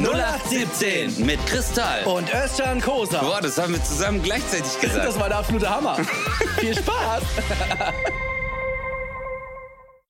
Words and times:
0817 0.00 1.26
mit 1.26 1.44
Kristall. 1.46 2.04
Und 2.04 2.32
Özcan 2.32 2.80
Kosa. 2.80 3.20
Boah, 3.20 3.40
das 3.40 3.58
haben 3.58 3.74
wir 3.74 3.82
zusammen 3.84 4.22
gleichzeitig 4.22 4.80
gesagt. 4.80 5.04
Das 5.04 5.20
war 5.20 5.28
der 5.28 5.38
absolute 5.38 5.68
Hammer. 5.68 5.96
Viel 6.58 6.74
Spaß. 6.74 7.22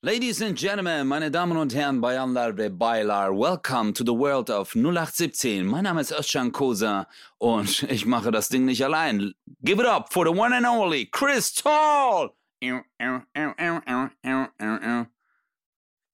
Ladies 0.03 0.41
and 0.41 0.59
Gentlemen, 0.59 1.07
meine 1.07 1.31
Damen 1.31 1.57
und 1.57 1.75
Herren, 1.75 2.01
Bayanlar 2.01 2.57
ve 2.57 2.71
Baylar, 2.71 3.31
welcome 3.33 3.93
to 3.93 4.05
the 4.05 4.13
world 4.13 4.51
of 4.51 4.75
0817. 4.75 5.67
Mein 5.67 5.85
Name 5.85 6.01
ist 6.01 6.13
Özcan 6.13 6.53
Kosa 6.53 7.07
und 7.39 7.83
ich 7.85 8.07
mache 8.07 8.31
das 8.31 8.49
Ding 8.49 8.65
nicht 8.65 8.85
allein. 8.85 9.35
Give 9.63 9.81
it 9.81 9.89
up 9.89 10.13
for 10.13 10.25
the 10.25 10.33
one 10.33 10.55
and 10.55 10.67
only 10.67 11.07
Crystal! 11.07 12.31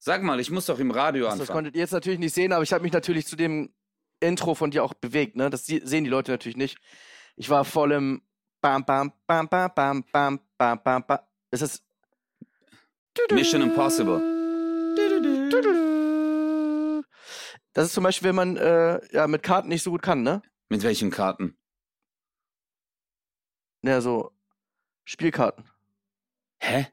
Sag 0.09 0.23
mal, 0.23 0.41
ich 0.41 0.51
muss 0.51 0.65
doch 0.65 0.79
im 0.79 0.91
Radio 0.91 1.25
Das 1.27 1.35
anfangen. 1.35 1.55
konntet 1.55 1.75
ihr 1.75 1.83
jetzt 1.83 1.91
natürlich 1.91 2.19
nicht 2.19 2.35
sehen, 2.35 2.55
aber 2.55 2.63
ich 2.63 2.73
habe 2.73 2.83
mich 2.83 2.95
natürlich 2.95 3.27
zu 3.27 3.37
dem 3.37 3.75
Intro 4.21 4.55
von 4.55 4.71
dir 4.71 4.83
auch 4.83 4.95
bewegt. 4.95 5.37
Ne? 5.37 5.51
Das 5.51 5.67
sehen 5.67 6.03
die 6.03 6.09
Leute 6.09 6.31
natürlich 6.31 6.57
nicht. 6.57 6.79
Ich 7.37 7.51
war 7.51 7.67
voll 7.67 7.93
im 7.93 8.23
Bam, 8.63 8.87
Bam, 8.87 9.13
Bam, 9.27 9.51
Bam, 9.51 9.75
Bam, 9.75 10.05
Bam, 10.11 10.41
Bam, 10.57 10.83
Bam, 10.83 11.07
Bam. 11.07 11.19
Es 11.51 11.61
ist 11.61 11.85
Mission 13.31 13.61
Impossible. 13.61 14.19
Das 17.75 17.89
ist 17.89 17.93
zum 17.93 18.05
Beispiel, 18.05 18.31
wenn 18.31 18.35
man 18.35 18.57
äh, 18.57 19.01
ja, 19.13 19.27
mit 19.27 19.43
Karten 19.43 19.69
nicht 19.69 19.83
so 19.83 19.91
gut 19.91 20.01
kann, 20.01 20.23
ne? 20.23 20.41
Mit 20.71 20.85
welchen 20.85 21.11
Karten? 21.11 21.59
Ja, 23.83 24.01
so 24.01 24.33
Spielkarten. 25.05 25.69
Hä? 26.61 26.87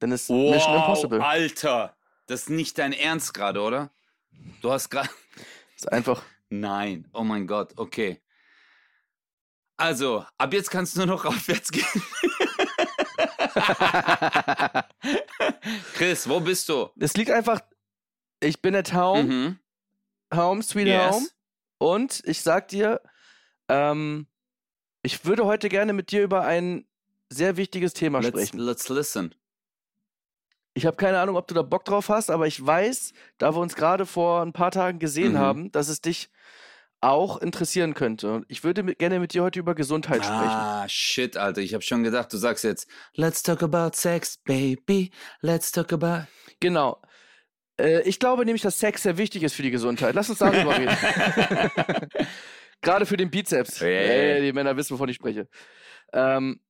Dann 0.00 0.12
ist 0.12 0.28
Mission 0.30 0.76
Impossible. 0.76 1.20
Alter. 1.22 1.96
Das 2.26 2.42
ist 2.42 2.50
nicht 2.50 2.78
dein 2.78 2.92
Ernst 2.92 3.34
gerade, 3.34 3.60
oder? 3.60 3.90
Du 4.62 4.72
hast 4.72 4.90
gerade... 4.90 5.08
ist 5.76 5.90
einfach. 5.92 6.22
Nein. 6.48 7.06
Oh 7.12 7.22
mein 7.22 7.46
Gott, 7.46 7.74
okay. 7.76 8.20
Also, 9.76 10.24
ab 10.36 10.52
jetzt 10.52 10.70
kannst 10.70 10.96
du 10.96 11.00
nur 11.00 11.06
noch 11.16 11.24
aufwärts 11.26 11.70
gehen. 11.70 11.86
Chris, 15.94 16.28
wo 16.28 16.40
bist 16.40 16.68
du? 16.68 16.88
Es 16.98 17.14
liegt 17.14 17.30
einfach. 17.30 17.60
Ich 18.40 18.60
bin 18.62 18.74
at 18.74 18.92
home, 18.94 19.22
Mhm. 19.22 19.58
home, 20.34 20.62
sweet 20.62 20.86
Yes. 20.86 21.14
home. 21.14 21.26
Und 21.78 22.22
ich 22.24 22.42
sag 22.42 22.68
dir, 22.68 23.00
ähm, 23.68 24.26
ich 25.02 25.24
würde 25.24 25.44
heute 25.46 25.68
gerne 25.68 25.92
mit 25.92 26.10
dir 26.10 26.22
über 26.22 26.42
ein 26.44 26.86
sehr 27.28 27.56
wichtiges 27.56 27.92
Thema 27.94 28.18
Let's, 28.20 28.28
sprechen. 28.30 28.58
let's 28.58 28.88
listen. 28.88 29.34
Ich 30.80 30.86
habe 30.86 30.96
keine 30.96 31.18
Ahnung, 31.20 31.36
ob 31.36 31.46
du 31.46 31.52
da 31.54 31.60
Bock 31.60 31.84
drauf 31.84 32.08
hast, 32.08 32.30
aber 32.30 32.46
ich 32.46 32.64
weiß, 32.64 33.12
da 33.36 33.54
wir 33.54 33.60
uns 33.60 33.74
gerade 33.76 34.06
vor 34.06 34.40
ein 34.40 34.54
paar 34.54 34.70
Tagen 34.70 34.98
gesehen 34.98 35.32
Mhm. 35.32 35.38
haben, 35.38 35.72
dass 35.72 35.88
es 35.88 36.00
dich 36.00 36.30
auch 37.02 37.36
interessieren 37.36 37.92
könnte. 37.92 38.32
Und 38.32 38.46
Ich 38.48 38.64
würde 38.64 38.82
mit, 38.82 38.98
gerne 38.98 39.20
mit 39.20 39.34
dir 39.34 39.42
heute 39.42 39.58
über 39.58 39.74
Gesundheit 39.74 40.24
sprechen. 40.24 40.40
Ah, 40.40 40.88
shit, 40.88 41.36
Alter. 41.36 41.60
Ich 41.60 41.74
habe 41.74 41.82
schon 41.82 42.02
gedacht, 42.02 42.32
du 42.32 42.38
sagst 42.38 42.64
jetzt, 42.64 42.88
let's 43.14 43.42
talk 43.42 43.62
about 43.62 43.90
sex, 43.94 44.38
baby. 44.44 45.10
Let's 45.42 45.70
talk 45.70 45.92
about... 45.92 46.26
Genau. 46.60 47.02
Äh, 47.78 48.00
ich 48.08 48.18
glaube 48.18 48.46
nämlich, 48.46 48.62
dass 48.62 48.78
Sex 48.78 49.02
sehr 49.02 49.18
wichtig 49.18 49.42
ist 49.42 49.52
für 49.54 49.62
die 49.62 49.70
Gesundheit. 49.70 50.14
Lass 50.14 50.30
uns 50.30 50.38
darüber 50.38 50.78
reden. 50.78 50.96
Gerade 52.80 53.04
für 53.04 53.18
den 53.18 53.30
Bizeps. 53.30 53.82
Hey. 53.82 54.36
Ey, 54.36 54.42
die 54.42 54.52
Männer 54.54 54.76
wissen, 54.78 54.94
wovon 54.94 55.10
ich 55.10 55.16
spreche. 55.16 55.46
Ähm, 56.14 56.60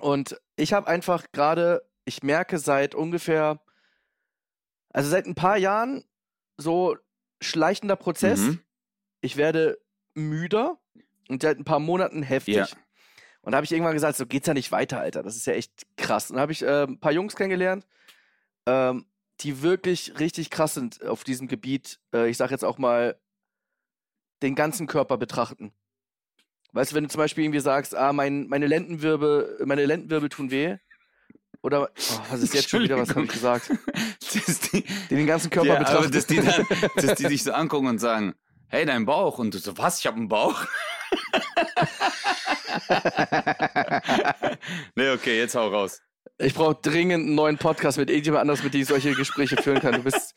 und 0.00 0.36
ich 0.56 0.72
habe 0.72 0.88
einfach 0.88 1.26
gerade, 1.32 1.82
ich 2.04 2.22
merke 2.22 2.58
seit 2.58 2.94
ungefähr, 2.94 3.60
also 4.90 5.08
seit 5.08 5.26
ein 5.26 5.34
paar 5.34 5.56
Jahren, 5.56 6.04
so 6.56 6.96
schleichender 7.40 7.96
Prozess. 7.96 8.40
Mhm. 8.40 8.60
Ich 9.20 9.36
werde 9.36 9.78
müder 10.14 10.78
und 11.28 11.42
seit 11.42 11.58
ein 11.58 11.64
paar 11.64 11.80
Monaten 11.80 12.22
heftig. 12.22 12.56
Ja. 12.56 12.66
Und 13.42 13.52
da 13.52 13.56
habe 13.56 13.64
ich 13.64 13.72
irgendwann 13.72 13.94
gesagt, 13.94 14.16
so 14.16 14.26
geht's 14.26 14.46
ja 14.46 14.54
nicht 14.54 14.70
weiter, 14.70 15.00
Alter. 15.00 15.22
Das 15.22 15.36
ist 15.36 15.46
ja 15.46 15.54
echt 15.54 15.72
krass. 15.96 16.30
Und 16.30 16.36
dann 16.36 16.42
habe 16.42 16.52
ich 16.52 16.62
äh, 16.62 16.84
ein 16.84 17.00
paar 17.00 17.12
Jungs 17.12 17.34
kennengelernt, 17.34 17.86
ähm, 18.66 19.06
die 19.40 19.62
wirklich 19.62 20.18
richtig 20.20 20.50
krass 20.50 20.74
sind 20.74 21.04
auf 21.04 21.24
diesem 21.24 21.48
Gebiet. 21.48 22.00
Äh, 22.14 22.28
ich 22.28 22.36
sag 22.36 22.50
jetzt 22.50 22.64
auch 22.64 22.78
mal, 22.78 23.18
den 24.42 24.54
ganzen 24.54 24.86
Körper 24.86 25.18
betrachten. 25.18 25.72
Weißt 26.72 26.92
du, 26.92 26.96
wenn 26.96 27.04
du 27.04 27.10
zum 27.10 27.18
Beispiel 27.18 27.44
irgendwie 27.44 27.60
sagst, 27.60 27.94
ah, 27.94 28.12
mein, 28.12 28.48
meine 28.48 28.66
Lendenwirbel, 28.66 29.62
meine 29.64 29.84
Lendenwirbel 29.84 30.28
tun 30.28 30.50
weh. 30.50 30.78
Oder, 31.62 31.90
oh, 31.90 32.20
was 32.30 32.42
ist 32.42 32.54
jetzt 32.54 32.68
schon 32.70 32.82
wieder, 32.82 32.98
was 32.98 33.10
habe 33.10 33.22
ich 33.22 33.30
gesagt? 33.30 33.70
die, 34.34 34.82
Die 35.10 35.14
den 35.14 35.26
ganzen 35.26 35.48
Körper 35.50 35.68
ja, 35.68 35.76
aber 35.76 35.84
betrachten. 35.84 36.12
dass 36.12 36.26
die, 36.26 36.36
dann, 36.40 36.66
dass 36.96 37.14
die 37.14 37.24
dich 37.28 37.44
so 37.44 37.52
angucken 37.52 37.86
und 37.86 37.98
sagen, 37.98 38.34
hey, 38.68 38.84
dein 38.84 39.04
Bauch. 39.04 39.38
Und 39.38 39.54
du 39.54 39.58
so, 39.58 39.78
was, 39.78 40.00
ich 40.00 40.06
habe 40.06 40.16
einen 40.16 40.28
Bauch? 40.28 40.60
nee, 44.96 45.10
okay, 45.10 45.38
jetzt 45.38 45.54
hau 45.54 45.68
raus. 45.68 46.00
Ich 46.38 46.54
brauche 46.54 46.76
dringend 46.82 47.26
einen 47.26 47.34
neuen 47.36 47.58
Podcast 47.58 47.98
mit 47.98 48.10
irgendjemand 48.10 48.40
anders, 48.42 48.64
mit 48.64 48.74
dem 48.74 48.80
ich 48.80 48.88
solche 48.88 49.12
Gespräche 49.14 49.56
führen 49.62 49.80
kann. 49.80 49.92
Du 49.94 50.02
bist, 50.02 50.34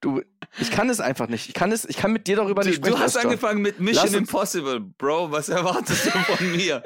du, 0.00 0.22
ich 0.60 0.70
kann 0.70 0.88
es 0.90 1.00
einfach 1.00 1.26
nicht. 1.26 1.48
Ich 1.48 1.54
kann 1.54 1.72
es, 1.72 1.84
ich 1.84 1.96
kann 1.96 2.12
mit 2.12 2.28
dir 2.28 2.36
darüber 2.36 2.62
Du, 2.62 2.68
nicht 2.68 2.76
sprechen. 2.76 2.94
du 2.94 3.02
hast 3.02 3.16
angefangen 3.16 3.62
mit 3.62 3.80
Mission 3.80 4.14
Impossible, 4.14 4.78
Bro. 4.80 5.32
Was 5.32 5.48
erwartest 5.48 6.06
du 6.06 6.10
von 6.10 6.52
mir? 6.52 6.84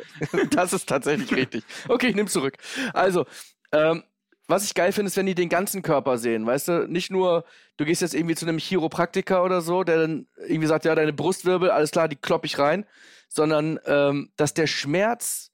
Das 0.51 0.73
ist 0.73 0.89
tatsächlich 0.89 1.31
richtig. 1.35 1.65
Okay, 1.89 2.07
ich 2.09 2.15
nehme 2.15 2.29
zurück. 2.31 2.57
Also, 2.95 3.27
ähm, 3.73 4.03
was 4.49 4.65
ich 4.65 4.75
geil 4.75 4.93
finde, 4.93 5.09
ist, 5.09 5.17
wenn 5.17 5.27
die 5.27 5.35
den 5.35 5.49
ganzen 5.49 5.83
Körper 5.83 6.19
sehen, 6.19 6.45
weißt 6.45 6.69
du? 6.69 6.89
Nicht 6.89 7.11
nur, 7.11 7.45
du 7.77 7.85
gehst 7.85 8.03
jetzt 8.03 8.15
irgendwie 8.15 8.35
zu 8.35 8.45
einem 8.47 8.59
Chiropraktiker 8.59 9.43
oder 9.45 9.61
so, 9.61 9.85
der 9.85 9.99
dann 9.99 10.27
irgendwie 10.47 10.67
sagt, 10.67 10.85
ja, 10.85 10.95
deine 10.95 11.13
Brustwirbel, 11.13 11.71
alles 11.71 11.91
klar, 11.91 12.09
die 12.09 12.17
klopp 12.17 12.45
ich 12.45 12.59
rein, 12.59 12.85
sondern, 13.29 13.79
ähm, 13.87 14.31
dass 14.37 14.53
der 14.53 14.67
Schmerz 14.67 15.51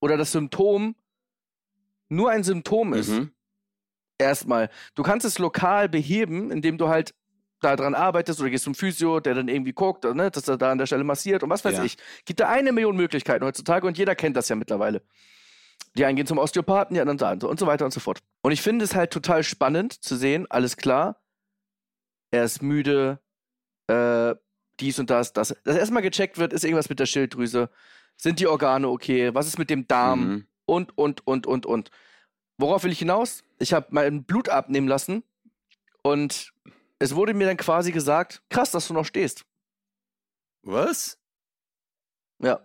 oder 0.00 0.16
das 0.16 0.32
Symptom 0.32 0.94
nur 2.08 2.30
ein 2.30 2.44
Symptom 2.44 2.92
ist. 2.92 3.08
Mhm. 3.08 3.32
Erstmal. 4.18 4.68
Du 4.94 5.02
kannst 5.02 5.24
es 5.24 5.38
lokal 5.38 5.88
beheben, 5.88 6.50
indem 6.50 6.76
du 6.78 6.88
halt 6.88 7.14
daran 7.60 7.94
arbeitest 7.94 8.40
oder 8.40 8.50
gehst 8.50 8.64
zum 8.64 8.74
Physio, 8.74 9.20
der 9.20 9.34
dann 9.34 9.48
irgendwie 9.48 9.72
guckt, 9.72 10.04
ne, 10.04 10.30
dass 10.30 10.48
er 10.48 10.58
da 10.58 10.72
an 10.72 10.78
der 10.78 10.86
Stelle 10.86 11.04
massiert 11.04 11.42
und 11.44 11.50
was 11.50 11.64
weiß 11.64 11.78
Ja. 11.78 11.84
ich. 11.84 11.96
Gibt 12.24 12.40
da 12.40 12.48
eine 12.48 12.72
Million 12.72 12.96
Möglichkeiten 12.96 13.44
heutzutage 13.44 13.86
und 13.86 13.96
jeder 13.96 14.14
kennt 14.16 14.36
das 14.36 14.48
ja 14.48 14.56
mittlerweile. 14.56 15.02
Die 15.96 16.04
einen 16.04 16.16
gehen 16.16 16.26
zum 16.26 16.38
Osteopathen, 16.38 16.94
die 16.94 17.00
anderen 17.00 17.18
da 17.18 17.32
und 17.32 17.40
so- 17.42 17.48
und 17.50 17.60
so 17.60 17.66
weiter 17.66 17.84
und 17.84 17.90
so 17.92 18.00
fort. 18.00 18.20
Und 18.42 18.52
ich 18.52 18.62
finde 18.62 18.84
es 18.84 18.94
halt 18.94 19.12
total 19.12 19.42
spannend 19.44 19.92
zu 20.02 20.16
sehen, 20.16 20.46
alles 20.50 20.76
klar, 20.76 21.22
er 22.30 22.44
ist 22.44 22.62
müde, 22.62 23.20
äh, 23.88 24.34
dies 24.80 24.98
und 24.98 25.10
das, 25.10 25.32
das. 25.34 25.54
Dass 25.64 25.76
erstmal 25.76 26.02
gecheckt 26.02 26.38
wird, 26.38 26.52
ist 26.54 26.64
irgendwas 26.64 26.88
mit 26.88 26.98
der 26.98 27.06
Schilddrüse, 27.06 27.68
sind 28.16 28.40
die 28.40 28.46
Organe 28.46 28.88
okay, 28.88 29.34
was 29.34 29.46
ist 29.46 29.58
mit 29.58 29.68
dem 29.68 29.86
Darm, 29.86 30.20
Mhm. 30.20 30.46
und, 30.64 30.96
und, 30.96 31.26
und, 31.26 31.46
und, 31.46 31.66
und. 31.66 31.90
Worauf 32.58 32.84
will 32.84 32.92
ich 32.92 32.98
hinaus? 33.00 33.44
Ich 33.58 33.72
habe 33.74 33.88
mein 33.90 34.24
Blut 34.24 34.48
abnehmen 34.48 34.88
lassen 34.88 35.24
und 36.02 36.52
es 36.98 37.14
wurde 37.14 37.34
mir 37.34 37.46
dann 37.46 37.56
quasi 37.56 37.92
gesagt, 37.92 38.42
krass, 38.48 38.70
dass 38.70 38.88
du 38.88 38.94
noch 38.94 39.04
stehst. 39.04 39.44
Was? 40.62 41.18
Ja. 42.38 42.60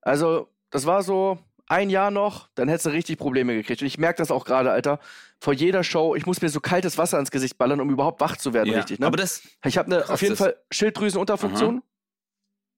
Also, 0.00 0.48
das 0.70 0.86
war 0.86 1.02
so 1.02 1.38
ein 1.72 1.88
Jahr 1.90 2.10
noch, 2.10 2.48
dann 2.54 2.68
hättest 2.68 2.86
du 2.86 2.90
richtig 2.90 3.18
Probleme 3.18 3.54
gekriegt. 3.54 3.80
Und 3.80 3.86
ich 3.86 3.96
merke 3.98 4.18
das 4.18 4.30
auch 4.30 4.44
gerade, 4.44 4.70
Alter. 4.70 5.00
Vor 5.40 5.54
jeder 5.54 5.82
Show, 5.82 6.14
ich 6.14 6.26
muss 6.26 6.42
mir 6.42 6.50
so 6.50 6.60
kaltes 6.60 6.98
Wasser 6.98 7.18
ins 7.18 7.30
Gesicht 7.30 7.56
ballern, 7.58 7.80
um 7.80 7.90
überhaupt 7.90 8.20
wach 8.20 8.36
zu 8.36 8.52
werden, 8.52 8.70
Ja. 8.70 8.76
richtig. 8.76 9.00
Ne? 9.00 9.06
Aber 9.06 9.16
das, 9.16 9.42
ich 9.64 9.78
habe 9.78 9.90
krass, 9.90 10.10
auf 10.10 10.22
jeden 10.22 10.36
Fall 10.36 10.56
Schilddrüsenunterfunktion 10.70 11.82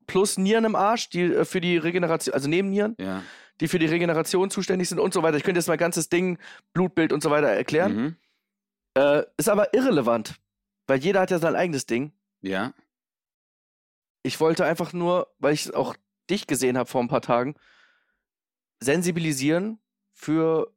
plus 0.07 0.39
Nieren 0.39 0.65
im 0.65 0.77
Arsch, 0.77 1.09
die 1.11 1.23
äh, 1.23 1.45
für 1.45 1.61
die 1.61 1.77
Regeneration, 1.77 2.35
also 2.35 2.49
Nebennieren, 2.49 2.95
ja. 2.99 3.23
die 3.61 3.69
für 3.69 3.79
die 3.79 3.87
Regeneration 3.87 4.51
zuständig 4.51 4.89
sind 4.89 5.01
und 5.01 5.13
so 5.13 5.23
weiter. 5.23 5.37
Ich 5.37 5.43
könnte 5.43 5.59
jetzt 5.59 5.69
mein 5.69 5.79
ganzes 5.79 6.09
Ding, 6.09 6.39
Blutbild 6.73 7.13
und 7.13 7.23
so 7.23 7.31
weiter 7.31 7.49
erklären. 7.49 7.97
Mhm. 7.97 8.17
Äh, 8.97 9.25
ist 9.37 9.49
aber 9.49 9.75
irrelevant, 9.75 10.37
weil 10.87 11.01
jeder 11.01 11.21
hat 11.21 11.31
ja 11.31 11.39
sein 11.39 11.57
eigenes 11.57 11.87
Ding. 11.87 12.13
Ja. 12.43 12.73
Ich 14.23 14.39
wollte 14.41 14.65
einfach 14.65 14.93
nur, 14.93 15.35
weil 15.39 15.53
ich 15.53 15.75
auch 15.75 15.97
dich 16.31 16.47
gesehen 16.47 16.79
habe 16.79 16.89
vor 16.89 17.03
ein 17.03 17.09
paar 17.09 17.23
Tagen, 17.23 17.55
sensibilisieren 18.81 19.79
für, 20.13 20.75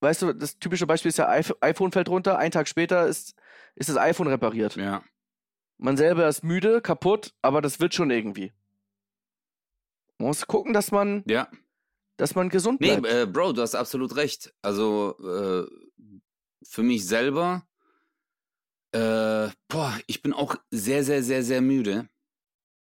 weißt 0.00 0.22
du, 0.22 0.32
das 0.32 0.58
typische 0.58 0.86
Beispiel 0.86 1.10
ist 1.10 1.18
ja, 1.18 1.30
iPh- 1.30 1.56
iPhone 1.60 1.92
fällt 1.92 2.08
runter, 2.08 2.38
einen 2.38 2.50
Tag 2.52 2.68
später 2.68 3.06
ist, 3.06 3.34
ist 3.74 3.88
das 3.88 3.96
iPhone 3.96 4.28
repariert. 4.28 4.76
Ja. 4.76 5.02
Man 5.78 5.96
selber 5.96 6.28
ist 6.28 6.42
müde, 6.42 6.80
kaputt, 6.80 7.34
aber 7.42 7.60
das 7.62 7.78
wird 7.80 7.94
schon 7.94 8.10
irgendwie. 8.10 8.52
Man 10.18 10.28
muss 10.28 10.46
gucken, 10.46 10.72
dass 10.72 10.90
man, 10.90 11.22
Ja. 11.28 11.48
dass 12.16 12.34
man 12.34 12.48
gesund 12.48 12.80
Nee, 12.80 12.96
bleibt. 12.96 13.06
äh, 13.14 13.26
Bro, 13.26 13.52
du 13.52 13.62
hast 13.62 13.76
absolut 13.76 14.16
recht. 14.16 14.52
Also, 14.62 15.16
äh, 15.20 15.66
für 16.64 16.82
mich 16.82 17.06
selber, 17.06 17.64
äh, 18.92 19.48
boah, 19.68 19.96
ich 20.08 20.22
bin 20.22 20.32
auch 20.32 20.56
sehr, 20.70 21.04
sehr, 21.04 21.22
sehr, 21.22 21.44
sehr 21.44 21.60
müde. 21.60 22.08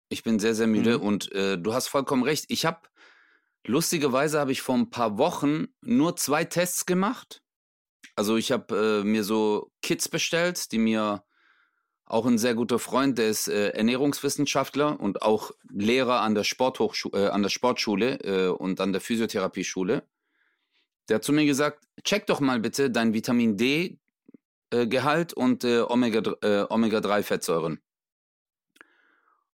Ich 0.10 0.24
bin 0.24 0.40
sehr, 0.40 0.56
sehr 0.56 0.68
müde 0.68 0.98
Mhm. 0.98 1.04
und 1.06 1.32
äh, 1.32 1.58
du 1.58 1.74
hast 1.74 1.88
vollkommen 1.88 2.24
recht. 2.24 2.46
Ich 2.50 2.66
habe, 2.66 2.82
lustigerweise 3.66 4.40
habe 4.40 4.52
ich 4.52 4.62
vor 4.62 4.76
ein 4.76 4.90
paar 4.90 5.18
Wochen 5.18 5.68
nur 5.82 6.16
zwei 6.16 6.44
Tests 6.46 6.86
gemacht. 6.86 7.42
Also 8.16 8.38
ich 8.38 8.52
habe 8.52 9.02
äh, 9.02 9.04
mir 9.04 9.24
so 9.24 9.72
Kits 9.82 10.10
bestellt, 10.10 10.72
die 10.72 10.78
mir 10.78 11.24
auch 12.06 12.26
ein 12.26 12.38
sehr 12.38 12.56
guter 12.56 12.78
Freund, 12.78 13.18
der 13.18 13.30
ist 13.30 13.48
äh, 13.48 13.70
Ernährungswissenschaftler 13.70 15.00
und 15.00 15.22
auch 15.22 15.52
Lehrer 15.70 16.20
an 16.20 16.36
der, 16.36 16.44
Sporthochschule, 16.44 17.28
äh, 17.28 17.30
an 17.30 17.42
der 17.42 17.50
Sportschule 17.50 18.20
äh, 18.20 18.50
und 18.50 18.82
an 18.82 18.92
der 18.92 19.00
Physiotherapieschule. 19.00 20.04
Der 21.08 21.16
hat 21.16 21.24
zu 21.24 21.32
mir 21.32 21.46
gesagt, 21.46 21.86
check 22.04 22.28
doch 22.28 22.42
mal 22.42 22.60
bitte 22.60 22.92
dein 22.92 23.14
Vitamin 23.14 23.56
D 23.56 23.98
äh, 24.72 24.88
Gehalt 24.88 25.34
und 25.34 25.64
äh, 25.64 25.82
Omega, 25.82 26.20
äh, 26.42 26.66
Omega-3-Fettsäuren. 26.70 27.80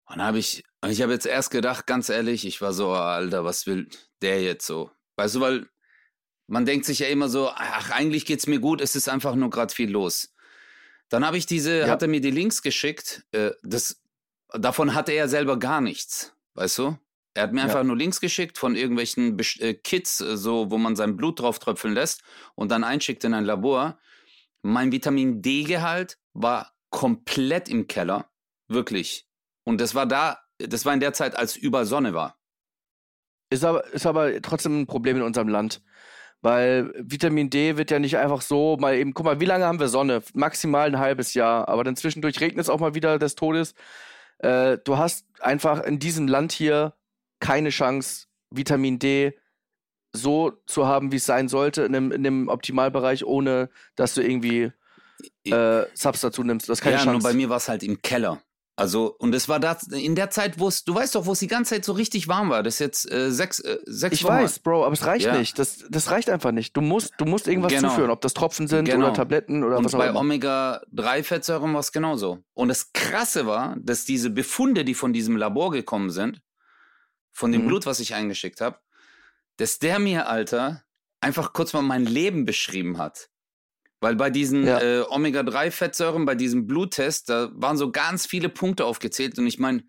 Und 0.07 0.23
habe 0.23 0.39
ich, 0.39 0.63
ich 0.91 1.03
habe 1.03 1.13
jetzt 1.13 1.27
erst 1.27 1.51
gedacht, 1.51 1.87
ganz 1.87 2.09
ehrlich, 2.09 2.47
ich 2.47 2.61
war 2.61 2.73
so, 2.73 2.91
Alter, 2.91 3.45
was 3.45 3.67
will 3.67 3.89
der 4.23 4.43
jetzt 4.43 4.67
so? 4.67 4.91
Weißt 5.17 5.37
du, 5.37 5.41
weil 5.41 5.69
man 6.47 6.65
denkt 6.65 6.87
sich 6.87 7.01
ja 7.01 7.09
immer 7.09 7.29
so, 7.29 7.51
ach, 7.51 7.91
eigentlich 7.91 8.27
geht's 8.27 8.47
mir 8.47 8.61
gut, 8.61 8.81
es 8.81 8.97
ist 8.97 9.09
einfach 9.09 9.35
nur 9.35 9.51
gerade 9.51 9.75
viel 9.75 9.91
los. 9.91 10.35
Dann 11.09 11.25
habe 11.25 11.39
ich 11.39 11.47
diese, 11.47 11.81
ja. 11.81 11.89
hat 11.89 12.03
er 12.03 12.09
mir 12.09 12.21
die 12.21 12.31
Links 12.31 12.63
geschickt, 12.63 13.25
äh, 13.33 13.53
das, 13.63 14.03
davon 14.53 14.95
hatte 14.95 15.13
er 15.13 15.29
selber 15.29 15.59
gar 15.59 15.81
nichts, 15.81 16.35
weißt 16.55 16.79
du? 16.79 16.99
Er 17.35 17.43
hat 17.45 17.53
mir 17.53 17.61
ja. 17.61 17.67
einfach 17.67 17.85
nur 17.85 17.97
Links 17.97 18.21
geschickt 18.21 18.57
von 18.57 18.77
irgendwelchen 18.77 19.39
äh, 19.61 19.75
Kits, 19.75 20.21
äh, 20.21 20.37
so, 20.37 20.71
wo 20.71 20.79
man 20.79 20.97
sein 20.97 21.17
Blut 21.17 21.41
drauf 21.41 21.59
tröpfeln 21.59 21.95
lässt 21.95 22.23
und 22.55 22.71
dann 22.71 22.83
einschickt 22.83 23.25
in 23.25 23.35
ein 23.35 23.45
Labor. 23.45 23.99
Mein 24.63 24.91
Vitamin 24.91 25.43
D-Gehalt 25.43 26.19
war 26.33 26.73
komplett 26.91 27.69
im 27.69 27.87
Keller. 27.89 28.31
Wirklich. 28.69 29.29
Und 29.65 29.81
das 29.81 29.95
war 29.95 30.07
da, 30.07 30.39
das 30.59 30.85
war 30.85 30.95
in 30.95 31.01
der 31.01 31.13
Zeit, 31.13 31.37
als 31.37 31.57
über 31.57 31.87
Sonne 31.87 32.15
war. 32.15 32.37
Ist 33.51 33.65
aber, 33.65 33.87
ist 33.93 34.07
aber 34.07 34.41
trotzdem 34.43 34.81
ein 34.81 34.87
Problem 34.87 35.17
in 35.17 35.23
unserem 35.23 35.49
Land. 35.49 35.83
Weil 36.43 36.93
Vitamin 36.99 37.51
D 37.51 37.77
wird 37.77 37.91
ja 37.91 37.99
nicht 37.99 38.19
einfach 38.19 38.43
so 38.43 38.77
mal 38.79 38.95
eben, 38.97 39.15
guck 39.15 39.25
mal, 39.25 39.41
wie 39.41 39.47
lange 39.47 39.65
haben 39.65 39.81
wir 39.81 39.89
Sonne? 39.89 40.23
Maximal 40.35 40.87
ein 40.87 40.99
halbes 40.99 41.35
Jahr. 41.35 41.69
Aber 41.69 41.83
dann 41.85 41.97
zwischendurch 41.97 42.41
regnet 42.41 42.65
es 42.65 42.71
auch 42.71 42.81
mal 42.81 42.95
wieder 42.95 43.19
des 43.19 43.35
Todes. 43.35 43.75
Äh, 44.39 44.79
du 44.85 44.99
hast 44.99 45.27
einfach 45.41 45.83
in 45.83 45.99
diesem 45.99 46.29
Land 46.29 46.53
hier 46.53 46.95
keine 47.41 47.71
Chance, 47.71 48.27
Vitamin 48.51 48.99
D 48.99 49.39
so 50.13 50.53
zu 50.67 50.87
haben, 50.87 51.13
wie 51.13 51.17
es 51.17 51.27
sein 51.27 51.49
sollte, 51.49 51.83
in 51.83 51.95
einem, 51.95 52.13
in 52.13 52.27
einem 52.27 52.49
Optimalbereich, 52.49 53.25
ohne 53.25 53.71
dass 53.97 54.15
du 54.15 54.23
irgendwie 54.23 54.73
äh, 55.45 55.85
Subs 55.95 56.21
dazu 56.21 56.43
nimmst. 56.43 56.69
Das 56.69 56.79
ist 56.79 56.83
keine 56.83 56.97
ja, 56.97 57.03
Chance. 57.03 57.19
nur 57.19 57.23
bei 57.23 57.37
mir 57.37 57.49
war 57.49 57.59
es 57.59 57.69
halt 57.69 57.83
im 57.83 58.01
Keller. 58.03 58.41
Also, 58.79 59.17
und 59.19 59.35
es 59.35 59.49
war 59.49 59.59
da 59.59 59.79
in 59.91 60.15
der 60.15 60.29
Zeit, 60.29 60.59
wo 60.59 60.69
es, 60.69 60.85
du 60.85 60.95
weißt 60.95 61.15
doch, 61.15 61.25
wo 61.25 61.33
es 61.33 61.39
die 61.39 61.47
ganze 61.47 61.75
Zeit 61.75 61.85
so 61.87 61.93
richtig 61.93 62.29
warm 62.29 62.51
war. 62.51 62.63
Das 62.63 62.75
ist 62.75 62.81
jetzt 62.81 63.11
äh, 63.11 63.31
sechs, 63.31 63.59
äh, 63.61 63.79
sechs 63.87 64.17
Ich 64.17 64.25
Wochen. 64.25 64.35
weiß, 64.35 64.59
Bro, 64.59 64.85
aber 64.85 64.93
es 64.93 65.07
reicht 65.07 65.25
ja. 65.25 65.39
nicht. 65.39 65.59
Das, 65.59 65.87
das 65.89 66.11
reicht 66.11 66.29
einfach 66.29 66.53
nicht. 66.53 66.77
Du 66.77 66.83
musst, 66.83 67.15
du 67.17 67.25
musst 67.25 67.49
irgendwas 67.49 67.73
genau. 67.73 67.89
zuführen, 67.89 68.11
ob 68.11 68.21
das 68.21 68.35
Tropfen 68.35 68.69
sind 68.69 68.85
genau. 68.85 69.07
oder 69.07 69.15
Tabletten 69.15 69.65
oder 69.65 69.79
und 69.79 69.87
was 69.87 69.95
auch 69.95 70.01
immer. 70.01 70.09
Und 70.09 70.15
bei 70.15 70.21
Omega-3-Fettsäuren 70.21 71.73
war 71.73 71.81
es 71.81 71.91
genauso. 71.91 72.45
Und 72.53 72.69
das 72.69 72.93
Krasse 72.93 73.47
war, 73.47 73.77
dass 73.81 74.05
diese 74.05 74.29
Befunde, 74.29 74.85
die 74.85 74.95
von 74.95 75.15
diesem 75.15 75.39
Labor 75.39 75.71
gekommen 75.71 76.11
sind, 76.11 76.43
von 77.33 77.53
dem 77.53 77.63
mhm. 77.63 77.69
Blut, 77.69 77.87
was 77.87 77.99
ich 77.99 78.15
eingeschickt 78.15 78.61
habe, 78.61 78.79
dass 79.57 79.79
der 79.79 79.99
mir, 79.99 80.29
Alter, 80.29 80.83
einfach 81.23 81.55
kurz 81.55 81.73
mal 81.73 81.81
mein 81.81 82.05
Leben 82.05 82.45
beschrieben 82.45 82.99
hat. 82.99 83.31
Weil 84.01 84.17
bei 84.17 84.31
diesen 84.31 84.67
ja. 84.67 84.81
äh, 84.81 85.05
Omega-3-Fettsäuren, 85.09 86.27
bei 86.27 86.35
diesem 86.35 86.67
Bluttest, 86.67 87.31
da 87.31 87.51
waren 87.55 87.77
so 87.77 87.91
ganz 87.91 88.27
viele 88.27 88.49
Punkte 88.49 88.85
aufgezählt. 88.85 89.39
Und 89.39 89.47
ich 89.47 89.59
meine, 89.59 89.85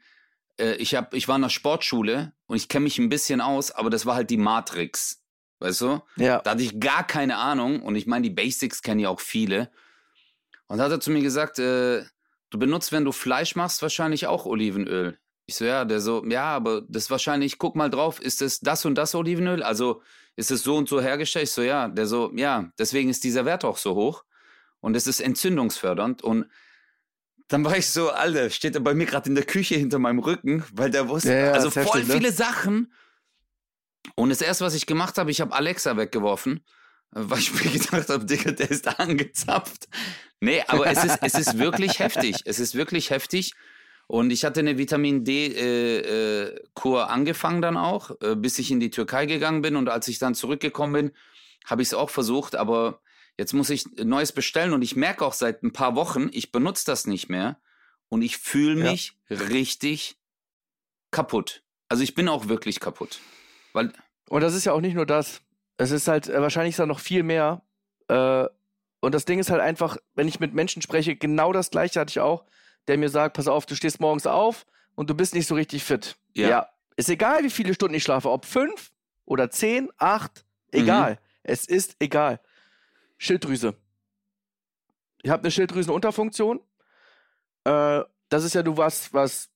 äh, 0.57 0.75
ich, 0.75 0.95
hab, 0.95 1.13
ich 1.13 1.27
war 1.27 1.35
in 1.35 1.41
der 1.41 1.49
Sportschule 1.49 2.33
und 2.47 2.55
ich 2.55 2.69
kenne 2.69 2.83
mich 2.83 2.99
ein 2.99 3.09
bisschen 3.09 3.41
aus, 3.41 3.71
aber 3.71 3.89
das 3.89 4.05
war 4.05 4.15
halt 4.15 4.29
die 4.29 4.37
Matrix. 4.37 5.23
Weißt 5.59 5.81
du? 5.81 6.01
Ja. 6.17 6.39
Da 6.39 6.51
hatte 6.51 6.63
ich 6.63 6.79
gar 6.79 7.05
keine 7.05 7.37
Ahnung. 7.37 7.81
Und 7.81 7.95
ich 7.95 8.07
meine, 8.07 8.23
die 8.23 8.33
Basics 8.33 8.81
kennen 8.81 8.99
ja 8.99 9.09
auch 9.09 9.19
viele. 9.19 9.71
Und 10.67 10.77
da 10.77 10.85
hat 10.85 10.91
er 10.91 10.99
zu 10.99 11.11
mir 11.11 11.21
gesagt, 11.21 11.59
äh, 11.59 12.03
du 12.49 12.59
benutzt, 12.59 12.91
wenn 12.91 13.05
du 13.05 13.11
Fleisch 13.11 13.55
machst, 13.55 13.81
wahrscheinlich 13.81 14.27
auch 14.27 14.45
Olivenöl. 14.45 15.17
Ich 15.45 15.55
so, 15.55 15.65
ja, 15.65 15.85
der 15.85 16.01
so, 16.01 16.25
ja, 16.25 16.43
aber 16.43 16.81
das 16.81 17.03
ist 17.03 17.09
wahrscheinlich, 17.09 17.57
guck 17.57 17.75
mal 17.75 17.89
drauf, 17.89 18.19
ist 18.19 18.41
es 18.41 18.59
das 18.59 18.85
und 18.85 18.95
das 18.95 19.15
Olivenöl? 19.15 19.63
Also 19.63 20.01
ist 20.37 20.51
es 20.51 20.63
so 20.63 20.77
und 20.77 20.87
so 20.87 21.01
hergestellt? 21.01 21.45
Ich 21.45 21.51
so, 21.51 21.61
ja, 21.61 21.89
der 21.89 22.07
so, 22.07 22.31
ja, 22.35 22.71
deswegen 22.79 23.09
ist 23.09 23.25
dieser 23.25 23.43
Wert 23.43 23.65
auch 23.65 23.77
so 23.77 23.95
hoch 23.95 24.23
und 24.79 24.95
es 24.95 25.07
ist 25.07 25.19
entzündungsfördernd 25.19 26.21
und 26.21 26.45
dann 27.49 27.63
war 27.63 27.77
ich 27.77 27.87
so, 27.87 28.09
Alter, 28.11 28.49
steht 28.49 28.75
er 28.75 28.81
bei 28.81 28.93
mir 28.93 29.05
gerade 29.05 29.29
in 29.29 29.35
der 29.35 29.45
Küche 29.45 29.75
hinter 29.75 29.99
meinem 29.99 30.19
Rücken, 30.19 30.63
weil 30.73 30.91
der 30.91 31.07
wusste, 31.09 31.31
ja, 31.31 31.39
ja, 31.39 31.51
also 31.51 31.69
voll 31.69 31.83
heftig, 31.83 32.07
ne? 32.07 32.13
viele 32.13 32.31
Sachen. 32.31 32.93
Und 34.15 34.29
das 34.29 34.41
erste, 34.41 34.65
was 34.65 34.73
ich 34.73 34.85
gemacht 34.85 35.17
habe, 35.17 35.31
ich 35.31 35.41
habe 35.41 35.53
Alexa 35.53 35.97
weggeworfen, 35.97 36.65
weil 37.11 37.39
ich 37.39 37.53
mir 37.53 37.71
gedacht 37.79 38.09
habe, 38.09 38.25
Digga, 38.25 38.51
der 38.51 38.69
ist 38.69 38.99
angezapft. 38.99 39.87
Nee, 40.39 40.63
aber 40.67 40.87
es 40.87 41.03
ist, 41.03 41.19
es 41.21 41.33
ist 41.35 41.57
wirklich 41.57 41.99
heftig. 41.99 42.41
Es 42.45 42.59
ist 42.59 42.75
wirklich 42.75 43.09
heftig. 43.09 43.53
Und 44.07 44.31
ich 44.31 44.45
hatte 44.45 44.61
eine 44.61 44.77
Vitamin 44.77 45.25
D-Kur 45.25 46.99
äh, 46.99 47.03
äh, 47.03 47.07
angefangen 47.07 47.61
dann 47.61 47.75
auch, 47.75 48.11
äh, 48.21 48.35
bis 48.35 48.57
ich 48.57 48.71
in 48.71 48.79
die 48.79 48.89
Türkei 48.89 49.25
gegangen 49.25 49.61
bin. 49.61 49.75
Und 49.75 49.89
als 49.89 50.07
ich 50.07 50.17
dann 50.17 50.33
zurückgekommen 50.33 50.93
bin, 50.93 51.11
habe 51.65 51.81
ich 51.81 51.89
es 51.89 51.93
auch 51.93 52.09
versucht. 52.09 52.55
Aber 52.55 53.01
jetzt 53.37 53.53
muss 53.53 53.69
ich 53.69 53.85
Neues 53.97 54.31
bestellen. 54.31 54.71
Und 54.71 54.81
ich 54.81 54.95
merke 54.95 55.25
auch 55.25 55.33
seit 55.33 55.61
ein 55.61 55.73
paar 55.73 55.95
Wochen, 55.95 56.29
ich 56.31 56.53
benutze 56.53 56.85
das 56.85 57.05
nicht 57.05 57.27
mehr. 57.27 57.59
Und 58.07 58.21
ich 58.21 58.37
fühle 58.37 58.75
mich 58.75 59.17
ja. 59.27 59.37
richtig 59.37 60.17
kaputt. 61.11 61.63
Also 61.89 62.03
ich 62.03 62.15
bin 62.15 62.29
auch 62.29 62.47
wirklich 62.47 62.79
kaputt. 62.79 63.19
Weil 63.73 63.91
und 64.29 64.41
das 64.41 64.53
ist 64.53 64.65
ja 64.65 64.71
auch 64.71 64.81
nicht 64.81 64.95
nur 64.95 65.05
das. 65.05 65.41
Es 65.75 65.91
ist 65.91 66.07
halt, 66.07 66.29
äh, 66.29 66.41
wahrscheinlich 66.41 66.73
ist 66.73 66.79
da 66.79 66.85
noch 66.85 66.99
viel 66.99 67.23
mehr. 67.23 67.61
Äh, 68.07 68.45
und 69.01 69.13
das 69.13 69.25
Ding 69.25 69.39
ist 69.39 69.49
halt 69.49 69.61
einfach, 69.61 69.97
wenn 70.15 70.29
ich 70.29 70.39
mit 70.39 70.53
Menschen 70.53 70.81
spreche, 70.81 71.15
genau 71.17 71.51
das 71.51 71.71
gleiche 71.71 71.99
hatte 71.99 72.11
ich 72.11 72.19
auch 72.21 72.45
der 72.87 72.97
mir 72.97 73.09
sagt, 73.09 73.35
pass 73.35 73.47
auf, 73.47 73.65
du 73.65 73.75
stehst 73.75 73.99
morgens 73.99 74.25
auf 74.25 74.65
und 74.95 75.09
du 75.09 75.15
bist 75.15 75.33
nicht 75.33 75.47
so 75.47 75.55
richtig 75.55 75.83
fit. 75.83 76.17
Ja. 76.33 76.49
ja. 76.49 76.69
Ist 76.95 77.09
egal, 77.09 77.43
wie 77.43 77.49
viele 77.49 77.73
Stunden 77.73 77.95
ich 77.95 78.03
schlafe, 78.03 78.29
ob 78.31 78.45
fünf 78.45 78.91
oder 79.25 79.49
zehn, 79.51 79.89
acht, 79.97 80.45
egal. 80.71 81.13
Mhm. 81.13 81.17
Es 81.43 81.65
ist 81.65 81.95
egal. 81.99 82.39
Schilddrüse. 83.17 83.75
Ich 85.21 85.29
habe 85.29 85.43
eine 85.43 85.51
Schilddrüsenunterfunktion. 85.51 86.59
Äh, 87.63 88.01
das 88.29 88.43
ist 88.43 88.55
ja 88.55 88.63
du 88.63 88.77
was, 88.77 89.13
was 89.13 89.49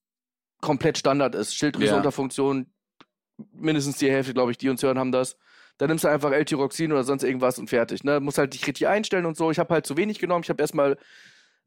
komplett 0.62 0.98
Standard 0.98 1.36
ist. 1.36 1.56
Schilddrüsenunterfunktion, 1.56 2.68
ja. 3.40 3.46
mindestens 3.54 3.98
die 3.98 4.10
Hälfte, 4.10 4.34
glaube 4.34 4.52
ich, 4.52 4.58
die 4.58 4.70
uns 4.70 4.84
hören, 4.84 5.00
haben 5.00 5.12
das. 5.12 5.38
Dann 5.78 5.90
nimmst 5.90 6.04
du 6.04 6.10
einfach 6.10 6.32
L-Tyroxin 6.32 6.92
oder 6.92 7.04
sonst 7.04 7.24
irgendwas 7.24 7.58
und 7.58 7.70
fertig. 7.70 8.04
Ne? 8.04 8.20
Muss 8.20 8.38
halt 8.38 8.54
dich 8.54 8.68
richtig 8.68 8.88
einstellen 8.88 9.26
und 9.26 9.36
so. 9.36 9.50
Ich 9.50 9.58
habe 9.58 9.74
halt 9.74 9.86
zu 9.86 9.98
wenig 9.98 10.20
genommen. 10.20 10.44
Ich 10.44 10.50
habe 10.50 10.62
erstmal 10.62 10.98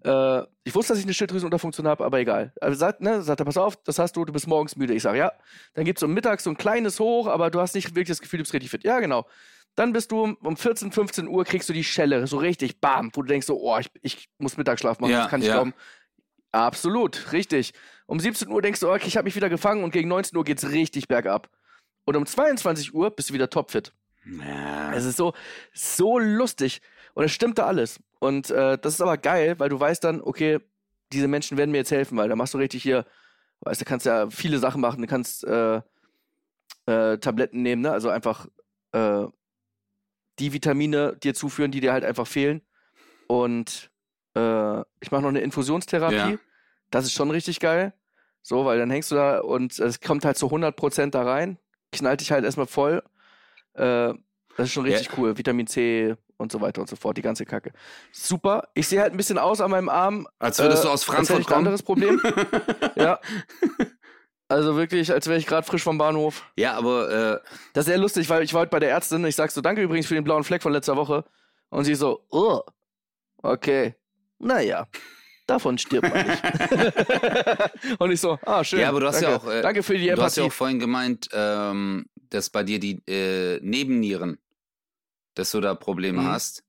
äh, 0.05 0.43
ich 0.65 0.75
wusste, 0.75 0.93
dass 0.93 0.99
ich 0.99 1.07
eine 1.07 1.14
Schilddrüsenunterfunktion 1.14 1.87
habe, 1.88 2.05
aber 2.05 2.19
egal. 2.19 2.52
Also 2.61 2.78
sagt, 2.78 3.00
ne, 3.00 3.23
sagt 3.23 3.40
er, 3.40 3.47
pass 3.47 3.57
auf, 3.57 3.76
das 3.85 3.99
hast 3.99 4.17
du, 4.17 4.25
du 4.25 4.33
bist 4.33 4.47
morgens 4.47 4.76
müde. 4.76 4.95
Ich 4.95 5.02
sage, 5.02 5.19
ja. 5.19 5.33
Dann 5.75 5.85
gibt 5.85 5.99
es 5.99 6.02
um 6.02 6.12
Mittag 6.12 6.40
so 6.40 6.50
ein 6.50 6.57
kleines 6.57 7.00
Hoch, 7.00 7.26
aber 7.26 7.50
du 7.50 7.61
hast 7.61 7.75
nicht 7.75 7.88
wirklich 7.90 8.09
das 8.09 8.21
Gefühl, 8.21 8.38
du 8.38 8.43
bist 8.43 8.52
richtig 8.55 8.71
fit. 8.71 8.85
Ja, 8.85 9.00
genau. 9.00 9.26
Dann 9.76 9.93
bist 9.93 10.12
du 10.12 10.37
um 10.40 10.57
14, 10.57 10.93
15 10.93 11.26
Uhr, 11.26 11.45
kriegst 11.45 11.69
du 11.69 11.73
die 11.73 11.83
Schelle, 11.83 12.26
so 12.26 12.37
richtig, 12.37 12.81
bam, 12.81 13.11
wo 13.14 13.23
du 13.23 13.28
denkst 13.28 13.47
so, 13.47 13.61
oh, 13.61 13.78
ich, 13.78 13.90
ich 14.02 14.28
muss 14.38 14.57
Mittagsschlaf 14.57 15.00
machen, 15.00 15.11
ja, 15.11 15.23
das 15.23 15.31
kann 15.31 15.40
ich 15.40 15.49
ja. 15.49 15.55
glauben. 15.55 15.75
Absolut, 16.52 17.33
richtig. 17.33 17.73
Um 18.07 18.21
17 18.21 18.49
Uhr 18.49 18.62
denkst 18.62 18.81
du, 18.81 18.90
okay, 18.90 19.09
ich 19.09 19.17
habe 19.17 19.25
mich 19.25 19.35
wieder 19.35 19.49
gefangen 19.49 19.83
und 19.83 19.90
gegen 19.90 20.09
19 20.09 20.37
Uhr 20.37 20.45
geht 20.45 20.62
es 20.62 20.71
richtig 20.71 21.09
bergab. 21.09 21.49
Und 22.05 22.17
um 22.17 22.26
22 22.26 22.95
Uhr 22.95 23.11
bist 23.11 23.31
du 23.31 23.35
wieder 23.35 23.50
topfit. 23.50 23.93
Ja. 24.25 24.93
Es 24.93 25.05
ist 25.05 25.17
so, 25.17 25.33
so 25.73 26.19
lustig. 26.19 26.81
Und 27.14 27.25
es 27.25 27.33
stimmte 27.33 27.64
alles. 27.64 27.99
Und 28.25 28.49
äh, 28.49 28.78
das 28.78 28.95
ist 28.95 29.00
aber 29.02 29.19
geil, 29.19 29.59
weil 29.59 29.69
du 29.69 29.78
weißt 29.78 30.02
dann, 30.02 30.23
okay, 30.23 30.59
diese 31.12 31.28
Menschen 31.28 31.59
werden 31.59 31.73
mir 31.73 31.76
jetzt 31.76 31.90
helfen, 31.90 32.16
weil 32.16 32.31
da 32.31 32.37
machst 32.37 32.54
du 32.54 32.59
richtig 32.59 32.83
hier, 32.83 33.04
weißt 33.61 33.83
du, 33.83 33.85
kannst 33.85 34.07
ja 34.07 34.31
viele 34.31 34.59
Sachen 34.59 34.81
machen. 34.81 35.02
Du 35.02 35.07
kannst 35.07 35.45
äh, 35.45 35.83
äh, 36.87 37.19
Tabletten 37.19 37.61
nehmen, 37.61 37.83
ne? 37.83 37.93
Also 37.93 38.09
einfach 38.09 38.47
äh, 38.93 39.26
die 40.38 40.54
Vitamine 40.54 41.19
dir 41.23 41.35
zuführen, 41.35 41.71
die 41.71 41.81
dir 41.81 41.93
halt 41.93 42.02
einfach 42.02 42.26
fehlen. 42.26 42.62
Und 43.26 43.90
äh, 44.35 44.81
ich 45.00 45.11
mache 45.11 45.21
noch 45.21 45.28
eine 45.28 45.43
Infusionstherapie. 45.43 46.16
Ja. 46.16 46.38
Das 46.90 47.04
ist 47.04 47.12
schon 47.12 47.31
richtig 47.31 47.61
geil. 47.61 47.93
So, 48.40 48.64
weil 48.64 48.78
dann 48.78 48.90
hängst 48.90 49.11
du 49.11 49.16
da 49.16 49.40
und 49.40 49.78
es 49.78 50.00
kommt 50.00 50.25
halt 50.25 50.38
zu 50.38 50.47
100% 50.47 51.11
da 51.11 51.25
rein, 51.25 51.59
knallt 51.93 52.23
dich 52.23 52.33
halt 52.33 52.47
erstmal 52.47 52.69
voll. 52.69 53.02
Äh, 53.75 54.14
das 54.57 54.69
ist 54.69 54.73
schon 54.73 54.87
richtig 54.87 55.09
ja. 55.09 55.12
cool. 55.19 55.37
Vitamin 55.37 55.66
C, 55.66 56.16
und 56.37 56.53
so 56.53 56.61
weiter 56.61 56.81
und 56.81 56.88
so 56.88 56.97
fort, 56.97 57.17
die 57.17 57.23
ganze 57.23 57.45
Kacke. 57.45 57.73
Super. 58.12 58.69
Ich 58.75 58.88
sehe 58.88 59.00
halt 59.00 59.12
ein 59.12 59.17
bisschen 59.17 59.38
aus 59.38 59.61
an 59.61 59.71
meinem 59.71 59.88
Arm. 59.88 60.26
Als 60.38 60.59
würdest 60.59 60.85
äh, 60.85 60.87
du 60.87 60.93
aus 60.93 61.05
Frankfurt 61.05 61.38
als 61.38 61.47
kommen. 61.47 61.55
Ein 61.55 61.59
anderes 61.59 61.83
Problem. 61.83 62.21
ja. 62.97 63.21
Also 64.49 64.76
wirklich, 64.76 65.12
als 65.12 65.26
wäre 65.26 65.38
ich 65.38 65.47
gerade 65.47 65.67
frisch 65.67 65.83
vom 65.83 65.99
Bahnhof. 65.99 66.45
Ja, 66.57 66.75
aber 66.75 67.11
äh, 67.11 67.41
das 67.73 67.83
ist 67.83 67.87
sehr 67.87 67.99
lustig, 67.99 68.29
weil 68.29 68.43
ich 68.43 68.53
war 68.53 68.62
heute 68.62 68.71
bei 68.71 68.81
der 68.81 68.91
Ärztin. 68.91 69.25
Ich 69.25 69.37
sag 69.37 69.50
so, 69.50 69.61
danke 69.61 69.83
übrigens 69.83 70.07
für 70.07 70.14
den 70.14 70.25
blauen 70.25 70.45
Fleck 70.45 70.62
von 70.62 70.73
letzter 70.73 70.97
Woche. 70.97 71.25
Und 71.71 71.85
sie 71.85 71.95
so, 71.95 72.26
oh, 72.31 72.61
okay, 73.43 73.95
naja. 74.38 74.87
Davon 75.47 75.76
stirbt 75.76 76.09
man 76.09 76.26
nicht. 76.26 76.43
und 77.99 78.11
ich 78.11 78.21
so, 78.21 78.38
ah, 78.47 78.64
schön. 78.64 78.81
Ja, 78.81 78.88
aber 78.88 79.00
du 79.00 79.07
hast 79.07 79.21
danke. 79.21 79.31
ja 79.31 79.37
auch. 79.37 79.47
Äh, 79.47 79.62
danke 79.62 79.83
für 79.83 79.95
die 79.95 80.09
Empathie. 80.09 80.17
Du 80.17 80.23
hast 80.23 80.37
ja 80.37 80.45
auch 80.45 80.53
vorhin 80.53 80.79
gemeint, 80.79 81.29
ähm, 81.33 82.07
dass 82.31 82.49
bei 82.49 82.62
dir 82.62 82.79
die 82.79 83.03
äh, 83.07 83.61
Nebennieren 83.61 84.38
dass 85.35 85.50
du 85.50 85.61
da 85.61 85.75
Probleme 85.75 86.23
mhm. 86.23 86.26
hast. 86.26 86.64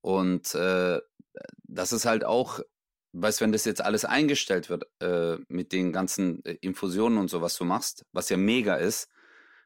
Und 0.00 0.54
äh, 0.54 1.00
das 1.64 1.92
ist 1.92 2.06
halt 2.06 2.24
auch 2.24 2.60
weißt, 3.16 3.40
wenn 3.40 3.52
das 3.52 3.64
jetzt 3.64 3.82
alles 3.82 4.04
eingestellt 4.04 4.68
wird 4.68 4.84
äh, 5.00 5.38
mit 5.48 5.72
den 5.72 5.92
ganzen 5.92 6.44
äh, 6.44 6.56
Infusionen 6.60 7.18
und 7.18 7.28
so, 7.28 7.40
was 7.40 7.56
du 7.56 7.64
machst, 7.64 8.04
was 8.12 8.28
ja 8.28 8.36
mega 8.36 8.76
ist, 8.76 9.08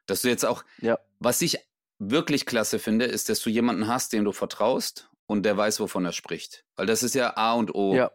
dass 0.05 0.21
du 0.21 0.29
jetzt 0.29 0.45
auch, 0.45 0.63
Ja. 0.79 0.97
was 1.19 1.41
ich 1.41 1.59
wirklich 1.99 2.45
klasse 2.45 2.79
finde, 2.79 3.05
ist, 3.05 3.29
dass 3.29 3.41
du 3.41 3.49
jemanden 3.49 3.87
hast, 3.87 4.13
dem 4.13 4.23
du 4.23 4.31
vertraust 4.31 5.09
und 5.27 5.43
der 5.43 5.57
weiß, 5.57 5.79
wovon 5.79 6.05
er 6.05 6.13
spricht. 6.13 6.63
Weil 6.75 6.87
das 6.87 7.03
ist 7.03 7.13
ja 7.13 7.35
A 7.37 7.53
und 7.53 7.75
O. 7.75 7.93
Ja. 7.93 8.11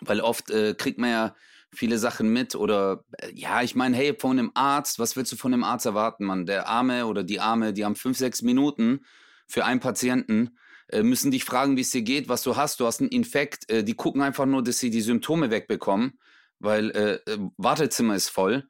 Weil 0.00 0.20
oft 0.20 0.50
äh, 0.50 0.74
kriegt 0.74 0.98
man 0.98 1.10
ja 1.10 1.36
viele 1.72 1.98
Sachen 1.98 2.28
mit 2.28 2.54
oder 2.54 3.04
äh, 3.18 3.30
ja, 3.32 3.62
ich 3.62 3.74
meine, 3.74 3.96
hey, 3.96 4.16
von 4.18 4.38
einem 4.38 4.50
Arzt, 4.54 4.98
was 4.98 5.16
willst 5.16 5.32
du 5.32 5.36
von 5.36 5.54
einem 5.54 5.64
Arzt 5.64 5.86
erwarten, 5.86 6.24
Mann? 6.24 6.44
Der 6.44 6.68
Arme 6.68 7.06
oder 7.06 7.22
die 7.22 7.40
Arme, 7.40 7.72
die 7.72 7.84
haben 7.84 7.96
fünf, 7.96 8.18
sechs 8.18 8.42
Minuten 8.42 9.04
für 9.46 9.64
einen 9.64 9.80
Patienten, 9.80 10.58
äh, 10.88 11.02
müssen 11.02 11.30
dich 11.30 11.44
fragen, 11.44 11.76
wie 11.76 11.80
es 11.82 11.90
dir 11.90 12.02
geht, 12.02 12.28
was 12.28 12.42
du 12.42 12.56
hast. 12.56 12.80
Du 12.80 12.86
hast 12.86 13.00
einen 13.00 13.10
Infekt. 13.10 13.70
Äh, 13.70 13.84
die 13.84 13.94
gucken 13.94 14.22
einfach 14.22 14.46
nur, 14.46 14.62
dass 14.62 14.78
sie 14.78 14.90
die 14.90 15.00
Symptome 15.00 15.50
wegbekommen, 15.50 16.18
weil 16.58 16.90
äh, 16.90 17.14
äh, 17.30 17.38
Wartezimmer 17.56 18.14
ist 18.14 18.28
voll. 18.28 18.68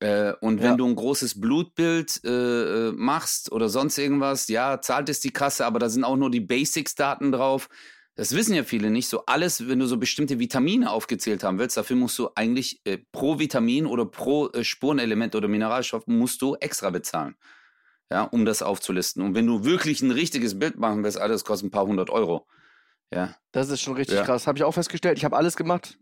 Äh, 0.00 0.32
und 0.40 0.62
wenn 0.62 0.64
Ja. 0.70 0.76
du 0.76 0.86
ein 0.86 0.96
großes 0.96 1.40
Blutbild 1.40 2.20
äh, 2.24 2.92
machst 2.92 3.52
oder 3.52 3.68
sonst 3.68 3.98
irgendwas, 3.98 4.48
ja, 4.48 4.80
zahlt 4.80 5.08
es 5.08 5.20
die 5.20 5.32
Kasse, 5.32 5.66
aber 5.66 5.78
da 5.78 5.88
sind 5.88 6.04
auch 6.04 6.16
nur 6.16 6.30
die 6.30 6.40
Basics-Daten 6.40 7.32
drauf. 7.32 7.68
Das 8.14 8.34
wissen 8.34 8.54
ja 8.54 8.64
viele 8.64 8.90
nicht. 8.90 9.08
So 9.08 9.24
alles, 9.26 9.68
wenn 9.68 9.78
du 9.78 9.86
so 9.86 9.96
bestimmte 9.96 10.38
Vitamine 10.38 10.90
aufgezählt 10.90 11.44
haben 11.44 11.58
willst, 11.58 11.76
dafür 11.76 11.96
musst 11.96 12.18
du 12.18 12.28
eigentlich 12.34 12.82
pro 13.10 13.38
Vitamin 13.38 13.86
oder 13.86 14.04
pro 14.04 14.50
Spurenelement 14.62 15.34
oder 15.34 15.48
Mineralstoff 15.48 16.06
musst 16.06 16.42
du 16.42 16.54
extra 16.56 16.90
bezahlen. 16.90 17.36
Ja, 18.12 18.24
um 18.24 18.44
das 18.44 18.62
aufzulisten. 18.62 19.22
Und 19.22 19.34
wenn 19.34 19.46
du 19.46 19.64
wirklich 19.64 20.02
ein 20.02 20.10
richtiges 20.10 20.58
Bild 20.58 20.78
machen 20.78 21.02
willst, 21.02 21.18
alles 21.18 21.44
kostet 21.44 21.68
ein 21.68 21.70
paar 21.70 21.86
hundert 21.86 22.10
Euro. 22.10 22.46
Ja. 23.12 23.34
Das 23.52 23.68
ist 23.70 23.80
schon 23.80 23.94
richtig 23.94 24.16
Ja. 24.18 24.24
krass. 24.24 24.46
Habe 24.46 24.58
ich 24.58 24.64
auch 24.64 24.72
festgestellt. 24.74 25.16
Ich 25.18 25.24
habe 25.24 25.36
alles 25.36 25.56
gemacht. 25.56 25.98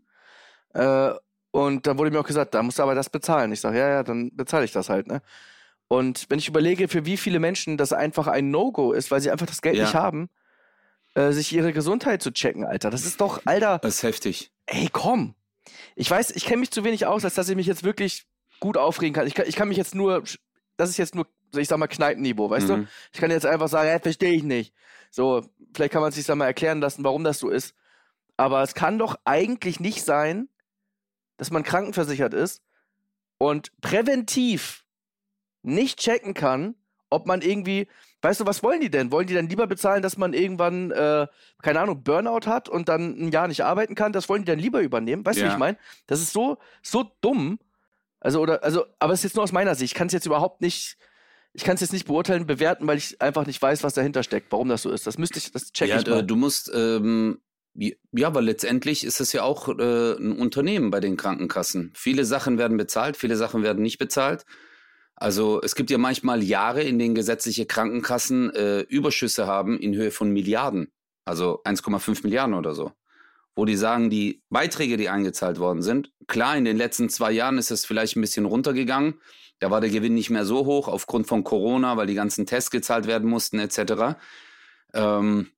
Äh, 0.73 1.11
und 1.51 1.87
dann 1.87 1.97
wurde 1.97 2.11
mir 2.11 2.19
auch 2.19 2.27
gesagt, 2.27 2.53
da 2.53 2.63
musst 2.63 2.79
du 2.79 2.83
aber 2.83 2.95
das 2.95 3.09
bezahlen. 3.09 3.51
Ich 3.51 3.61
sage, 3.61 3.77
ja, 3.79 3.89
ja, 3.89 4.03
dann 4.03 4.35
bezahle 4.35 4.65
ich 4.65 4.71
das 4.71 4.89
halt, 4.89 5.07
ne? 5.07 5.21
Und 5.87 6.25
wenn 6.29 6.39
ich 6.39 6.47
überlege, 6.47 6.87
für 6.87 7.05
wie 7.05 7.17
viele 7.17 7.39
Menschen 7.39 7.77
das 7.77 7.91
einfach 7.91 8.27
ein 8.27 8.49
No-Go 8.51 8.93
ist, 8.93 9.11
weil 9.11 9.19
sie 9.19 9.29
einfach 9.31 9.45
das 9.45 9.61
Geld 9.61 9.75
Ja. 9.75 9.83
nicht 9.83 9.95
haben, 9.95 10.29
äh, 11.15 11.31
sich 11.31 11.51
ihre 11.53 11.73
Gesundheit 11.73 12.21
zu 12.21 12.31
checken, 12.31 12.63
Alter. 12.65 12.89
Das 12.89 13.05
ist 13.05 13.19
doch, 13.19 13.41
Alter, 13.45 13.79
Das 13.79 13.95
ist 13.95 14.03
heftig. 14.03 14.51
ey, 14.67 14.87
komm. 14.91 15.35
Ich 15.97 16.09
weiß, 16.09 16.31
ich 16.31 16.45
kenne 16.45 16.61
mich 16.61 16.71
zu 16.71 16.85
wenig 16.85 17.05
aus, 17.05 17.25
als 17.25 17.35
dass 17.35 17.49
ich 17.49 17.55
mich 17.57 17.67
jetzt 17.67 17.83
wirklich 17.83 18.25
gut 18.61 18.77
aufregen 18.77 19.13
kann. 19.13 19.27
Ich 19.27 19.33
kann, 19.33 19.45
ich 19.47 19.55
kann 19.57 19.67
mich 19.67 19.77
jetzt 19.77 19.93
nur, 19.95 20.23
das 20.77 20.89
ist 20.89 20.97
jetzt 20.97 21.15
nur, 21.15 21.27
ich 21.55 21.67
sag 21.67 21.77
mal, 21.77 21.87
Kneipenniveau, 21.87 22.49
weißt 22.49 22.69
du? 22.69 22.77
Mhm. 22.77 22.87
Ich 23.11 23.19
kann 23.19 23.31
jetzt 23.31 23.45
einfach 23.45 23.67
sagen, 23.67 23.89
ja, 23.89 23.99
verstehe 23.99 24.33
ich 24.33 24.43
nicht. 24.43 24.73
So, 25.09 25.45
vielleicht 25.73 25.93
kann 25.93 26.01
man 26.01 26.11
sich 26.11 26.25
dann 26.25 26.37
mal 26.37 26.45
erklären 26.45 26.79
lassen, 26.79 27.03
warum 27.03 27.23
das 27.23 27.39
so 27.39 27.49
ist. 27.49 27.75
Aber 28.37 28.63
es 28.63 28.73
kann 28.73 28.97
doch 28.97 29.19
eigentlich 29.25 29.79
nicht 29.79 30.03
sein, 30.03 30.49
dass 31.37 31.51
man 31.51 31.63
krankenversichert 31.63 32.33
ist 32.33 32.61
und 33.37 33.71
präventiv 33.81 34.85
nicht 35.63 35.99
checken 35.99 36.33
kann, 36.33 36.75
ob 37.09 37.27
man 37.27 37.41
irgendwie, 37.41 37.87
weißt 38.21 38.39
du, 38.39 38.45
was 38.45 38.63
wollen 38.63 38.79
die 38.79 38.89
denn? 38.89 39.11
Wollen 39.11 39.27
die 39.27 39.33
dann 39.33 39.49
lieber 39.49 39.67
bezahlen, 39.67 40.01
dass 40.01 40.17
man 40.17 40.33
irgendwann, 40.33 40.91
äh, 40.91 41.27
keine 41.61 41.81
Ahnung, 41.81 42.03
Burnout 42.03 42.47
hat 42.47 42.69
und 42.69 42.89
dann 42.89 43.19
ein 43.19 43.31
Jahr 43.31 43.47
nicht 43.47 43.63
arbeiten 43.63 43.95
kann? 43.95 44.13
Das 44.13 44.29
wollen 44.29 44.43
die 44.43 44.51
dann 44.51 44.59
lieber 44.59 44.81
übernehmen? 44.81 45.25
Weißt 45.25 45.39
du, 45.39 45.43
wie 45.43 45.49
ich 45.49 45.57
meine? 45.57 45.77
Das 46.07 46.21
ist 46.21 46.31
so, 46.31 46.57
so 46.81 47.11
dumm. 47.21 47.59
Also, 48.19 48.39
oder, 48.39 48.63
also, 48.63 48.85
aber 48.99 49.13
es 49.13 49.19
ist 49.19 49.23
jetzt 49.23 49.35
nur 49.35 49.43
aus 49.43 49.51
meiner 49.51 49.75
Sicht. 49.75 49.91
Ich 49.91 49.97
kann 49.97 50.07
es 50.07 50.13
jetzt 50.13 50.25
überhaupt 50.25 50.61
nicht, 50.61 50.97
ich 51.53 51.63
kann 51.63 51.75
es 51.75 51.81
jetzt 51.81 51.93
nicht 51.93 52.07
beurteilen, 52.07 52.45
bewerten, 52.45 52.87
weil 52.87 52.97
ich 52.97 53.21
einfach 53.21 53.45
nicht 53.45 53.61
weiß, 53.61 53.83
was 53.83 53.93
dahinter 53.93 54.23
steckt, 54.23 54.51
warum 54.51 54.69
das 54.69 54.83
so 54.83 54.91
ist. 54.91 55.05
Das 55.05 55.17
müsste 55.17 55.39
ich, 55.39 55.51
das 55.51 55.71
check 55.71 55.89
ja, 55.89 55.97
ich 55.97 56.03
du, 56.03 56.11
mal. 56.11 56.23
du 56.23 56.35
musst, 56.35 56.71
ähm, 56.73 57.41
ja, 57.73 58.33
weil 58.33 58.45
letztendlich 58.45 59.03
ist 59.03 59.19
es 59.19 59.33
ja 59.33 59.43
auch 59.43 59.67
äh, 59.67 60.13
ein 60.13 60.33
Unternehmen 60.33 60.91
bei 60.91 60.99
den 60.99 61.17
Krankenkassen. 61.17 61.91
Viele 61.95 62.25
Sachen 62.25 62.57
werden 62.57 62.77
bezahlt, 62.77 63.17
viele 63.17 63.35
Sachen 63.35 63.63
werden 63.63 63.81
nicht 63.81 63.97
bezahlt. 63.97 64.45
Also 65.15 65.61
es 65.61 65.75
gibt 65.75 65.91
ja 65.91 65.97
manchmal 65.97 66.41
Jahre, 66.41 66.81
in 66.83 66.97
denen 66.97 67.15
gesetzliche 67.15 67.65
Krankenkassen 67.65 68.53
äh, 68.55 68.81
Überschüsse 68.81 69.45
haben 69.45 69.77
in 69.77 69.93
Höhe 69.93 70.11
von 70.11 70.31
Milliarden, 70.31 70.91
also 71.25 71.61
1,5 71.63 72.23
Milliarden 72.23 72.55
oder 72.55 72.73
so. 72.73 72.91
Wo 73.55 73.65
die 73.65 73.75
sagen, 73.75 74.09
die 74.09 74.43
Beiträge, 74.49 74.95
die 74.97 75.09
eingezahlt 75.09 75.59
worden 75.59 75.81
sind, 75.81 76.11
klar, 76.27 76.55
in 76.57 76.65
den 76.65 76.77
letzten 76.77 77.09
zwei 77.09 77.31
Jahren 77.31 77.57
ist 77.57 77.69
es 77.71 77.85
vielleicht 77.85 78.15
ein 78.15 78.21
bisschen 78.21 78.45
runtergegangen. 78.45 79.19
Da 79.59 79.69
war 79.69 79.81
der 79.81 79.89
Gewinn 79.89 80.13
nicht 80.15 80.29
mehr 80.29 80.45
so 80.45 80.65
hoch 80.65 80.87
aufgrund 80.87 81.27
von 81.27 81.43
Corona, 81.43 81.97
weil 81.97 82.07
die 82.07 82.15
ganzen 82.15 82.45
Tests 82.45 82.71
gezahlt 82.71 83.07
werden 83.07 83.29
mussten 83.29 83.59
etc. 83.59 84.17
Ähm, 84.93 85.51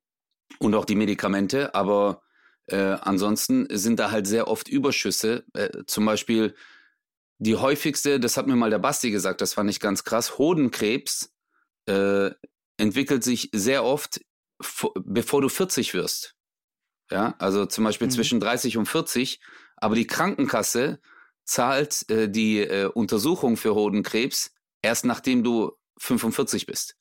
und 0.59 0.75
auch 0.75 0.85
die 0.85 0.95
Medikamente. 0.95 1.73
Aber 1.75 2.21
äh, 2.67 2.97
ansonsten 3.01 3.67
sind 3.69 4.00
da 4.00 4.12
halt 4.12 4.27
sehr 4.27 4.47
oft 4.47 4.67
Überschüsse. 4.67 5.45
Äh, 5.53 5.83
zum 5.85 6.05
Beispiel 6.05 6.55
die 7.38 7.55
häufigste, 7.55 8.19
das 8.19 8.38
hat 8.38 8.47
mir 8.47 8.55
mal 8.55 8.69
der 8.69 8.79
Basti 8.79 9.12
gesagt, 9.12 9.41
das 9.41 9.53
fand 9.53 9.69
ich 9.69 9.79
ganz 9.79 10.03
krass, 10.03 10.38
Hodenkrebs 10.38 11.33
äh, 11.88 12.31
entwickelt 12.77 13.23
sich 13.23 13.50
sehr 13.53 13.83
oft, 13.83 14.21
vo- 14.62 14.93
bevor 15.03 15.41
du 15.41 15.50
40 15.50 15.93
wirst. 15.93 16.35
Ja, 17.13 17.36
also 17.38 17.67
zum 17.67 17.84
Beispiel 17.84 18.08
Mhm. 18.08 18.12
zwischen 18.12 18.39
30 18.39 18.77
und 18.77 18.88
40. 18.88 19.39
Aber 19.77 19.93
die 19.96 20.08
Krankenkasse 20.08 21.00
zahlt 21.46 22.10
äh, 22.10 22.27
die 22.27 22.60
äh, 22.62 22.86
Untersuchung 22.88 23.55
für 23.55 23.75
Hodenkrebs 23.75 24.51
erst 24.82 25.05
nachdem 25.05 25.43
du 25.43 25.74
45 26.00 26.65
bist. 26.65 26.98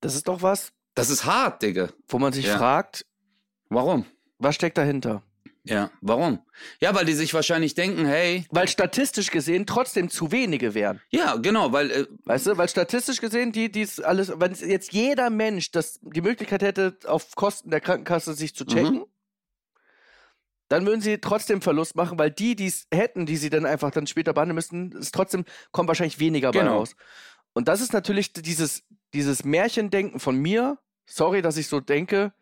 Das 0.00 0.14
ist 0.14 0.28
doch 0.28 0.42
was, 0.42 0.72
Das 0.94 1.10
ist 1.10 1.24
hart, 1.24 1.62
Digga. 1.62 1.90
wo 2.08 2.18
man 2.20 2.32
sich 2.32 2.46
Ja. 2.46 2.56
fragt, 2.56 3.04
Warum? 3.68 4.06
was 4.38 4.54
steckt 4.54 4.78
dahinter? 4.78 5.22
Ja, 5.64 5.90
warum? 6.00 6.40
Ja, 6.80 6.94
weil 6.94 7.04
die 7.04 7.12
sich 7.12 7.34
wahrscheinlich 7.34 7.74
denken, 7.74 8.06
hey, 8.06 8.46
Weil 8.50 8.66
statistisch 8.66 9.30
gesehen 9.30 9.66
trotzdem 9.66 10.08
zu 10.08 10.32
wenige 10.32 10.74
wären. 10.74 11.00
ja, 11.10 11.36
genau, 11.36 11.72
weil 11.72 11.90
äh, 11.90 12.06
Weißt 12.24 12.46
du, 12.46 12.56
weil 12.56 12.68
statistisch 12.68 13.20
gesehen, 13.20 13.52
die 13.52 13.70
dies 13.70 14.00
alles, 14.00 14.32
wenn 14.36 14.54
jetzt 14.54 14.92
jeder 14.92 15.28
Mensch 15.30 15.70
das, 15.70 16.00
die 16.02 16.22
Möglichkeit 16.22 16.62
hätte, 16.62 16.96
auf 17.04 17.34
Kosten 17.36 17.70
der 17.70 17.80
Krankenkasse 17.80 18.32
sich 18.34 18.54
zu 18.54 18.64
checken, 18.64 19.04
dann 20.68 20.86
würden 20.86 21.00
sie 21.00 21.18
trotzdem 21.18 21.60
Verlust 21.62 21.96
machen, 21.96 22.18
weil 22.18 22.30
die, 22.30 22.54
die 22.56 22.66
es 22.68 22.86
hätten, 22.92 23.26
die 23.26 23.36
sie 23.36 23.50
dann 23.50 23.66
einfach 23.66 23.90
dann 23.90 24.06
später 24.06 24.32
behandeln 24.32 24.54
müssten, 24.54 24.92
ist 24.92 25.14
trotzdem, 25.14 25.44
kommt 25.72 25.88
wahrscheinlich 25.88 26.20
weniger 26.20 26.52
bei 26.52 26.60
Genau. 26.60 26.78
raus. 26.78 26.94
Und 27.52 27.66
das 27.68 27.80
ist 27.80 27.92
natürlich 27.92 28.32
dieses, 28.32 28.84
dieses 29.12 29.44
Märchendenken 29.44 30.20
von 30.20 30.36
mir, 30.36 30.78
sorry, 31.06 31.42
dass 31.42 31.56
ich 31.56 31.66
so 31.66 31.80
denke, 31.80 32.32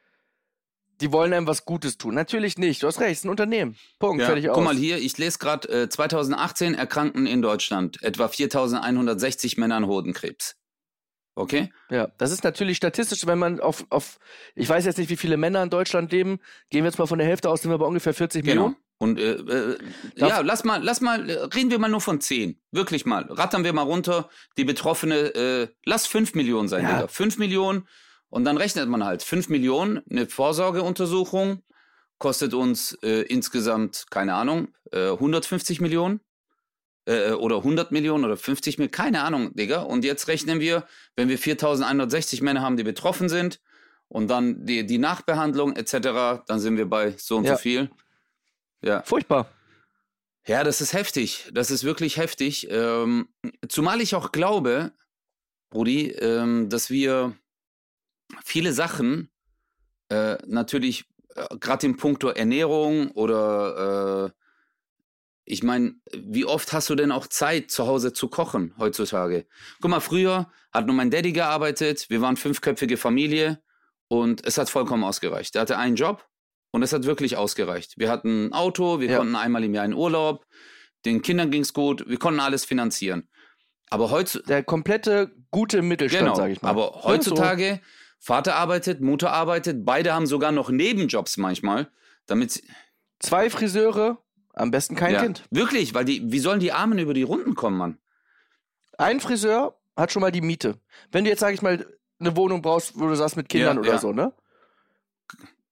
die 1.00 1.12
wollen 1.12 1.32
einem 1.32 1.46
was 1.46 1.64
Gutes 1.64 1.96
tun. 1.98 2.14
Natürlich 2.14 2.58
nicht, 2.58 2.82
du 2.82 2.86
hast 2.86 3.00
recht, 3.00 3.12
es 3.12 3.18
ist 3.18 3.24
ein 3.24 3.30
Unternehmen. 3.30 3.76
Punkt, 3.98 4.20
ja, 4.20 4.26
fertig 4.26 4.48
aus. 4.50 4.54
guck 4.54 4.64
mal 4.64 4.76
hier, 4.76 4.98
ich 4.98 5.16
lese 5.18 5.38
gerade, 5.38 5.68
äh, 5.84 5.88
2018 5.88 6.74
erkrankten 6.74 7.26
in 7.26 7.42
Deutschland 7.42 8.02
etwa 8.02 8.28
4160 8.28 9.56
Männer 9.58 9.76
an 9.76 9.86
Hodenkrebs. 9.86 10.56
Okay? 11.34 11.70
Ja, 11.88 12.08
das 12.18 12.32
ist 12.32 12.42
natürlich 12.42 12.76
statistisch, 12.78 13.24
wenn 13.26 13.38
man 13.38 13.60
auf, 13.60 13.86
auf, 13.90 14.18
ich 14.56 14.68
weiß 14.68 14.84
jetzt 14.84 14.98
nicht, 14.98 15.08
wie 15.08 15.16
viele 15.16 15.36
Männer 15.36 15.62
in 15.62 15.70
Deutschland 15.70 16.10
leben, 16.10 16.40
gehen 16.70 16.82
wir 16.82 16.90
jetzt 16.90 16.98
mal 16.98 17.06
von 17.06 17.18
der 17.18 17.28
Hälfte 17.28 17.48
aus, 17.48 17.62
sind 17.62 17.70
wir 17.70 17.78
bei 17.78 17.86
ungefähr 17.86 18.12
40 18.14 18.42
Genau. 18.44 18.54
Millionen. 18.54 18.76
Und 19.00 19.20
äh, 19.20 19.34
äh, 19.34 19.78
Darf- 20.16 20.28
ja, 20.30 20.40
lass 20.40 20.64
mal, 20.64 20.82
lass 20.82 21.00
mal, 21.00 21.30
äh, 21.30 21.34
reden 21.54 21.70
wir 21.70 21.78
mal 21.78 21.88
nur 21.88 22.00
von 22.00 22.20
10. 22.20 22.60
Wirklich 22.72 23.06
mal. 23.06 23.22
Rattern 23.30 23.62
wir 23.62 23.72
mal 23.72 23.82
runter, 23.82 24.28
die 24.56 24.64
Betroffene, 24.64 25.14
äh, 25.36 25.68
lass 25.84 26.08
5 26.08 26.34
Millionen 26.34 26.66
sein, 26.66 26.82
Ja. 26.82 26.94
Digga. 26.96 27.06
5 27.08 27.38
Millionen. 27.38 27.86
Und 28.30 28.44
dann 28.44 28.56
rechnet 28.56 28.88
man 28.88 29.04
halt 29.04 29.22
5 29.22 29.48
Millionen, 29.48 30.02
eine 30.10 30.26
Vorsorgeuntersuchung 30.28 31.62
kostet 32.18 32.52
uns 32.52 32.98
äh, 33.02 33.22
insgesamt, 33.22 34.06
keine 34.10 34.34
Ahnung, 34.34 34.68
äh, 34.92 35.10
150 35.10 35.80
Millionen 35.80 36.20
äh, 37.06 37.30
oder 37.30 37.58
100 37.58 37.92
Millionen 37.92 38.24
oder 38.24 38.36
50 38.36 38.78
Millionen, 38.78 38.90
keine 38.90 39.22
Ahnung, 39.22 39.54
Digga. 39.54 39.82
Und 39.82 40.04
jetzt 40.04 40.28
rechnen 40.28 40.60
wir, 40.60 40.86
wenn 41.16 41.28
wir 41.28 41.38
4160 41.38 42.42
Männer 42.42 42.60
haben, 42.60 42.76
die 42.76 42.82
betroffen 42.82 43.28
sind 43.28 43.60
und 44.08 44.28
dann 44.28 44.66
die, 44.66 44.84
die 44.84 44.98
Nachbehandlung 44.98 45.76
etc., 45.76 46.42
dann 46.46 46.58
sind 46.58 46.76
wir 46.76 46.86
bei 46.86 47.14
so 47.16 47.36
und 47.36 47.44
Ja. 47.44 47.54
so 47.56 47.62
viel. 47.62 47.90
Ja. 48.82 49.02
Furchtbar. 49.02 49.48
Ja, 50.46 50.64
das 50.64 50.80
ist 50.80 50.92
heftig. 50.92 51.48
Das 51.52 51.70
ist 51.70 51.84
wirklich 51.84 52.16
heftig. 52.16 52.68
Ähm, 52.70 53.28
zumal 53.68 54.00
ich 54.00 54.14
auch 54.14 54.32
glaube, 54.32 54.92
Rudi, 55.74 56.10
ähm, 56.12 56.68
dass 56.70 56.90
wir 56.90 57.36
viele 58.44 58.72
Sachen 58.72 59.30
äh, 60.10 60.36
natürlich 60.46 61.04
äh, 61.34 61.56
gerade 61.58 61.86
im 61.86 61.96
Punkto 61.96 62.28
Ernährung 62.28 63.10
oder 63.12 64.26
äh, 64.26 64.38
ich 65.50 65.62
meine, 65.62 65.94
wie 66.12 66.44
oft 66.44 66.72
hast 66.74 66.90
du 66.90 66.94
denn 66.94 67.10
auch 67.10 67.26
Zeit, 67.26 67.70
zu 67.70 67.86
Hause 67.86 68.12
zu 68.12 68.28
kochen 68.28 68.74
heutzutage? 68.78 69.46
Guck 69.80 69.90
mal, 69.90 70.00
früher 70.00 70.50
hat 70.72 70.86
nur 70.86 70.94
mein 70.94 71.10
Daddy 71.10 71.32
gearbeitet, 71.32 72.10
wir 72.10 72.20
waren 72.20 72.36
fünfköpfige 72.36 72.98
Familie 72.98 73.62
und 74.08 74.46
es 74.46 74.58
hat 74.58 74.68
vollkommen 74.68 75.04
ausgereicht. 75.04 75.54
Er 75.56 75.62
hatte 75.62 75.78
einen 75.78 75.96
Job 75.96 76.26
und 76.70 76.82
es 76.82 76.92
hat 76.92 77.04
wirklich 77.04 77.38
ausgereicht. 77.38 77.94
Wir 77.96 78.10
hatten 78.10 78.48
ein 78.48 78.52
Auto, 78.52 79.00
wir 79.00 79.08
Ja. 79.08 79.18
konnten 79.18 79.36
einmal 79.36 79.64
im 79.64 79.72
Jahr 79.74 79.86
in 79.86 79.94
Urlaub, 79.94 80.44
den 81.06 81.22
Kindern 81.22 81.50
ging's 81.50 81.72
gut, 81.72 82.04
wir 82.06 82.18
konnten 82.18 82.40
alles 82.40 82.66
finanzieren. 82.66 83.28
Aber 83.88 84.10
heutzutage, 84.10 84.48
Der 84.48 84.62
komplette 84.64 85.32
gute 85.50 85.80
Mittelstand, 85.80 86.24
genau, 86.24 86.34
sage 86.34 86.52
ich 86.52 86.60
mal. 86.60 86.68
aber 86.68 87.00
heutzutage, 87.04 87.80
Vater 88.18 88.56
arbeitet, 88.56 89.00
Mutter 89.00 89.32
arbeitet, 89.32 89.84
beide 89.84 90.12
haben 90.12 90.26
sogar 90.26 90.52
noch 90.52 90.70
Nebenjobs 90.70 91.36
manchmal. 91.36 91.88
Damit 92.26 92.50
sie, 92.52 92.62
Zwei 93.20 93.48
Friseure, 93.50 94.18
am 94.54 94.70
besten 94.70 94.94
kein 94.94 95.14
ja, 95.14 95.22
Kind. 95.22 95.44
Wirklich, 95.50 95.94
weil 95.94 96.04
die, 96.04 96.30
wie 96.30 96.38
sollen 96.38 96.60
die 96.60 96.72
Armen 96.72 96.98
über 96.98 97.14
die 97.14 97.22
Runden 97.22 97.54
kommen, 97.54 97.76
Mann? 97.76 97.98
Ein 98.96 99.20
Friseur 99.20 99.78
hat 99.96 100.12
schon 100.12 100.20
mal 100.22 100.30
die 100.32 100.40
Miete. 100.40 100.80
Wenn 101.10 101.24
du 101.24 101.30
jetzt, 101.30 101.40
sag 101.40 101.54
ich 101.54 101.62
mal, 101.62 101.86
eine 102.20 102.36
Wohnung 102.36 102.62
brauchst, 102.62 102.98
wo 102.98 103.06
du 103.08 103.14
sagst 103.14 103.36
mit 103.36 103.48
Kindern 103.48 103.76
Ja, 103.76 103.80
oder 103.82 103.92
ja. 103.92 103.98
so, 103.98 104.12
ne? 104.12 104.32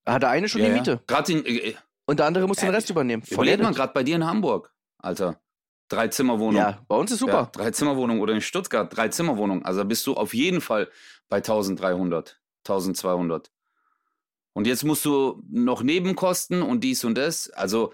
Hat 0.06 0.22
der 0.22 0.30
eine 0.30 0.48
schon 0.48 0.62
die 0.62 0.70
Miete. 0.70 1.00
Gerade 1.06 1.32
in, 1.32 1.44
äh, 1.44 1.74
Und 2.06 2.20
der 2.20 2.26
andere 2.26 2.46
muss 2.46 2.58
den 2.58 2.68
Äh, 2.68 2.72
Rest 2.72 2.90
übernehmen. 2.90 3.22
Mal, 3.36 3.48
ehrlich. 3.48 3.74
gerade 3.76 3.92
bei 3.92 4.02
dir 4.04 4.14
in 4.16 4.24
Hamburg, 4.24 4.72
Alter. 4.98 5.40
Drei 5.88 6.08
Zimmerwohnung. 6.08 6.56
Ja, 6.60 6.84
bei 6.88 6.96
uns 6.96 7.12
ist 7.12 7.20
Ja, 7.20 7.26
super. 7.26 7.50
drei 7.52 7.70
Zimmerwohnung 7.70 8.20
oder 8.20 8.32
in 8.34 8.40
Stuttgart 8.40 8.94
drei 8.96 9.08
Zimmerwohnung. 9.08 9.64
Also 9.64 9.80
da 9.80 9.84
bist 9.84 10.04
du 10.06 10.14
auf 10.14 10.34
jeden 10.34 10.60
Fall 10.60 10.88
bei 11.28 11.38
1300, 11.38 12.40
1200. 12.64 13.50
Und 14.52 14.66
jetzt 14.66 14.85
musst 14.85 15.04
du 15.04 15.42
noch 15.50 15.83
Nebenkosten 15.83 16.62
und 16.62 16.83
dies 16.83 17.04
und 17.04 17.16
das. 17.16 17.50
Also 17.50 17.92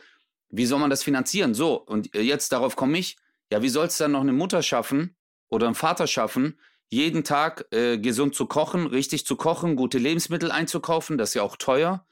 wie 0.48 0.66
soll 0.66 0.78
man 0.78 0.90
das 0.90 1.02
finanzieren? 1.02 1.54
So, 1.54 1.74
und 1.74 2.14
jetzt 2.14 2.52
darauf 2.52 2.76
komme 2.76 2.98
ich. 2.98 3.16
Ja, 3.50 3.62
wie 3.62 3.68
soll 3.68 3.86
es 3.86 3.98
dann 3.98 4.12
noch 4.12 4.20
eine 4.20 4.32
Mutter 4.32 4.62
schaffen 4.62 5.16
oder 5.48 5.66
einen 5.66 5.74
Vater 5.74 6.06
schaffen, 6.06 6.60
jeden 6.88 7.24
Tag 7.24 7.66
äh, 7.72 7.98
gesund 7.98 8.34
zu 8.34 8.46
kochen, 8.46 8.86
richtig 8.86 9.26
zu 9.26 9.36
kochen, 9.36 9.76
gute 9.76 9.98
Lebensmittel 9.98 10.50
einzukaufen? 10.50 11.18
Das 11.18 11.30
ist 11.30 11.34
ja 11.34 11.42
auch 11.42 11.56
teuer. 11.56 12.06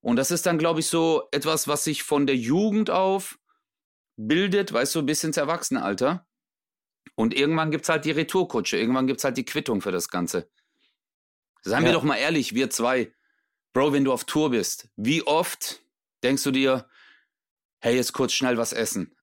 Und 0.00 0.16
das 0.16 0.30
ist 0.30 0.46
dann, 0.46 0.58
glaube 0.58 0.80
ich, 0.80 0.86
so 0.86 1.28
etwas, 1.32 1.68
was 1.68 1.84
sich 1.84 2.02
von 2.02 2.26
der 2.26 2.36
Jugend 2.36 2.90
auf 2.90 3.38
bildet, 4.16 4.72
weißt 4.72 4.94
du, 4.94 5.02
bis 5.02 5.24
ins 5.24 5.36
Erwachsenenalter. 5.36 6.25
Und 7.14 7.34
irgendwann 7.34 7.70
gibt's 7.70 7.88
halt 7.88 8.04
die 8.04 8.10
Retourkutsche, 8.10 8.76
irgendwann 8.76 9.06
gibt's 9.06 9.24
halt 9.24 9.36
die 9.36 9.44
Quittung 9.44 9.80
für 9.80 9.92
das 9.92 10.08
Ganze. 10.08 10.48
Seien 11.62 11.82
wir 11.84 11.88
Ja. 11.90 11.94
doch 11.94 12.02
mal 12.04 12.16
ehrlich, 12.16 12.54
wir 12.54 12.70
zwei, 12.70 13.12
Bro, 13.72 13.92
wenn 13.92 14.04
du 14.04 14.12
auf 14.12 14.24
Tour 14.24 14.50
bist, 14.50 14.88
wie 14.96 15.22
oft 15.26 15.80
denkst 16.22 16.42
du 16.44 16.50
dir, 16.50 16.88
hey, 17.80 17.94
jetzt 17.96 18.12
kurz 18.12 18.32
schnell 18.32 18.56
was 18.58 18.72
essen? 18.72 19.16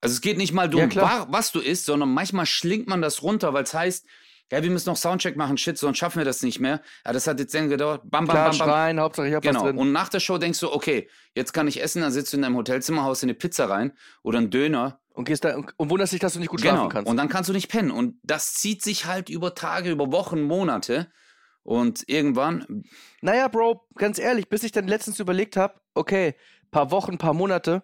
Also 0.00 0.14
es 0.14 0.20
geht 0.20 0.36
nicht 0.38 0.52
mal 0.52 0.72
Ja, 0.74 0.86
darum, 0.86 0.94
wa- 0.96 1.26
was 1.30 1.52
du 1.52 1.60
isst, 1.60 1.84
sondern 1.86 2.12
manchmal 2.12 2.46
schlingt 2.46 2.86
man 2.86 3.02
das 3.02 3.22
runter, 3.22 3.52
weil 3.52 3.64
es 3.64 3.74
heißt, 3.74 4.06
ja, 4.50 4.62
wir 4.62 4.70
müssen 4.70 4.88
noch 4.88 4.96
Soundcheck 4.96 5.36
machen, 5.36 5.58
shit, 5.58 5.76
sonst 5.78 5.98
schaffen 5.98 6.18
wir 6.18 6.24
das 6.24 6.42
nicht 6.42 6.58
mehr. 6.60 6.80
Ja, 7.04 7.12
das 7.12 7.26
hat 7.26 7.38
jetzt 7.38 7.52
länger 7.54 7.68
gedauert. 7.68 8.02
Bam, 8.04 8.26
bam, 8.26 8.34
Klar, 8.34 8.50
bam, 8.50 8.58
bam. 8.58 8.68
schreien, 8.68 9.00
Hauptsache 9.00 9.28
ich 9.28 9.34
hab 9.34 9.42
Genau. 9.42 9.60
was 9.60 9.66
drin. 9.68 9.78
Und 9.78 9.92
nach 9.92 10.08
der 10.08 10.20
Show 10.20 10.38
denkst 10.38 10.60
du, 10.60 10.72
okay, 10.72 11.08
jetzt 11.34 11.52
kann 11.52 11.68
ich 11.68 11.82
essen, 11.82 12.02
dann 12.02 12.12
sitzt 12.12 12.32
du 12.32 12.36
in 12.38 12.42
deinem 12.42 12.56
Hotelzimmer, 12.56 13.02
haust 13.04 13.22
dir 13.22 13.26
eine 13.26 13.34
Pizza 13.34 13.68
rein 13.68 13.92
oder 14.22 14.38
einen 14.38 14.50
Döner. 14.50 15.00
Und 15.12 15.24
gehst 15.24 15.44
da 15.44 15.56
und, 15.56 15.72
und 15.76 15.90
wunderst 15.90 16.12
dich, 16.12 16.20
dass 16.20 16.34
du 16.34 16.38
nicht 16.38 16.48
gut 16.48 16.62
Genau. 16.62 16.74
schlafen 16.74 16.90
kannst. 16.90 17.10
Und 17.10 17.16
dann 17.16 17.28
kannst 17.28 17.48
du 17.48 17.52
nicht 17.52 17.68
pennen. 17.68 17.90
Und 17.90 18.20
das 18.22 18.54
zieht 18.54 18.82
sich 18.82 19.06
halt 19.06 19.28
über 19.28 19.54
Tage, 19.56 19.90
über 19.90 20.12
Wochen, 20.12 20.42
Monate. 20.42 21.10
Und 21.64 22.04
irgendwann, 22.06 22.84
Naja, 23.20 23.48
Bro, 23.48 23.86
ganz 23.96 24.18
ehrlich, 24.18 24.48
bis 24.48 24.62
ich 24.62 24.72
dann 24.72 24.86
letztens 24.88 25.18
überlegt 25.20 25.56
habe, 25.56 25.74
okay, 25.94 26.34
paar 26.70 26.90
Wochen, 26.92 27.18
paar 27.18 27.34
Monate, 27.34 27.82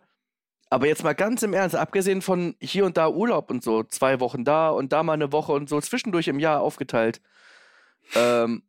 aber 0.75 0.89
jetzt 0.89 1.05
mal 1.05 1.15
ganz 1.15 1.43
im 1.45 1.53
Ernst, 1.55 1.77
abgesehen 1.77 2.21
von 2.21 2.57
hier 2.61 2.85
und 2.85 2.97
da 2.97 3.09
Urlaub 3.09 3.49
und 3.51 3.63
so, 3.63 3.85
zwei 3.85 4.19
Wochen 4.19 4.45
da 4.45 4.71
und 4.71 4.93
da 4.93 5.03
mal 5.05 5.13
eine 5.13 5.31
Woche 5.31 5.53
und 5.53 5.69
so, 5.69 5.81
zwischendurch 5.81 6.27
im 6.27 6.41
Jahr 6.41 6.61
aufgeteilt, 6.61 7.21
ähm, 8.17 8.63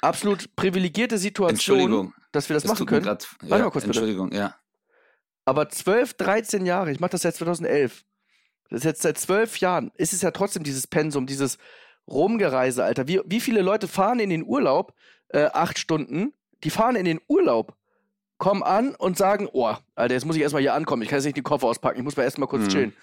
absolut 0.00 0.54
privilegierte 0.56 1.18
Situation, 1.18 2.12
dass 2.32 2.48
wir 2.48 2.54
das, 2.54 2.64
machen 2.64 2.78
tut 2.78 2.86
mir 2.90 2.96
können. 2.96 3.04
grad- 3.06 3.28
Warte 3.40 3.54
ja, 3.56 3.58
mal 3.58 3.70
kurz 3.70 3.84
bitte. 3.84 3.86
Entschuldigung, 4.00 4.32
ja. 4.32 4.56
Aber 5.44 5.68
12, 5.68 6.14
13 6.14 6.66
Jahre, 6.66 6.90
ich 6.92 7.00
mache 7.00 7.10
das 7.12 7.22
seit 7.22 7.34
2011. 7.36 8.04
Das 8.68 8.78
ist 8.80 8.84
jetzt 8.84 9.02
seit 9.02 9.18
zwölf 9.18 9.58
Jahren, 9.58 9.90
ist 9.96 10.12
es 10.12 10.22
ja 10.22 10.30
trotzdem 10.30 10.62
dieses 10.64 10.86
Pensum, 10.86 11.26
dieses 11.26 11.58
Rumgereise, 12.08 12.82
Alter. 12.84 13.06
Wie, 13.06 13.20
wie 13.26 13.40
viele 13.40 13.60
Leute 13.62 13.86
fahren 13.86 14.18
in 14.18 14.30
den 14.30 14.44
Urlaub, 14.44 14.94
äh, 15.28 15.44
acht 15.52 15.78
Stunden, 15.78 16.32
die 16.64 16.70
fahren 16.70 16.96
in 16.96 17.04
den 17.04 17.20
Urlaub, 17.28 17.76
kommen 18.42 18.62
an 18.64 18.94
und 18.96 19.16
sagen, 19.16 19.48
oh, 19.52 19.72
Alter, 19.94 20.14
jetzt 20.14 20.24
muss 20.26 20.34
ich 20.34 20.42
erstmal 20.42 20.62
hier 20.62 20.74
ankommen, 20.74 21.00
ich 21.02 21.08
kann 21.08 21.18
jetzt 21.18 21.26
nicht 21.26 21.36
den 21.36 21.44
Koffer 21.44 21.68
auspacken, 21.68 21.98
ich 21.98 22.04
muss 22.04 22.16
mal 22.16 22.24
erstmal 22.24 22.48
kurz 22.48 22.64
Mhm. 22.64 22.68
chillen. 22.68 22.96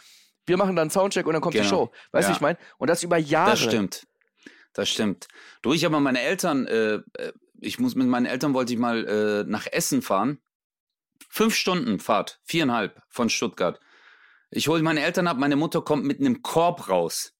Wir 0.45 0.57
machen 0.57 0.75
dann 0.75 0.83
einen 0.83 0.89
Soundcheck 0.91 1.25
und 1.25 1.33
dann 1.33 1.41
kommt 1.41 1.53
die 1.55 1.59
Genau. 1.59 1.69
Show. 1.69 1.91
Weißt 2.11 2.27
du, 2.27 2.31
Ja. 2.31 2.35
ich 2.35 2.41
meine? 2.41 2.57
Und 2.77 2.89
das 2.89 3.03
über 3.03 3.17
Jahre. 3.17 3.51
Das 3.51 3.59
stimmt. 3.61 4.05
Das 4.73 4.89
stimmt. 4.89 5.27
Du, 5.61 5.71
ich 5.73 5.85
aber 5.85 5.99
meine 6.01 6.21
Eltern, 6.21 6.67
äh, 6.67 6.95
äh, 6.95 7.31
ich 7.61 7.79
muss 7.79 7.95
mit 7.95 8.07
meinen 8.07 8.25
Eltern 8.25 8.53
wollte 8.53 8.73
ich 8.73 8.79
mal 8.79 9.05
äh, 9.07 9.49
nach 9.49 9.65
Essen 9.71 10.01
fahren. 10.01 10.39
Fünf 11.29 11.55
Stunden 11.55 11.99
Fahrt, 11.99 12.39
viereinhalb 12.43 13.01
von 13.09 13.29
Stuttgart. 13.29 13.79
Ich 14.51 14.67
hole 14.67 14.81
meine 14.83 15.01
Eltern 15.01 15.27
ab, 15.27 15.37
meine 15.37 15.55
Mutter 15.55 15.81
kommt 15.81 16.03
mit 16.05 16.19
einem 16.19 16.41
Korb 16.41 16.89
raus. 16.89 17.33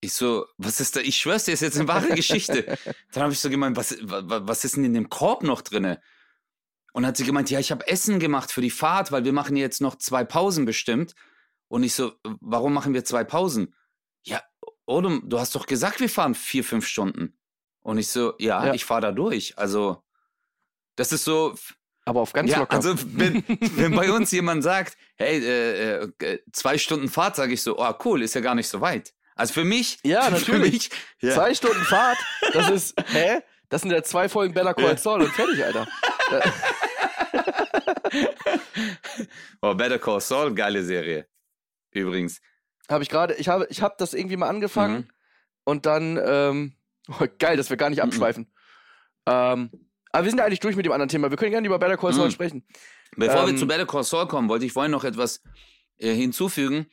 Ich 0.00 0.12
so, 0.12 0.46
was 0.58 0.78
ist 0.80 0.94
da? 0.96 1.00
Ich 1.00 1.16
schwör's 1.16 1.44
dir, 1.46 1.52
ist 1.52 1.62
jetzt 1.62 1.78
eine 1.78 1.88
wahre 1.88 2.08
Geschichte. 2.14 2.64
Dann 3.12 3.22
habe 3.22 3.32
ich 3.32 3.40
so 3.40 3.48
gemeint, 3.50 3.76
was, 3.76 3.96
wa- 4.02 4.42
was 4.46 4.64
ist 4.64 4.76
denn 4.76 4.84
in 4.84 4.94
dem 4.94 5.08
Korb 5.08 5.42
noch 5.42 5.62
drinne? 5.62 6.00
Und 6.96 7.04
hat 7.06 7.18
sie 7.18 7.24
gemeint, 7.24 7.50
ja, 7.50 7.58
ich 7.58 7.70
habe 7.70 7.86
Essen 7.86 8.18
gemacht 8.20 8.50
für 8.50 8.62
die 8.62 8.70
Fahrt, 8.70 9.12
weil 9.12 9.22
wir 9.26 9.34
machen 9.34 9.54
jetzt 9.54 9.82
noch 9.82 9.96
zwei 9.96 10.24
Pausen 10.24 10.64
bestimmt. 10.64 11.14
Und 11.68 11.82
ich 11.82 11.94
so, 11.94 12.12
warum 12.40 12.72
machen 12.72 12.94
wir 12.94 13.04
zwei 13.04 13.22
Pausen? 13.22 13.74
Ja, 14.24 14.40
Odom, 14.86 15.22
du 15.28 15.38
hast 15.38 15.54
doch 15.54 15.66
gesagt, 15.66 16.00
wir 16.00 16.08
fahren 16.08 16.34
vier, 16.34 16.64
fünf 16.64 16.86
Stunden. 16.86 17.36
Und 17.82 17.98
ich 17.98 18.08
so, 18.08 18.32
ja, 18.38 18.64
Ja. 18.68 18.72
ich 18.72 18.86
fahre 18.86 19.02
da 19.02 19.12
durch. 19.12 19.58
Also, 19.58 20.02
das 20.96 21.12
ist 21.12 21.24
so, 21.24 21.54
Aber 22.06 22.22
auf 22.22 22.32
ganz 22.32 22.50
ja, 22.50 22.60
locker. 22.60 22.74
also 22.76 22.94
wenn, 23.04 23.44
wenn 23.76 23.94
bei 23.94 24.10
uns 24.10 24.30
jemand 24.30 24.62
sagt, 24.62 24.96
hey, 25.16 25.38
äh, 25.44 26.08
äh, 26.18 26.38
zwei 26.50 26.78
Stunden 26.78 27.08
Fahrt, 27.10 27.36
sage 27.36 27.52
ich 27.52 27.60
so, 27.62 27.78
oh 27.78 27.92
cool, 28.06 28.22
ist 28.22 28.34
ja 28.34 28.40
gar 28.40 28.54
nicht 28.54 28.68
so 28.68 28.80
weit. 28.80 29.12
Also 29.34 29.52
für 29.52 29.64
mich, 29.64 29.98
Ja, 30.02 30.30
natürlich. 30.30 30.72
mich, 30.72 30.90
ja. 31.20 31.34
Zwei 31.34 31.52
Stunden 31.52 31.84
Fahrt, 31.84 32.16
das 32.54 32.70
ist, 32.70 32.94
hä? 33.12 33.40
Das 33.68 33.82
sind 33.82 33.90
ja 33.90 34.02
zwei 34.02 34.30
Folgen 34.30 34.54
Bella 34.54 34.72
Call. 34.72 34.96
Saul 34.96 35.20
und 35.22 35.32
fertig, 35.32 35.62
Alter. 35.62 35.86
Oh, 39.62 39.74
Better 39.74 39.98
Call 39.98 40.20
Saul, 40.20 40.54
geile 40.54 40.82
Serie. 40.84 41.26
Übrigens. 41.92 42.40
Habe 42.90 43.02
ich 43.02 43.08
gerade, 43.08 43.34
ich 43.34 43.48
habe, 43.48 43.66
ich 43.70 43.82
habe 43.82 43.94
das 43.98 44.14
irgendwie 44.14 44.36
mal 44.36 44.48
angefangen 44.48 44.96
Mhm. 44.96 45.08
und 45.64 45.86
dann, 45.86 46.20
ähm, 46.24 46.76
oh, 47.20 47.26
geil, 47.38 47.56
dass 47.56 47.70
wir 47.70 47.76
gar 47.76 47.90
nicht 47.90 47.98
Mhm. 47.98 48.04
abschweifen. 48.04 48.52
Ähm, 49.26 49.70
aber 50.12 50.24
wir 50.24 50.30
sind 50.30 50.38
ja 50.38 50.44
eigentlich 50.44 50.60
durch 50.60 50.76
mit 50.76 50.86
dem 50.86 50.92
anderen 50.92 51.08
Thema. 51.08 51.30
Wir 51.30 51.36
können 51.36 51.50
gerne 51.50 51.66
über 51.66 51.78
Better 51.78 51.96
Call 51.96 52.12
Saul 52.12 52.26
Mhm. 52.28 52.32
sprechen. 52.32 52.66
Bevor 53.16 53.44
wir 53.46 53.50
Ähm, 53.50 53.58
zu 53.58 53.66
Better 53.66 53.86
Call 53.86 54.04
Saul 54.04 54.28
kommen, 54.28 54.48
wollte 54.48 54.64
ich 54.66 54.72
vorhin 54.72 54.92
noch 54.92 55.04
etwas 55.04 55.42
äh, 55.98 56.14
hinzufügen. 56.14 56.86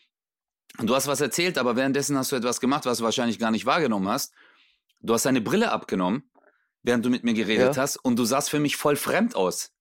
Du 0.80 0.96
hast 0.96 1.08
was 1.08 1.20
erzählt, 1.22 1.58
aber 1.58 1.76
währenddessen 1.76 2.18
hast 2.18 2.32
du 2.32 2.36
etwas 2.38 2.60
gemacht, 2.62 2.86
was 2.86 3.00
du 3.00 3.04
wahrscheinlich 3.04 3.38
gar 3.38 3.52
nicht 3.52 3.66
wahrgenommen 3.66 4.08
hast. 4.08 4.34
Du 5.02 5.14
hast 5.14 5.26
deine 5.26 5.42
Brille 5.42 5.72
abgenommen, 5.72 6.32
während 6.84 7.06
du 7.06 7.10
mit 7.10 7.24
mir 7.26 7.34
geredet 7.34 7.76
Ja. 7.76 7.82
hast, 7.82 7.98
und 7.98 8.18
du 8.18 8.24
sahst 8.24 8.50
für 8.50 8.60
mich 8.60 8.78
voll 8.78 8.96
fremd 8.96 9.36
aus. 9.36 9.73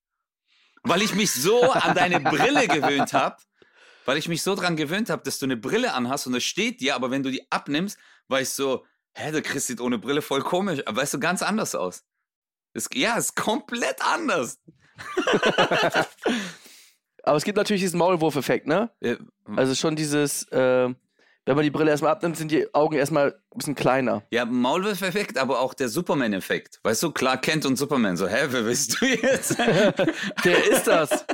Weil 0.82 1.02
ich 1.02 1.14
mich 1.14 1.32
so 1.32 1.62
an 1.72 1.94
deine 1.94 2.20
Brille 2.20 2.66
gewöhnt 2.68 3.12
habe, 3.12 3.36
weil 4.04 4.16
ich 4.16 4.28
mich 4.28 4.42
so 4.42 4.54
dran 4.54 4.76
gewöhnt 4.76 5.10
habe, 5.10 5.22
dass 5.22 5.38
du 5.38 5.46
eine 5.46 5.56
Brille 5.56 5.94
anhast 5.94 6.26
und 6.26 6.34
es 6.34 6.44
steht 6.44 6.80
dir, 6.80 6.94
aber 6.96 7.10
wenn 7.10 7.22
du 7.22 7.30
die 7.30 7.50
abnimmst, 7.50 7.98
war 8.28 8.40
ich 8.40 8.48
so, 8.50 8.84
hä, 9.14 9.30
der 9.30 9.42
Chris 9.42 9.66
sieht 9.68 9.80
ohne 9.80 9.98
Brille 9.98 10.22
voll 10.22 10.42
komisch, 10.42 10.80
aber 10.86 11.02
weißt 11.02 11.14
du, 11.14 11.20
ganz 11.20 11.42
anders 11.42 11.74
aus. 11.74 12.04
Es, 12.74 12.88
ja, 12.94 13.16
ist 13.16 13.36
komplett 13.36 14.04
anders. 14.04 14.58
Aber 17.24 17.36
es 17.36 17.44
gibt 17.44 17.56
natürlich 17.56 17.82
diesen 17.82 17.98
Maulwurf-Effekt, 17.98 18.66
ne? 18.66 18.90
Äh, 19.00 19.16
Also 19.56 19.74
schon 19.74 19.94
dieses, 19.94 20.44
äh, 20.48 20.92
wenn 21.44 21.56
man 21.56 21.64
die 21.64 21.70
Brille 21.70 21.90
erstmal 21.90 22.12
abnimmt, 22.12 22.36
sind 22.36 22.50
die 22.50 22.72
Augen 22.74 22.96
erstmal 22.96 23.32
ein 23.32 23.58
bisschen 23.58 23.74
kleiner. 23.74 24.22
Ja, 24.30 24.44
Maulwurf-Effekt, 24.44 25.38
aber 25.38 25.60
auch 25.60 25.74
der 25.74 25.88
Superman-Effekt. 25.88 26.78
Weißt 26.84 27.02
du, 27.02 27.10
Clark 27.10 27.42
Kent 27.42 27.66
und 27.66 27.76
Superman. 27.76 28.16
So, 28.16 28.28
hä, 28.28 28.46
wer 28.48 28.62
bist 28.62 29.00
du 29.00 29.06
jetzt? 29.06 29.58
Wer 30.42 30.70
ist 30.70 30.86
das? 30.86 31.24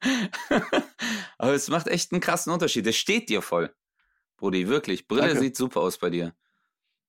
aber 1.38 1.52
es 1.54 1.68
macht 1.68 1.88
echt 1.88 2.12
einen 2.12 2.20
krassen 2.20 2.52
Unterschied. 2.52 2.86
Der 2.86 2.92
steht 2.92 3.28
dir 3.28 3.42
voll. 3.42 3.74
Brudi, 4.36 4.68
wirklich. 4.68 5.08
Brille 5.08 5.22
Danke. 5.28 5.40
sieht 5.40 5.56
super 5.56 5.80
aus 5.80 5.98
bei 5.98 6.10
dir. 6.10 6.34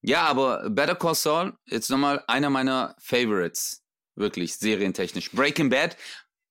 Ja, 0.02 0.24
aber 0.24 0.70
Better 0.70 0.96
Call 0.96 1.14
Saul, 1.16 1.54
jetzt 1.66 1.90
nochmal 1.90 2.24
einer 2.28 2.50
meiner 2.50 2.96
Favorites. 3.00 3.84
Wirklich, 4.16 4.56
serientechnisch. 4.56 5.32
Breaking 5.32 5.70
Bad, 5.70 5.96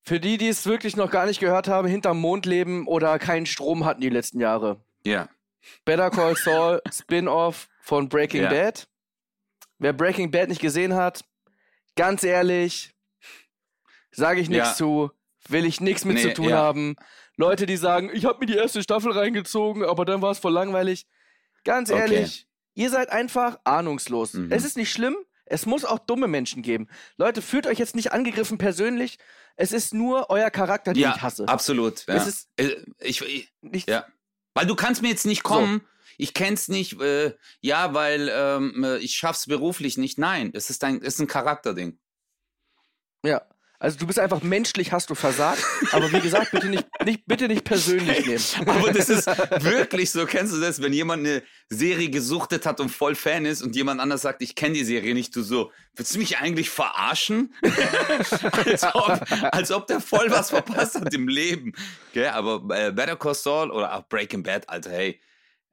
Für 0.04 0.20
die, 0.20 0.38
die 0.38 0.48
es 0.48 0.64
wirklich 0.66 0.96
noch 0.96 1.10
gar 1.10 1.26
nicht 1.26 1.40
gehört 1.40 1.66
haben, 1.68 1.88
hinterm 1.88 2.20
Mond 2.20 2.46
leben 2.46 2.86
oder 2.86 3.18
keinen 3.18 3.46
Strom 3.46 3.84
hatten 3.84 4.00
die 4.00 4.08
letzten 4.10 4.40
Jahre. 4.40 4.80
ja. 5.04 5.28
Better 5.84 6.10
Call 6.10 6.36
Saul, 6.36 6.80
Spin-off 6.92 7.68
von 7.82 8.08
Breaking 8.08 8.42
Ja. 8.42 8.50
Bad. 8.50 8.88
Wer 9.78 9.92
Breaking 9.92 10.30
Bad 10.30 10.48
nicht 10.48 10.60
gesehen 10.60 10.94
hat, 10.94 11.22
ganz 11.96 12.24
ehrlich, 12.24 12.94
sage 14.10 14.40
ich 14.40 14.48
nichts 14.48 14.68
Ja. 14.70 14.74
zu, 14.74 15.10
will 15.48 15.64
ich 15.64 15.80
nichts 15.80 16.04
mit 16.04 16.16
Nee, 16.16 16.22
zu 16.22 16.34
tun 16.34 16.48
ja. 16.50 16.56
haben. 16.58 16.96
Leute, 17.36 17.66
die 17.66 17.76
sagen, 17.76 18.10
ich 18.12 18.24
habe 18.24 18.40
mir 18.40 18.46
die 18.46 18.56
erste 18.56 18.82
Staffel 18.82 19.12
reingezogen, 19.12 19.84
aber 19.84 20.04
dann 20.04 20.20
war 20.22 20.32
es 20.32 20.38
voll 20.38 20.52
langweilig. 20.52 21.06
Ganz 21.64 21.90
Okay. 21.90 22.00
ehrlich, 22.00 22.48
ihr 22.74 22.90
seid 22.90 23.10
einfach 23.10 23.58
ahnungslos. 23.64 24.34
Mhm. 24.34 24.50
Es 24.50 24.64
ist 24.64 24.76
nicht 24.76 24.90
schlimm, 24.92 25.16
es 25.46 25.64
muss 25.66 25.84
auch 25.84 25.98
dumme 26.00 26.26
Menschen 26.26 26.62
geben. 26.62 26.88
Leute, 27.16 27.40
fühlt 27.42 27.66
euch 27.66 27.78
jetzt 27.78 27.94
nicht 27.94 28.12
angegriffen 28.12 28.58
persönlich. 28.58 29.18
Es 29.56 29.72
ist 29.72 29.94
nur 29.94 30.30
euer 30.30 30.50
Charakter, 30.50 30.92
den 30.92 31.02
Ja, 31.02 31.14
ich 31.16 31.22
hasse. 31.22 31.46
absolut. 31.48 32.06
Ja. 32.06 32.14
Es 32.14 32.26
ist 32.26 32.48
Äh, 32.56 32.76
ich, 33.00 33.22
ich, 33.22 33.52
nicht 33.60 33.88
ja. 33.88 34.04
Weil 34.58 34.66
du 34.66 34.74
kannst 34.74 35.02
mir 35.02 35.08
jetzt 35.08 35.24
nicht 35.24 35.44
kommen, 35.44 35.82
ich 36.16 36.34
kenn's 36.34 36.66
nicht, 36.66 37.00
äh, 37.00 37.32
ja, 37.60 37.94
weil 37.94 38.28
ähm, 38.28 38.82
äh, 38.82 38.96
ich 38.96 39.14
schaff's 39.14 39.46
beruflich 39.46 39.96
nicht. 39.98 40.18
Nein, 40.18 40.50
es 40.52 40.68
ist 40.68 40.82
ein, 40.82 40.96
es 40.96 41.14
ist 41.14 41.20
ein 41.20 41.28
Charakterding. 41.28 41.96
Ja. 43.24 43.46
Also 43.80 43.96
du 43.96 44.08
bist 44.08 44.18
einfach 44.18 44.42
menschlich, 44.42 44.90
hast 44.90 45.08
du 45.08 45.14
versagt. 45.14 45.62
Aber 45.92 46.10
wie 46.12 46.20
gesagt, 46.20 46.50
bitte 46.50 46.68
nicht, 46.68 46.84
nicht, 47.04 47.26
bitte 47.26 47.46
nicht 47.46 47.62
persönlich 47.62 48.26
nehmen. 48.26 48.42
Aber 48.66 48.92
das 48.92 49.08
ist 49.08 49.26
wirklich 49.62 50.10
so. 50.10 50.26
Kennst 50.26 50.52
du 50.52 50.60
das, 50.60 50.82
wenn 50.82 50.92
jemand 50.92 51.24
eine 51.24 51.42
Serie 51.68 52.10
gesuchtet 52.10 52.66
hat 52.66 52.80
und 52.80 52.88
voll 52.88 53.14
Fan 53.14 53.44
ist 53.44 53.62
und 53.62 53.76
jemand 53.76 54.00
anders 54.00 54.22
sagt, 54.22 54.42
ich 54.42 54.56
kenne 54.56 54.74
die 54.74 54.84
Serie 54.84 55.14
nicht, 55.14 55.34
du 55.36 55.42
so, 55.42 55.70
willst 55.94 56.12
du 56.14 56.18
mich 56.18 56.38
eigentlich 56.38 56.70
verarschen? 56.70 57.54
als, 58.52 58.82
ob, 58.82 59.26
als 59.54 59.70
ob 59.70 59.86
der 59.86 60.00
voll 60.00 60.28
was 60.28 60.50
verpasst 60.50 60.96
hat 60.96 61.14
im 61.14 61.28
Leben. 61.28 61.72
Okay, 62.10 62.26
aber 62.26 62.56
äh, 62.76 62.90
Better 62.90 63.16
Call 63.16 63.34
Saul 63.34 63.70
oder 63.70 63.94
auch 63.94 64.08
Breaking 64.08 64.42
Bad, 64.42 64.68
Alter, 64.68 64.90
hey, 64.90 65.20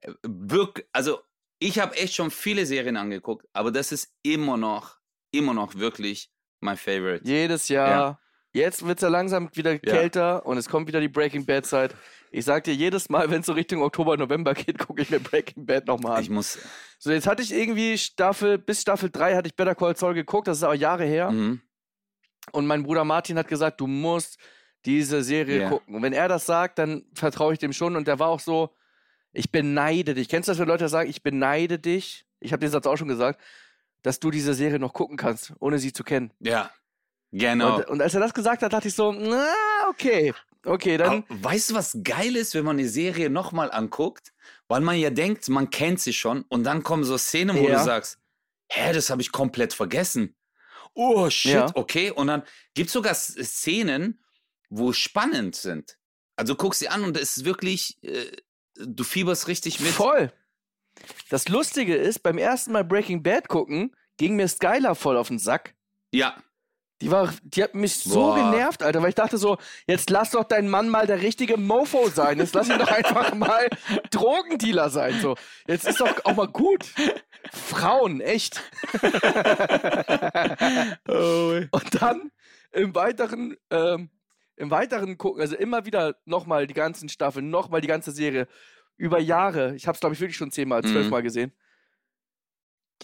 äh, 0.02 0.12
wirk, 0.22 0.86
also 0.92 1.22
ich 1.58 1.80
habe 1.80 1.96
echt 1.96 2.14
schon 2.14 2.30
viele 2.30 2.68
Serien 2.68 2.98
angeguckt, 2.98 3.48
aber 3.54 3.72
das 3.72 3.92
ist 3.92 4.14
immer 4.22 4.58
noch, 4.58 4.98
immer 5.32 5.56
noch 5.56 5.74
wirklich 5.74 6.30
my 6.66 6.76
favorite. 6.76 7.22
Jedes 7.24 7.70
Jahr. 7.70 7.90
Ja. 7.90 8.20
Jetzt 8.56 8.86
wird 8.86 9.00
es 9.00 9.02
ja 9.02 9.10
langsam 9.10 9.50
wieder 9.54 9.74
ja. 9.74 9.80
kälter 9.80 10.46
und 10.46 10.58
es 10.58 10.70
kommt 10.70 10.88
wieder 10.88 11.02
die 11.02 11.10
Breaking 11.10 11.46
Bad 11.46 11.66
Zeit. 11.66 11.94
Ich 12.32 12.46
sag 12.46 12.64
dir 12.64 12.74
jedes 12.74 13.10
Mal, 13.10 13.30
wenn 13.30 13.42
es 13.42 13.46
so 13.46 13.54
Richtung 13.54 13.82
Oktober, 13.82 14.16
November 14.16 14.54
geht, 14.54 14.78
gucke 14.88 15.02
ich 15.02 15.10
mir 15.10 15.20
Breaking 15.20 15.66
Bad 15.66 15.88
nochmal 15.88 16.18
an. 16.18 16.24
Ich 16.24 16.30
muss. 16.30 16.58
So, 16.98 17.12
jetzt 17.12 17.28
hatte 17.28 17.44
ich 17.44 17.54
irgendwie 17.54 17.98
Staffel, 17.98 18.58
bis 18.58 18.82
Staffel 18.82 19.10
3 19.10 19.36
hatte 19.36 19.48
ich 19.48 19.56
Better 19.56 19.76
Call 19.76 19.96
Saul 19.98 20.14
geguckt, 20.14 20.48
das 20.48 20.58
ist 20.58 20.64
aber 20.64 20.76
Jahre 20.76 21.04
her. 21.04 21.32
Mhm. 21.32 21.62
Und 22.54 22.66
mein 22.66 22.84
Bruder 22.84 23.04
Martin 23.04 23.38
hat 23.38 23.48
gesagt, 23.50 23.82
du 23.82 23.88
musst 23.88 24.38
diese 24.86 25.22
Serie 25.24 25.60
yeah. 25.60 25.70
gucken. 25.70 25.96
Und 25.96 26.04
wenn 26.04 26.14
er 26.14 26.30
das 26.30 26.46
sagt, 26.46 26.80
dann 26.80 27.04
vertraue 27.14 27.54
ich 27.54 27.60
dem 27.60 27.74
schon. 27.74 27.96
Und 27.96 28.08
der 28.08 28.20
war 28.20 28.30
auch 28.30 28.40
so, 28.40 28.74
ich 29.34 29.52
beneide 29.52 30.14
dich. 30.14 30.30
Kennst 30.30 30.48
du 30.48 30.52
das, 30.52 30.60
wenn 30.60 30.68
Leute 30.68 30.88
sagen, 30.88 31.10
ich 31.10 31.24
beneide 31.24 31.80
dich? 31.80 32.26
Ich 32.40 32.54
habe 32.54 32.62
den 32.62 32.70
Satz 32.70 32.86
auch 32.86 32.96
schon 32.96 33.08
gesagt 33.08 33.42
dass 34.06 34.20
du 34.20 34.30
diese 34.30 34.54
Serie 34.54 34.78
noch 34.78 34.94
gucken 34.94 35.18
kannst, 35.18 35.54
ohne 35.60 35.80
sie 35.80 35.92
zu 35.92 36.04
kennen. 36.04 36.32
Ja, 36.40 36.70
genau. 37.32 37.78
Und, 37.78 37.88
und 37.88 38.02
als 38.04 38.14
er 38.14 38.20
das 38.20 38.36
gesagt 38.36 38.62
hat, 38.62 38.72
dachte 38.72 38.88
ich 38.88 38.94
so, 38.94 39.12
na, 39.12 39.48
okay, 39.90 40.32
okay, 40.64 40.98
dann. 40.98 41.24
Aber 41.28 41.44
weißt 41.44 41.72
du, 41.72 41.74
was 41.74 41.98
geil 42.04 42.36
ist, 42.36 42.54
wenn 42.54 42.66
man 42.66 42.78
eine 42.78 42.88
Serie 42.88 43.32
nochmal 43.32 43.72
anguckt? 43.72 44.32
Weil 44.68 44.82
man 44.82 44.96
ja 44.98 45.10
denkt, 45.10 45.50
man 45.50 45.72
kennt 45.72 46.02
sie 46.02 46.14
schon 46.14 46.44
und 46.50 46.66
dann 46.66 46.84
kommen 46.84 47.04
so 47.04 47.18
Szenen, 47.18 47.58
wo 47.58 47.68
ja. 47.68 47.80
du 47.80 47.84
sagst, 47.84 48.20
hä, 48.70 48.94
das 48.94 49.10
habe 49.10 49.24
ich 49.24 49.32
komplett 49.32 49.74
vergessen. 49.74 50.36
Oh, 50.94 51.28
shit, 51.32 51.54
ja. 51.54 51.72
okay. 51.74 52.12
Und 52.12 52.28
dann 52.28 52.44
gibt 52.76 52.88
es 52.88 52.94
sogar 52.94 53.16
Szenen, 53.16 54.24
wo 54.70 54.94
spannend 54.94 55.56
sind. 55.56 55.98
Also 56.36 56.56
guck 56.56 56.76
sie 56.76 56.90
an 56.90 57.04
und 57.04 57.18
es 57.18 57.38
ist 57.38 57.46
wirklich, 57.46 57.98
äh, 58.04 58.32
du 58.76 59.04
fieberst 59.04 59.48
richtig 59.48 59.80
mit. 59.80 59.94
Voll. 59.94 60.32
Das 61.30 61.48
Lustige 61.50 61.96
ist, 61.96 62.20
beim 62.24 62.38
ersten 62.38 62.72
Mal 62.72 62.84
Breaking 62.84 63.24
Bad 63.24 63.48
gucken, 63.48 63.96
ging 64.18 64.36
mir 64.36 64.48
Skylar 64.48 64.96
voll 64.96 65.18
auf 65.18 65.28
den 65.28 65.40
Sack. 65.40 65.76
Ja. 66.12 66.36
Die, 67.02 67.12
war, 67.12 67.34
die 67.44 67.62
hat 67.62 67.76
mich 67.76 67.98
so 67.98 68.22
Boah. 68.22 68.36
genervt, 68.36 68.82
Alter, 68.82 69.02
weil 69.02 69.10
ich 69.10 69.16
dachte 69.16 69.38
so, 69.38 69.58
jetzt 69.86 70.10
lass 70.10 70.32
doch 70.32 70.46
dein 70.46 70.70
Mann 70.70 70.88
mal 70.88 71.06
der 71.06 71.22
richtige 71.22 71.58
Mofo 71.58 72.08
sein. 72.08 72.40
Jetzt 72.40 72.56
lass 72.56 72.70
ihn 72.70 72.80
doch 72.80 72.92
einfach 72.92 73.34
mal 73.36 73.68
Drogendealer 74.12 74.90
sein. 74.90 75.20
So. 75.20 75.36
Jetzt 75.68 75.86
ist 75.86 76.00
doch 76.00 76.24
auch 76.24 76.36
mal 76.36 76.48
gut. 76.48 76.86
Frauen, 77.52 78.22
echt. 78.22 78.62
oh. 81.10 81.62
Und 81.70 82.02
dann 82.02 82.32
im 82.72 82.96
weiteren, 82.96 83.58
ähm, 83.72 84.10
im 84.56 84.72
weiteren 84.72 85.18
gucken, 85.18 85.42
also 85.42 85.58
immer 85.58 85.86
wieder 85.86 86.16
nochmal 86.24 86.66
die 86.66 86.74
ganzen 86.74 87.10
Staffeln, 87.10 87.50
nochmal 87.50 87.82
die 87.82 87.88
ganze 87.88 88.12
Serie 88.12 88.48
über 88.98 89.20
Jahre, 89.20 89.76
ich 89.76 89.88
habe 89.88 89.96
es 89.96 90.00
glaube 90.00 90.16
ich 90.16 90.22
wirklich 90.22 90.38
schon 90.38 90.52
zehnmal, 90.52 90.84
zwölfmal 90.84 91.22
mhm. 91.22 91.26
gesehen. 91.26 91.52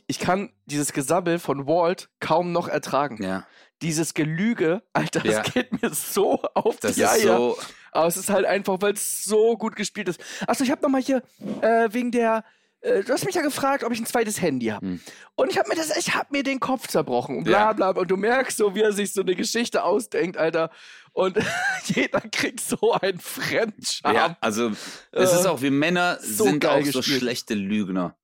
Ich 0.08 0.20
kann 0.20 0.52
dieses 0.66 0.94
Gesabbel 0.94 1.38
von 1.38 1.68
Walt 1.68 2.10
kaum 2.20 2.52
noch 2.52 2.68
ertragen. 2.68 3.22
Ja. 3.22 3.46
Dieses 3.82 4.14
Gelüge, 4.14 4.84
Alter, 4.94 5.20
das 5.20 5.34
ja. 5.34 5.42
geht 5.42 5.82
mir 5.82 5.94
so 5.94 6.42
auf 6.54 6.78
das 6.78 6.96
die 6.96 7.06
Eier. 7.06 7.38
So 7.38 7.58
Aber 7.92 8.08
es 8.08 8.16
ist 8.16 8.30
halt 8.30 8.46
einfach, 8.46 8.78
weil 8.80 8.94
es 8.94 9.24
so 9.24 9.58
gut 9.58 9.76
gespielt 9.76 10.08
ist. 10.08 10.22
Achso, 10.48 10.64
ich 10.64 10.72
habe 10.72 10.82
nochmal 10.82 11.02
hier 11.02 11.24
äh, 11.62 11.90
wegen 11.92 12.12
der 12.12 12.46
äh, 12.82 13.04
du 13.04 13.14
hast 13.14 13.26
mich 13.26 13.36
ja 13.36 13.42
gefragt, 13.42 13.84
ob 13.84 13.92
ich 13.92 14.00
ein 14.00 14.06
zweites 14.06 14.42
Handy 14.42 14.68
habe. 14.68 14.86
Hm. 14.86 15.02
Und 15.36 15.52
ich 15.52 15.58
habe 15.58 15.70
mir 15.70 15.76
das, 15.76 15.96
ich 15.96 16.16
habe 16.16 16.28
mir 16.32 16.44
den 16.44 16.60
Kopf 16.60 16.88
zerbrochen 16.88 17.38
und 17.38 17.44
bla 17.44 17.74
bla. 17.74 17.92
Und 17.92 18.10
du 18.10 18.18
merkst 18.18 18.58
so, 18.58 18.76
wie 18.76 18.82
er 18.82 18.92
sich 18.92 19.14
so 19.14 19.22
eine 19.22 19.36
Geschichte 19.36 19.84
ausdenkt, 19.84 20.38
Alter. 20.38 20.72
Und 21.14 21.38
jeder 21.86 22.22
kriegt 22.22 22.60
so 22.60 22.94
einen 22.94 23.20
Fremdscham. 23.20 24.16
Ja, 24.16 24.38
also 24.42 24.72
es 25.12 25.34
ist 25.34 25.46
auch, 25.46 25.62
wir 25.62 25.72
Männer 25.72 26.18
so 26.22 26.46
sind 26.46 26.66
auch 26.66 26.80
gespielt. 26.80 26.94
so 26.94 27.02
schlechte 27.02 27.54
Lügner. 27.54 28.16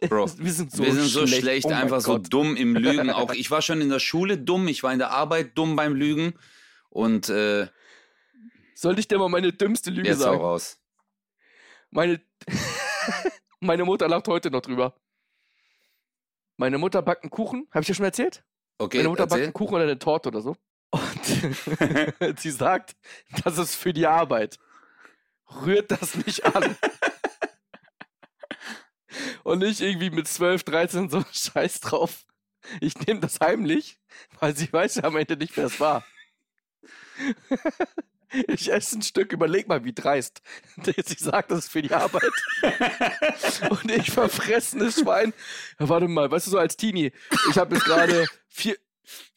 Bro, 0.00 0.30
wir 0.38 0.52
sind 0.52 0.72
so, 0.72 0.84
wir 0.84 0.92
sind 0.92 1.06
so 1.06 1.26
schlecht, 1.26 1.66
oh 1.66 1.70
einfach 1.70 2.00
so 2.00 2.18
dumm 2.18 2.56
im 2.56 2.76
Lügen. 2.76 3.10
Auch 3.10 3.32
ich 3.32 3.50
war 3.50 3.62
schon 3.62 3.80
in 3.80 3.88
der 3.88 3.98
Schule 3.98 4.38
dumm, 4.38 4.68
ich 4.68 4.82
war 4.82 4.92
in 4.92 4.98
der 4.98 5.10
Arbeit 5.10 5.58
dumm 5.58 5.76
beim 5.76 5.94
Lügen. 5.94 6.34
Und 6.88 7.28
äh, 7.28 7.66
sollte 8.74 9.00
ich 9.00 9.08
dir 9.08 9.18
mal 9.18 9.28
meine 9.28 9.52
dümmste 9.52 9.90
Lüge 9.90 10.08
jetzt 10.08 10.20
sagen? 10.20 10.38
Auch 10.38 10.44
raus. 10.44 10.78
Meine 11.90 12.20
meine 13.60 13.84
Mutter 13.84 14.08
lacht 14.08 14.28
heute 14.28 14.50
noch 14.50 14.60
drüber. 14.60 14.94
Meine 16.56 16.78
Mutter 16.78 17.02
backt 17.02 17.22
einen 17.22 17.30
Kuchen. 17.30 17.68
Habe 17.70 17.82
ich 17.82 17.86
dir 17.86 17.94
schon 17.94 18.04
erzählt? 18.04 18.44
Okay. 18.78 18.98
Meine 18.98 19.10
Mutter 19.10 19.22
erzähl. 19.24 19.38
backt 19.38 19.44
einen 19.44 19.52
Kuchen 19.52 19.74
oder 19.74 19.84
eine 19.84 19.98
Torte 19.98 20.28
oder 20.28 20.40
so. 20.40 20.56
Und 20.90 21.24
sie 22.38 22.50
sagt, 22.50 22.96
das 23.44 23.58
ist 23.58 23.74
für 23.74 23.92
die 23.92 24.06
Arbeit. 24.06 24.58
Rührt 25.64 25.90
das 25.90 26.14
nicht 26.14 26.44
an. 26.44 26.76
Und 29.44 29.60
nicht 29.60 29.80
irgendwie 29.80 30.10
mit 30.10 30.28
12, 30.28 30.62
13 30.64 31.08
so 31.10 31.24
Scheiß 31.32 31.80
drauf. 31.80 32.24
Ich 32.80 32.98
nehme 33.06 33.20
das 33.20 33.40
heimlich, 33.40 33.98
weil 34.40 34.54
sie 34.54 34.70
weiß 34.72 34.96
ja 34.96 35.04
am 35.04 35.16
Ende 35.16 35.36
nicht, 35.36 35.56
wer 35.56 35.66
es 35.66 35.80
war. 35.80 36.04
Ich 38.48 38.72
esse 38.72 38.98
ein 38.98 39.02
Stück, 39.02 39.32
überleg 39.32 39.68
mal, 39.68 39.84
wie 39.84 39.92
dreist. 39.92 40.42
Sie 40.82 41.16
sagt, 41.18 41.50
das 41.50 41.60
ist 41.60 41.72
für 41.72 41.82
die 41.82 41.92
Arbeit. 41.92 42.30
Und 43.70 43.90
ich 43.90 44.10
verfressenes 44.10 45.00
Schwein. 45.00 45.32
Ja, 45.78 45.88
warte 45.88 46.08
mal, 46.08 46.30
weißt 46.30 46.46
du, 46.46 46.50
so 46.52 46.58
als 46.58 46.76
Teenie, 46.76 47.12
ich 47.50 47.58
habe 47.58 47.74
jetzt 47.74 47.84
gerade 47.84 48.26
vier. 48.48 48.76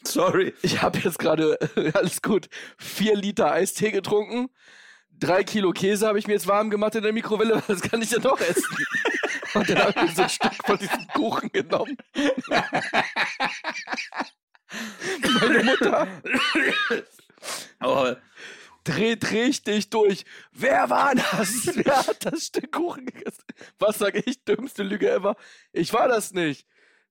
Sorry. 0.04 0.54
Ich 0.64 0.82
habe 0.82 1.00
jetzt 1.00 1.20
gerade, 1.20 1.58
alles 1.94 2.22
gut, 2.22 2.50
vier 2.78 3.16
Liter 3.16 3.52
Eistee 3.52 3.92
getrunken. 3.92 4.50
Drei 5.12 5.44
Kilo 5.44 5.72
Käse 5.72 6.08
habe 6.08 6.18
ich 6.18 6.28
mir 6.28 6.34
jetzt 6.34 6.48
warm 6.48 6.70
gemacht 6.70 6.96
in 6.96 7.04
der 7.04 7.14
Mikrowelle. 7.14 7.62
Was 7.68 7.82
kann 7.82 8.02
ich 8.02 8.10
ja 8.12 8.20
noch 8.20 8.40
essen? 8.42 8.66
Und 9.54 9.70
dann 9.70 9.78
habe 9.78 10.06
ich 10.06 10.16
so 10.16 10.24
ein 10.24 10.30
Stück 10.30 10.54
von 10.66 10.78
diesem 10.78 11.08
Kuchen 11.10 11.52
genommen. 11.52 11.96
Meine 15.40 15.64
Mutter. 15.64 16.08
Oh 17.84 18.16
dreht 18.84 19.32
richtig 19.32 19.90
durch. 19.90 20.26
Wer 20.52 20.90
war 20.90 21.16
das? 21.16 21.72
Wer 21.76 21.98
hat 21.98 22.26
das 22.26 22.46
Stück 22.46 22.72
Kuchen 22.72 23.06
gegessen? 23.06 23.44
Was 23.80 24.00
sage 24.00 24.24
ich? 24.26 24.44
Dümmste 24.44 24.84
Lüge 24.84 25.12
ever. 25.12 25.36
Ich 25.72 25.94
war 25.94 26.08
das 26.08 26.34
nicht. 26.34 26.66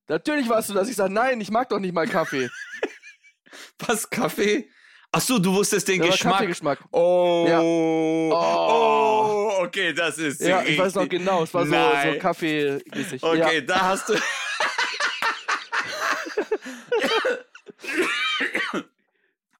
Natürlich 0.07 0.49
warst 0.49 0.69
du 0.69 0.73
das. 0.73 0.89
Ich 0.89 0.95
sage, 0.95 1.13
nein, 1.13 1.39
ich 1.41 1.51
mag 1.51 1.69
doch 1.69 1.79
nicht 1.79 1.93
mal 1.93 2.07
Kaffee. 2.07 2.49
Was, 3.79 4.09
Kaffee? 4.09 4.69
Ach 5.11 5.21
so, 5.21 5.39
du 5.39 5.53
wusstest 5.53 5.87
den 5.87 6.01
ja, 6.01 6.09
Geschmack. 6.09 6.33
Kaffeegeschmack. 6.33 6.79
Oh. 6.91 7.45
Ja. 7.47 7.61
Oh. 7.61 8.31
oh. 8.33 9.63
Okay, 9.63 9.93
das 9.93 10.17
ist 10.17 10.41
Ja, 10.41 10.63
ich 10.63 10.77
weiß 10.77 10.95
noch 10.95 11.07
genau. 11.07 11.43
Es 11.43 11.53
war 11.53 11.65
so, 11.65 11.71
so 11.71 12.19
Kaffee-mäßig. 12.19 13.23
Okay, 13.23 13.55
ja. 13.55 13.61
da 13.61 13.81
hast 13.81 14.09
du... 14.09 14.15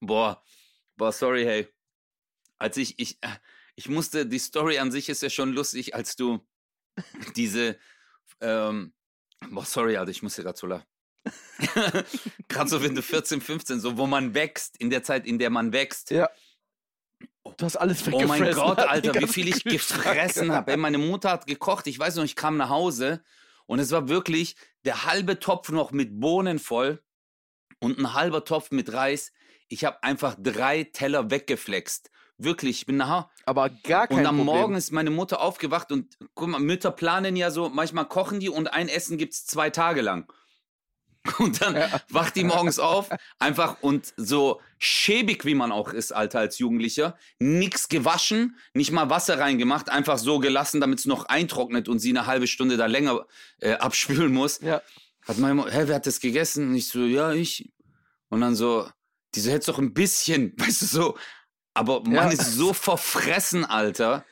Boah. 0.00 0.42
Boah, 0.96 1.12
sorry, 1.12 1.44
hey 1.44 1.68
als 2.62 2.76
ich, 2.76 2.98
ich, 2.98 3.18
äh, 3.22 3.28
ich 3.74 3.88
musste, 3.88 4.24
die 4.24 4.38
Story 4.38 4.78
an 4.78 4.92
sich 4.92 5.08
ist 5.08 5.22
ja 5.22 5.30
schon 5.30 5.52
lustig, 5.52 5.94
als 5.94 6.16
du 6.16 6.46
diese, 7.36 7.76
ähm, 8.40 8.94
boah, 9.50 9.64
sorry, 9.64 9.96
Alter, 9.96 10.10
ich 10.10 10.22
muss 10.22 10.36
gerade 10.36 10.58
so 10.58 10.66
lachen. 10.66 10.86
gerade 12.48 12.70
so, 12.70 12.82
wenn 12.82 12.94
du 12.94 13.02
14, 13.02 13.40
15, 13.40 13.80
so, 13.80 13.96
wo 13.96 14.06
man 14.06 14.34
wächst, 14.34 14.76
in 14.78 14.90
der 14.90 15.02
Zeit, 15.02 15.26
in 15.26 15.38
der 15.38 15.50
man 15.50 15.72
wächst. 15.72 16.10
Ja. 16.10 16.28
Du 17.56 17.64
hast 17.64 17.76
alles 17.76 18.06
weggefressen. 18.06 18.30
Oh 18.30 18.44
mein 18.44 18.54
Gott, 18.54 18.78
Alter, 18.78 19.14
wie 19.20 19.26
viel 19.26 19.48
ich 19.48 19.64
gefressen 19.64 20.52
habe. 20.52 20.76
Meine 20.76 20.98
Mutter 20.98 21.30
hat 21.30 21.46
gekocht, 21.46 21.86
ich 21.86 21.98
weiß 21.98 22.16
noch, 22.16 22.24
ich 22.24 22.36
kam 22.36 22.56
nach 22.56 22.68
Hause 22.68 23.24
und 23.66 23.78
es 23.78 23.90
war 23.90 24.08
wirklich 24.08 24.56
der 24.84 25.04
halbe 25.04 25.38
Topf 25.38 25.70
noch 25.70 25.90
mit 25.90 26.20
Bohnen 26.20 26.58
voll 26.58 27.02
und 27.80 27.98
ein 27.98 28.14
halber 28.14 28.44
Topf 28.44 28.70
mit 28.70 28.92
Reis. 28.92 29.32
Ich 29.68 29.84
habe 29.84 30.02
einfach 30.02 30.36
drei 30.38 30.84
Teller 30.84 31.30
weggeflext. 31.30 32.10
Wirklich, 32.44 32.78
ich 32.78 32.86
bin 32.86 32.96
nachher. 32.96 33.30
Aber 33.44 33.68
gar 33.68 34.06
kein 34.06 34.18
Und 34.18 34.26
am 34.26 34.36
Problem. 34.36 34.54
Morgen 34.54 34.74
ist 34.74 34.92
meine 34.92 35.10
Mutter 35.10 35.40
aufgewacht 35.40 35.92
und 35.92 36.16
guck 36.34 36.48
mal, 36.48 36.60
Mütter 36.60 36.90
planen 36.90 37.36
ja 37.36 37.50
so, 37.50 37.68
manchmal 37.68 38.06
kochen 38.06 38.40
die 38.40 38.48
und 38.48 38.72
ein 38.72 38.88
Essen 38.88 39.18
gibt 39.18 39.34
es 39.34 39.46
zwei 39.46 39.70
Tage 39.70 40.00
lang. 40.00 40.32
Und 41.38 41.60
dann 41.60 41.76
ja. 41.76 41.88
wacht 42.08 42.34
die 42.34 42.42
morgens 42.42 42.80
auf, 42.80 43.08
einfach 43.38 43.76
und 43.80 44.12
so 44.16 44.60
schäbig 44.78 45.44
wie 45.44 45.54
man 45.54 45.70
auch 45.70 45.92
ist, 45.92 46.10
Alter, 46.10 46.40
als 46.40 46.58
Jugendlicher, 46.58 47.16
nix 47.38 47.88
gewaschen, 47.88 48.56
nicht 48.74 48.90
mal 48.90 49.08
Wasser 49.08 49.38
reingemacht, 49.38 49.88
einfach 49.88 50.18
so 50.18 50.40
gelassen, 50.40 50.80
damit 50.80 50.98
es 50.98 51.04
noch 51.04 51.26
eintrocknet 51.26 51.88
und 51.88 52.00
sie 52.00 52.10
eine 52.10 52.26
halbe 52.26 52.48
Stunde 52.48 52.76
da 52.76 52.86
länger 52.86 53.24
äh, 53.60 53.74
abspülen 53.74 54.32
muss. 54.32 54.60
Ja. 54.62 54.82
Hat 55.24 55.38
meine 55.38 55.54
Mutter, 55.54 55.70
hä, 55.70 55.84
wer 55.86 55.94
hat 55.94 56.06
das 56.06 56.18
gegessen? 56.18 56.70
Und 56.70 56.74
ich 56.74 56.88
so, 56.88 57.04
ja, 57.04 57.32
ich. 57.32 57.72
Und 58.28 58.40
dann 58.40 58.56
so, 58.56 58.88
Die 59.36 59.40
so 59.40 59.50
hättest 59.50 59.68
doch 59.68 59.78
ein 59.78 59.94
bisschen, 59.94 60.54
weißt 60.58 60.82
du, 60.82 60.86
so. 60.86 61.18
Aber 61.74 62.00
man 62.02 62.12
Ja. 62.14 62.28
ist 62.28 62.52
so 62.54 62.72
verfressen, 62.72 63.64
Alter. 63.64 64.24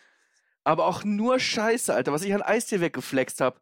Aber 0.65 0.87
auch 0.87 1.05
nur 1.05 1.41
Scheiße, 1.41 1.93
Alter, 1.95 2.13
was 2.13 2.23
ich 2.23 2.35
an 2.35 2.43
Eistee 2.43 2.81
weggeflext 2.81 3.41
habe. 3.41 3.61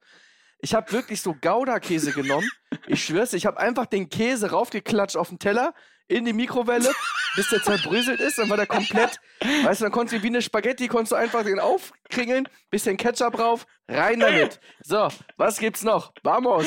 Ich 0.60 0.74
habe 0.74 0.90
wirklich 0.90 1.22
so 1.22 1.34
Gouda-Käse 1.34 2.12
genommen. 2.12 2.50
Ich 2.88 3.04
schwör's, 3.04 3.32
ich 3.32 3.46
habe 3.46 3.58
einfach 3.60 3.86
den 3.86 4.08
Käse 4.08 4.50
raufgeklatscht 4.50 5.16
auf 5.16 5.28
den 5.28 5.38
Teller, 5.38 5.72
in 6.08 6.24
die 6.24 6.32
Mikrowelle, 6.32 6.92
bis 7.36 7.50
der 7.50 7.62
zerbröselt 7.62 8.18
ist. 8.18 8.38
Dann 8.38 8.48
war 8.48 8.56
der 8.56 8.66
komplett, 8.66 9.20
weißt 9.62 9.80
du, 9.80 9.84
dann 9.84 9.92
konntest 9.92 10.18
du 10.18 10.22
wie 10.24 10.28
eine 10.28 10.42
Spaghetti, 10.42 10.88
konntest 10.88 11.12
du 11.12 11.16
einfach 11.16 11.44
den 11.44 11.60
aufkringeln, 11.60 12.48
bisschen 12.70 12.96
Ketchup 12.96 13.38
rauf, 13.38 13.66
rein 13.86 14.18
damit. 14.18 14.58
So, 14.82 15.08
was 15.36 15.58
gibt's 15.58 15.82
noch? 15.84 16.12
Vamos. 16.24 16.66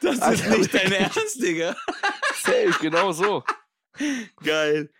Das 0.00 0.20
Alter, 0.20 0.50
dein 0.50 0.60
wirklich. 0.60 0.92
Ernst, 0.92 1.42
Digga. 1.42 1.76
Safe, 2.44 2.74
genau 2.80 3.10
so. 3.10 3.42
Geil. 4.44 4.90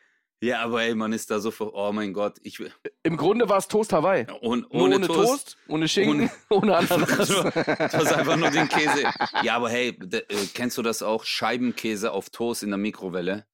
Ja, 0.41 0.63
aber 0.63 0.83
ey, 0.83 0.95
man 0.95 1.13
ist 1.13 1.31
da 1.31 1.41
so 1.41 1.51
ver 1.51 1.75
Oh 1.75 1.91
mein 1.93 2.13
Gott, 2.13 2.37
ich 2.43 2.61
will. 2.61 2.73
Im 3.03 3.17
Grunde 3.17 3.49
war 3.49 3.59
es 3.59 3.67
Toast 3.67 3.93
Hawaii. 3.93 4.25
Nur 4.25 4.43
ohne, 4.43 4.67
ohne 4.71 5.01
Toast. 5.07 5.29
Toast, 5.29 5.57
ohne 5.67 5.89
Schinken, 5.89 6.31
ohne 6.49 6.77
Ananas. 6.79 7.29
Du 7.29 7.53
hast 7.55 8.13
einfach 8.13 8.37
nur 8.37 8.51
den 8.51 8.69
Käse. 8.69 9.05
Ja, 9.43 9.57
aber 9.57 9.69
hey, 9.71 9.99
de, 9.99 10.21
äh, 10.21 10.47
kennst 10.55 10.79
du 10.79 10.83
das 10.83 11.03
auch? 11.03 11.25
Scheibenkäse 11.25 12.13
auf 12.13 12.31
Toast 12.31 12.63
in 12.63 12.71
der 12.71 12.79
Mikrowelle. 12.79 13.47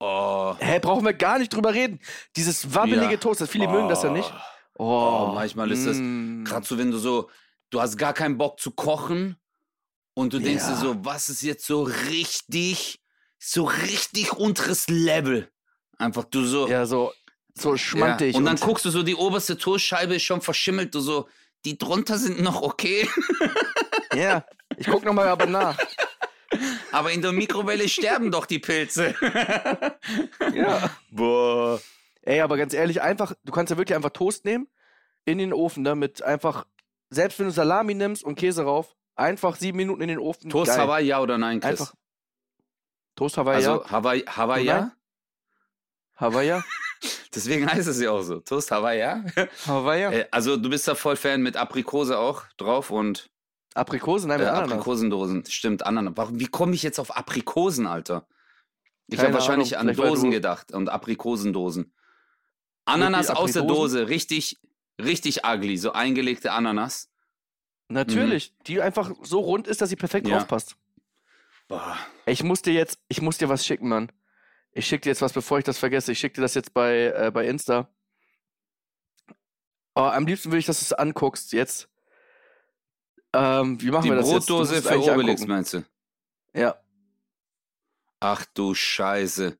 Oh. 0.00 0.54
Hä, 0.58 0.78
brauchen 0.80 1.04
wir 1.04 1.12
gar 1.12 1.38
nicht 1.38 1.52
drüber 1.52 1.74
reden. 1.74 2.00
Dieses 2.36 2.74
wabbelige 2.74 3.12
Ja. 3.12 3.16
Toast, 3.18 3.40
das 3.42 3.50
viele 3.50 3.68
mögen 3.68 3.88
das 3.88 4.02
ja 4.02 4.10
nicht. 4.10 4.32
Oh, 4.76 5.30
manchmal 5.34 5.70
ist 5.70 5.86
das 5.86 5.98
mm. 5.98 6.44
gerade 6.44 6.66
so, 6.66 6.78
wenn 6.78 6.90
du 6.90 6.98
so, 6.98 7.30
du 7.70 7.80
hast 7.80 7.96
gar 7.96 8.12
keinen 8.12 8.38
Bock 8.38 8.58
zu 8.58 8.70
kochen 8.72 9.36
und 10.14 10.32
du 10.32 10.38
denkst 10.40 10.64
dir 10.64 10.70
Ja. 10.72 10.76
so, 10.76 11.04
was 11.04 11.28
ist 11.28 11.42
jetzt 11.42 11.66
so 11.66 11.82
richtig, 11.82 13.00
so 13.38 13.64
richtig 13.64 14.32
unteres 14.32 14.88
Level. 14.88 15.48
Einfach 15.98 16.24
du 16.24 16.44
so. 16.44 16.68
Ja, 16.68 16.86
so, 16.86 17.12
so 17.54 17.76
schmantig. 17.76 18.32
Ja. 18.32 18.38
Und 18.38 18.44
dann 18.46 18.56
guckst 18.56 18.84
du 18.84 18.90
so, 18.90 19.02
die 19.02 19.14
oberste 19.14 19.56
Toastscheibe 19.56 20.16
ist 20.16 20.22
schon 20.22 20.40
verschimmelt, 20.40 20.94
du 20.94 21.00
so, 21.00 21.28
die 21.64 21.78
drunter 21.78 22.18
sind 22.18 22.42
noch 22.42 22.62
okay, 22.62 23.08
Ja, 24.14 24.44
ich 24.76 24.86
guck 24.86 25.04
nochmal 25.04 25.28
aber 25.28 25.46
nach. 25.46 25.78
aber 26.92 27.10
in 27.12 27.22
der 27.22 27.32
Mikrowelle 27.32 27.88
sterben 27.88 28.30
doch 28.30 28.46
die 28.46 28.58
Pilze. 28.58 29.14
Ja. 30.52 30.90
Boah. 31.10 31.80
Ey, 32.22 32.40
aber 32.40 32.56
ganz 32.56 32.74
ehrlich, 32.74 33.02
einfach, 33.02 33.34
du 33.44 33.52
kannst 33.52 33.70
ja 33.70 33.76
wirklich 33.76 33.96
einfach 33.96 34.10
Toast 34.10 34.44
nehmen, 34.44 34.68
in 35.24 35.38
den 35.38 35.52
Ofen, 35.52 35.82
ne, 35.82 35.94
mit 35.94 36.22
einfach, 36.22 36.66
selbst 37.10 37.38
wenn 37.38 37.46
du 37.46 37.52
Salami 37.52 37.94
nimmst 37.94 38.22
und 38.22 38.36
Käse 38.36 38.62
rauf, 38.62 38.94
einfach 39.16 39.56
sieben 39.56 39.78
Minuten 39.78 40.02
in 40.02 40.08
den 40.08 40.18
Ofen. 40.18 40.50
Toast 40.50 40.70
geil. 40.70 40.80
Hawaii, 40.80 41.06
ja 41.06 41.20
oder 41.20 41.38
nein, 41.38 41.60
Chris? 41.60 41.80
Einfach. 41.80 41.94
Toast 43.16 43.36
Hawaii, 43.36 43.56
also 43.56 43.82
ja. 43.82 43.90
Hawaii, 43.90 44.20
Hawaii, 44.22 44.64
ja? 44.64 44.92
Hawaii. 46.16 46.60
Deswegen 47.34 47.70
heißt 47.70 47.88
es 47.88 48.00
ja 48.00 48.10
auch 48.12 48.22
so. 48.22 48.40
Toast 48.40 48.70
Hawaii? 48.70 49.02
Hawaii. 49.66 50.02
Äh, 50.20 50.26
also 50.30 50.56
du 50.56 50.68
bist 50.70 50.86
da 50.86 50.94
voll 50.94 51.16
Fan 51.16 51.42
mit 51.42 51.56
Aprikose 51.56 52.18
auch 52.18 52.44
drauf 52.56 52.90
und 52.90 53.30
Aprikosen, 53.74 54.28
nein, 54.28 54.38
äh, 54.40 54.44
mit 54.44 54.52
Ananas. 54.52 54.70
Aprikosendosen. 54.72 55.44
Stimmt, 55.46 55.84
Ananas. 55.84 56.12
Warum, 56.16 56.38
wie 56.38 56.46
komme 56.46 56.74
ich 56.74 56.82
jetzt 56.84 57.00
auf 57.00 57.16
Aprikosen, 57.16 57.86
Alter? 57.88 58.26
Ich 59.08 59.18
habe 59.18 59.34
wahrscheinlich 59.34 59.76
Ahnung, 59.76 59.90
an 59.90 59.96
Dosen 59.96 60.30
gedacht 60.30 60.72
und 60.72 60.88
Aprikosendosen. 60.88 61.92
Ananas 62.84 63.30
aus 63.30 63.52
der? 63.52 63.62
Dose, 63.62 64.08
richtig, 64.08 64.58
richtig 65.02 65.44
ugly, 65.44 65.76
so 65.76 65.92
eingelegte 65.92 66.52
Ananas. 66.52 67.10
Natürlich, 67.88 68.54
die 68.66 68.80
einfach 68.80 69.10
so 69.22 69.40
rund 69.40 69.66
ist, 69.68 69.80
dass 69.82 69.90
sie 69.90 69.96
perfekt 69.96 70.26
Mhm. 70.26 70.32
Ja. 70.32 70.38
drauf 70.38 70.48
passt. 70.48 70.76
Boah. 71.68 71.98
Ich 72.26 72.42
muss 72.42 72.62
dir 72.62 72.72
jetzt, 72.72 72.98
ich 73.08 73.20
muss 73.20 73.38
dir 73.38 73.48
was 73.48 73.66
schicken, 73.66 73.88
Mann. 73.88 74.10
Ich 74.74 74.86
schick 74.86 75.02
dir 75.02 75.10
jetzt 75.10 75.22
was, 75.22 75.32
bevor 75.32 75.58
ich 75.58 75.64
das 75.64 75.78
vergesse. 75.78 76.12
Ich 76.12 76.18
schick 76.18 76.34
dir 76.34 76.40
das 76.42 76.54
jetzt 76.54 76.74
bei, 76.74 77.12
äh, 77.16 77.30
bei 77.32 77.46
Insta. 77.46 77.88
Oh, 79.94 80.00
am 80.00 80.26
liebsten 80.26 80.50
will 80.50 80.58
ich, 80.58 80.66
dass 80.66 80.80
du 80.80 80.84
es 80.84 80.92
anguckst 80.92 81.52
jetzt. 81.52 81.88
Ähm, 83.32 83.80
wie 83.80 83.90
machen 83.90 84.04
Die 84.04 84.10
wir 84.10 84.16
das 84.16 84.30
jetzt? 84.30 84.48
Du 84.50 84.54
Brotdose 84.56 84.82
für 84.82 84.98
Obelix, 84.98 85.42
angucken. 85.42 85.48
meinst 85.48 85.72
du? 85.74 85.84
Ja. 86.54 86.76
Ach 88.20 88.44
du 88.54 88.74
Scheiße. 88.74 89.56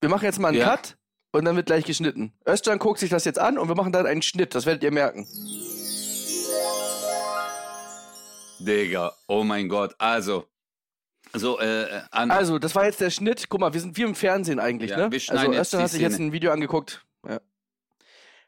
Wir 0.00 0.08
machen 0.10 0.24
jetzt 0.24 0.38
mal 0.38 0.48
einen 0.48 0.58
Ja. 0.58 0.76
Cut 0.76 0.98
und 1.32 1.44
dann 1.46 1.56
wird 1.56 1.66
gleich 1.66 1.84
geschnitten. 1.84 2.32
Özcan 2.46 2.78
guckt 2.78 2.98
sich 3.00 3.10
das 3.10 3.24
jetzt 3.24 3.38
an 3.38 3.56
und 3.56 3.68
wir 3.68 3.74
machen 3.74 3.92
dann 3.92 4.06
einen 4.06 4.22
Schnitt. 4.22 4.54
Das 4.54 4.66
werdet 4.66 4.82
ihr 4.82 4.90
merken. 4.92 5.26
Digga, 8.60 9.12
oh 9.28 9.44
mein 9.44 9.68
Gott. 9.68 9.94
Also, 9.98 10.46
so, 11.34 11.58
äh, 11.60 12.00
an, 12.10 12.30
Also, 12.30 12.58
das 12.58 12.74
war 12.74 12.84
jetzt 12.84 13.00
der 13.00 13.10
Schnitt. 13.10 13.48
Guck 13.48 13.60
mal, 13.60 13.72
wir 13.72 13.80
sind 13.80 13.96
wie 13.96 14.02
im 14.02 14.14
Fernsehen 14.14 14.58
eigentlich, 14.60 14.90
Ja, 14.90 15.08
ne? 15.08 15.12
wir 15.12 15.20
Also, 15.30 15.76
die 15.76 15.82
hat 15.82 15.90
sich 15.90 16.00
jetzt 16.00 16.18
ein 16.18 16.32
Video 16.32 16.50
angeguckt. 16.52 17.04
Ja. 17.26 17.40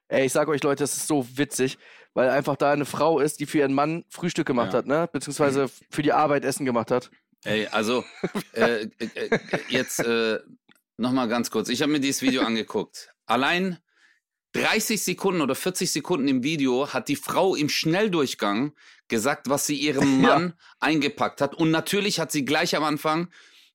Ey, 0.08 0.26
ich 0.26 0.32
sag 0.32 0.48
euch, 0.48 0.62
Leute, 0.62 0.82
das 0.82 0.96
ist 0.96 1.06
so 1.06 1.26
witzig, 1.36 1.78
weil 2.14 2.28
einfach 2.30 2.56
da 2.56 2.72
eine 2.72 2.84
Frau 2.84 3.20
ist, 3.20 3.38
die 3.40 3.46
für 3.46 3.58
ihren 3.58 3.74
Mann 3.74 4.04
Frühstück 4.08 4.46
gemacht 4.46 4.72
Ja. 4.72 4.78
hat, 4.78 4.86
ne? 4.86 5.08
Beziehungsweise 5.12 5.70
für 5.90 6.02
die 6.02 6.12
Arbeit 6.12 6.44
Essen 6.44 6.66
gemacht 6.66 6.90
hat. 6.90 7.10
Ey, 7.44 7.66
also, 7.68 8.04
äh, 8.54 8.82
äh, 8.82 8.88
äh, 9.14 9.38
jetzt 9.68 10.00
äh, 10.00 10.38
nochmal 10.96 11.28
ganz 11.28 11.50
kurz. 11.50 11.68
Ich 11.68 11.82
habe 11.82 11.92
mir 11.92 12.00
dieses 12.00 12.22
Video 12.22 12.42
angeguckt. 12.42 13.12
Allein 13.26 13.78
30 14.52 15.02
Sekunden 15.02 15.40
oder 15.40 15.54
40 15.54 15.90
Sekunden 15.90 16.26
im 16.28 16.42
Video 16.42 16.92
hat 16.92 17.08
die 17.08 17.16
Frau 17.16 17.54
im 17.54 17.68
Schnelldurchgang 17.68 18.72
gesagt, 19.08 19.48
was 19.48 19.66
sie 19.66 19.76
ihrem 19.76 20.20
Ja. 20.22 20.28
Mann 20.38 20.54
eingepackt 20.80 21.40
hat. 21.40 21.54
Und 21.54 21.70
natürlich 21.70 22.18
hat 22.20 22.32
sie 22.32 22.44
gleich 22.44 22.76
am 22.76 22.84
Anfang 22.84 23.28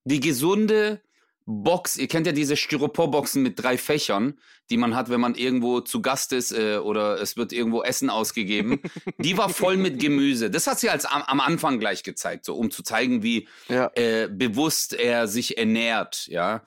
die 0.04 0.20
gesunde 0.20 1.00
Box, 1.48 1.96
ihr 1.96 2.08
kennt 2.08 2.26
ja 2.26 2.32
diese 2.32 2.56
Styroporboxen 2.56 3.40
mit 3.40 3.62
drei 3.62 3.78
Fächern, 3.78 4.34
die 4.68 4.76
man 4.76 4.96
hat, 4.96 5.10
wenn 5.10 5.20
man 5.20 5.36
irgendwo 5.36 5.80
zu 5.80 6.02
Gast 6.02 6.32
ist 6.32 6.50
äh, 6.50 6.78
oder 6.78 7.20
es 7.20 7.36
wird 7.36 7.52
irgendwo 7.52 7.82
Essen 7.84 8.10
ausgegeben. 8.10 8.80
Die 9.18 9.38
war 9.38 9.48
voll 9.48 9.76
mit 9.76 10.00
Gemüse. 10.00 10.50
Das 10.50 10.66
hat 10.66 10.80
sie 10.80 10.90
als 10.90 11.04
am, 11.04 11.22
am 11.22 11.38
Anfang 11.38 11.78
gleich 11.78 12.02
gezeigt, 12.02 12.44
so 12.44 12.56
um 12.56 12.72
zu 12.72 12.82
zeigen, 12.82 13.22
wie 13.22 13.46
Ja. 13.68 13.92
äh, 13.94 14.28
bewusst 14.28 14.92
er 14.94 15.28
sich 15.28 15.56
ernährt, 15.56 16.26
ja. 16.26 16.64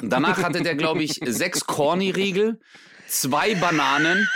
Danach 0.00 0.42
hatte 0.42 0.62
der, 0.62 0.74
glaube 0.74 1.04
ich, 1.04 1.20
sechs 1.24 1.64
Corny-Riegel, 1.66 2.58
zwei 3.08 3.54
Bananen, 3.54 4.28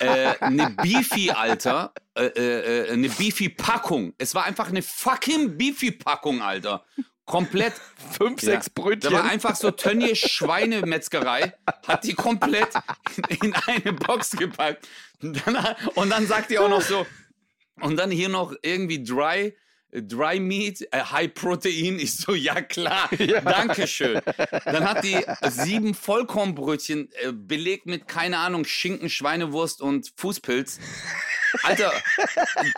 äh, 0.00 0.34
eine 0.40 0.70
Beefy, 0.70 1.30
Alter, 1.30 1.92
äh, 2.14 2.26
äh, 2.26 2.86
äh, 2.88 2.92
eine 2.92 3.08
Beefy-Packung. 3.08 4.14
Es 4.18 4.34
war 4.34 4.44
einfach 4.44 4.68
eine 4.68 4.82
fucking 4.82 5.56
Beefy-Packung, 5.56 6.42
Alter. 6.42 6.84
Komplett. 7.24 7.74
Fünf, 8.18 8.42
Ja. 8.42 8.52
sechs 8.52 8.68
Brötchen. 8.68 9.12
Da 9.12 9.18
war 9.18 9.24
einfach 9.24 9.54
so 9.56 9.70
Tönnies 9.70 10.18
Schweinemetzgerei, 10.18 11.54
hat 11.86 12.04
die 12.04 12.14
komplett 12.14 12.68
in 13.28 13.54
eine 13.66 13.92
Box 13.92 14.32
gepackt. 14.32 14.88
Und 15.22 15.40
dann, 15.46 15.76
und 15.94 16.10
dann 16.10 16.26
sagt 16.26 16.50
die 16.50 16.58
auch 16.58 16.68
noch 16.68 16.82
so, 16.82 17.06
und 17.80 17.96
dann 17.96 18.10
hier 18.10 18.28
noch 18.28 18.52
irgendwie 18.62 19.02
Dry, 19.02 19.56
Dry 19.92 20.40
Meat, 20.40 20.82
äh, 20.90 21.00
High 21.02 21.34
Protein. 21.34 21.98
Ich 21.98 22.16
so, 22.16 22.34
ja 22.34 22.60
klar, 22.62 23.10
Dankeschön. 23.44 24.20
Dann 24.64 24.88
hat 24.88 25.04
die 25.04 25.24
sieben 25.50 25.94
Vollkornbrötchen 25.94 27.10
äh, 27.12 27.32
belegt 27.32 27.86
mit, 27.86 28.08
keine 28.08 28.38
Ahnung, 28.38 28.64
Schinken, 28.64 29.10
Schweinewurst 29.10 29.82
und 29.82 30.12
Fußpilz. 30.16 30.78
Alter, 31.62 31.92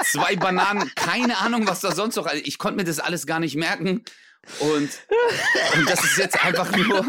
zwei 0.05 0.35
Bananen, 0.35 0.92
keine 0.96 1.38
Ahnung, 1.38 1.68
was 1.68 1.81
da 1.81 1.94
sonst 1.94 2.16
noch. 2.16 2.27
Also 2.27 2.42
ich 2.44 2.59
konnte 2.59 2.79
mir 2.79 2.85
das 2.85 2.98
alles 2.98 3.27
gar 3.27 3.38
nicht 3.38 3.55
merken. 3.55 4.05
Und, 4.61 4.90
und 5.77 5.88
das 5.88 6.05
ist 6.05 6.18
jetzt 6.18 6.44
einfach 6.44 6.77
nur. 6.77 7.07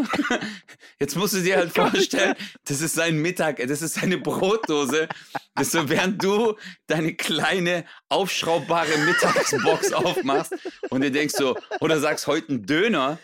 Jetzt 0.99 1.17
musst 1.17 1.33
du 1.33 1.41
dir 1.41 1.57
halt 1.57 1.73
vorstellen, 1.73 2.35
das 2.63 2.79
ist 2.79 2.95
sein 2.95 3.17
Mittag, 3.17 3.57
das 3.67 3.81
ist 3.81 3.95
seine 3.95 4.17
Brotdose. 4.17 5.09
Das 5.55 5.67
ist 5.67 5.71
so, 5.71 5.89
während 5.89 6.21
du 6.21 6.57
deine 6.87 7.13
kleine 7.13 7.85
aufschraubbare 8.09 8.97
Mittagsbox 8.97 9.93
aufmachst 9.93 10.53
und 10.89 11.01
dir 11.01 11.11
denkst 11.11 11.35
so, 11.35 11.57
oder 11.79 11.99
sagst 11.99 12.27
heute 12.27 12.53
ein 12.53 12.65
Döner, 12.65 13.17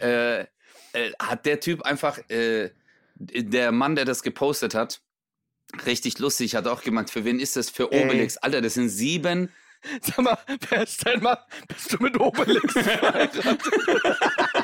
äh, 0.00 0.40
äh, 0.40 0.46
hat 1.18 1.46
der 1.46 1.60
Typ 1.60 1.82
einfach, 1.82 2.18
äh, 2.28 2.70
der 3.16 3.72
Mann, 3.72 3.96
der 3.96 4.04
das 4.04 4.22
gepostet 4.22 4.74
hat, 4.74 5.00
richtig 5.86 6.18
lustig, 6.18 6.54
hat 6.54 6.66
auch 6.66 6.82
gemeint, 6.82 7.10
für 7.10 7.24
wen 7.24 7.40
ist 7.40 7.56
das 7.56 7.70
für 7.70 7.90
Ey. 7.90 8.04
Obelix? 8.04 8.36
Alter, 8.36 8.60
das 8.60 8.74
sind 8.74 8.90
sieben 8.90 9.50
Sag 10.00 10.18
mal, 10.18 10.38
wer 10.70 10.82
ist 10.82 11.06
dein 11.06 11.22
Mann? 11.22 11.36
Bist 11.68 11.92
du 11.92 12.02
mit 12.02 12.18
Obelix 12.18 12.72
verheiratet? 12.72 13.62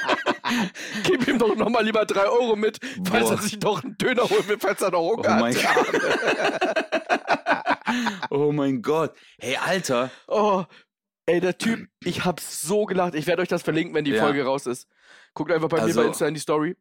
Gib 1.05 1.27
ihm 1.29 1.39
doch 1.39 1.55
nochmal 1.57 1.85
lieber 1.85 2.05
drei 2.07 2.25
Euro 2.29 2.57
mit, 2.57 2.79
falls 3.05 3.29
Boah. 3.29 3.33
er 3.37 3.39
sich 3.43 3.61
noch 3.61 3.83
einen 3.85 3.97
Döner 3.99 4.29
holen 4.29 4.49
will, 4.49 4.59
falls 4.59 4.81
er 4.83 4.91
noch 4.91 5.01
Oh 5.01 5.17
Hunger 5.17 5.37
mein 5.41 5.55
hat. 5.55 6.91
Oh 8.31 8.53
mein 8.53 8.83
Gott. 8.83 9.15
Hey, 9.41 9.57
Alter. 9.57 10.11
Oh, 10.29 10.65
ey, 11.27 11.41
der 11.41 11.59
Typ, 11.59 11.89
ich 12.05 12.25
hab 12.25 12.39
so 12.41 12.85
gelacht. 12.85 13.15
Ich 13.17 13.27
werde 13.27 13.43
euch 13.43 13.49
das 13.49 13.63
verlinken, 13.63 13.95
wenn 13.95 14.05
die 14.05 14.13
Ja. 14.13 14.23
Folge 14.23 14.45
raus 14.45 14.67
ist. 14.67 14.89
Guckt 15.35 15.51
einfach 15.51 15.69
bei 15.69 15.79
Also- 15.81 15.99
mir 15.99 16.05
bei 16.05 16.09
Insta 16.09 16.27
in 16.29 16.35
die 16.35 16.41
Story. 16.41 16.77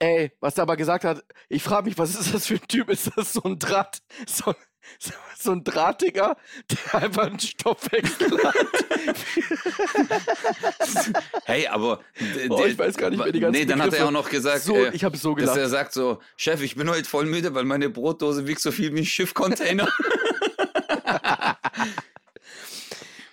Ey, 0.00 0.32
was 0.40 0.56
er 0.58 0.62
aber 0.62 0.76
gesagt 0.76 1.04
hat, 1.04 1.24
ich 1.48 1.62
frage 1.62 1.84
mich, 1.86 1.98
was 1.98 2.14
ist 2.14 2.34
das 2.34 2.46
für 2.46 2.54
ein 2.54 2.68
Typ? 2.68 2.88
Ist 2.90 3.10
das 3.16 3.32
so 3.32 3.42
ein 3.44 3.58
Draht, 3.58 4.02
so, 4.26 4.54
so 5.38 5.52
ein 5.52 5.64
Drahtiger, 5.64 6.36
der 6.70 7.02
einfach 7.02 7.26
einen 7.26 7.40
Stoffwechsel 7.40 8.38
hat? 8.42 8.54
hey, 11.44 11.66
aber. 11.66 12.00
Oh, 12.48 12.64
ich 12.64 12.78
weiß 12.78 12.96
gar 12.96 13.10
nicht 13.10 13.22
mehr 13.22 13.32
die 13.32 13.40
ganze 13.40 13.58
Nee, 13.60 13.66
dann 13.66 13.82
hat 13.82 13.92
er 13.94 14.06
auch 14.06 14.10
noch 14.10 14.30
gesagt, 14.30 14.62
so, 14.62 14.76
äh, 14.76 14.94
ich 14.94 15.04
habe 15.04 15.16
so 15.16 15.34
gelacht. 15.34 15.56
dass 15.56 15.62
er 15.62 15.68
sagt 15.68 15.92
so, 15.92 16.20
Chef, 16.36 16.62
ich 16.62 16.76
bin 16.76 16.88
heute 16.88 17.08
voll 17.08 17.26
müde, 17.26 17.54
weil 17.54 17.64
meine 17.64 17.90
Brotdose 17.90 18.46
wiegt 18.46 18.60
so 18.60 18.72
viel 18.72 18.94
wie 18.94 19.00
ein 19.00 19.06
Schiffcontainer. 19.06 19.88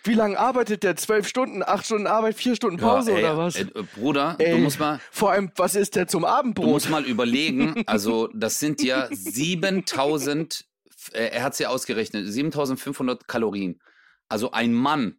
Wie 0.04 0.16
lange 0.16 0.40
arbeitet 0.40 0.82
der? 0.82 0.96
Zwölf 0.96 1.28
Stunden, 1.28 1.62
acht 1.62 1.86
Stunden 1.86 2.08
Arbeit, 2.08 2.36
vier 2.36 2.56
Stunden 2.56 2.78
Pause 2.78 3.12
Ja, 3.12 3.18
ey, 3.18 3.24
oder 3.24 3.38
was? 3.38 3.56
Äh, 3.56 3.66
Bruder, 3.96 4.36
Ey, 4.40 4.54
du 4.54 4.58
musst 4.58 4.80
mal. 4.80 5.00
Vor 5.12 5.32
allem, 5.32 5.52
was 5.56 5.76
ist 5.76 5.96
der 5.96 6.08
zum 6.08 6.22
Du 6.24 6.28
Abendbrot? 6.28 6.68
musst 6.68 6.90
mal 6.90 7.06
überlegen, 7.06 7.84
also 7.86 8.28
das 8.34 8.60
sind 8.60 8.82
ja 8.82 9.08
7000, 9.12 10.62
äh, 10.62 10.64
er 11.10 11.44
hat 11.44 11.54
es 11.54 11.60
ja 11.60 11.70
ausgerechnet, 11.70 12.28
7500 12.32 13.28
Kalorien. 13.28 13.82
Also 14.30 14.52
ein 14.52 14.74
Mann, 14.74 15.18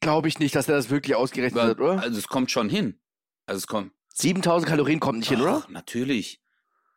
Glaube 0.00 0.28
ich 0.28 0.38
nicht, 0.38 0.54
dass 0.54 0.68
er 0.68 0.76
das 0.76 0.90
wirklich 0.90 1.14
ausgerechnet 1.16 1.62
hat, 1.62 1.80
oder? 1.80 2.00
also 2.00 2.18
es 2.18 2.28
kommt 2.28 2.50
schon 2.50 2.68
hin. 2.68 3.00
Also 3.46 3.58
es 3.58 3.66
kommt. 3.66 3.92
7000 4.14 4.68
Kalorien 4.68 5.00
kommt 5.00 5.18
nicht 5.20 5.28
hin, 5.28 5.40
oder? 5.40 5.62
Ach, 5.64 5.68
natürlich, 5.68 6.40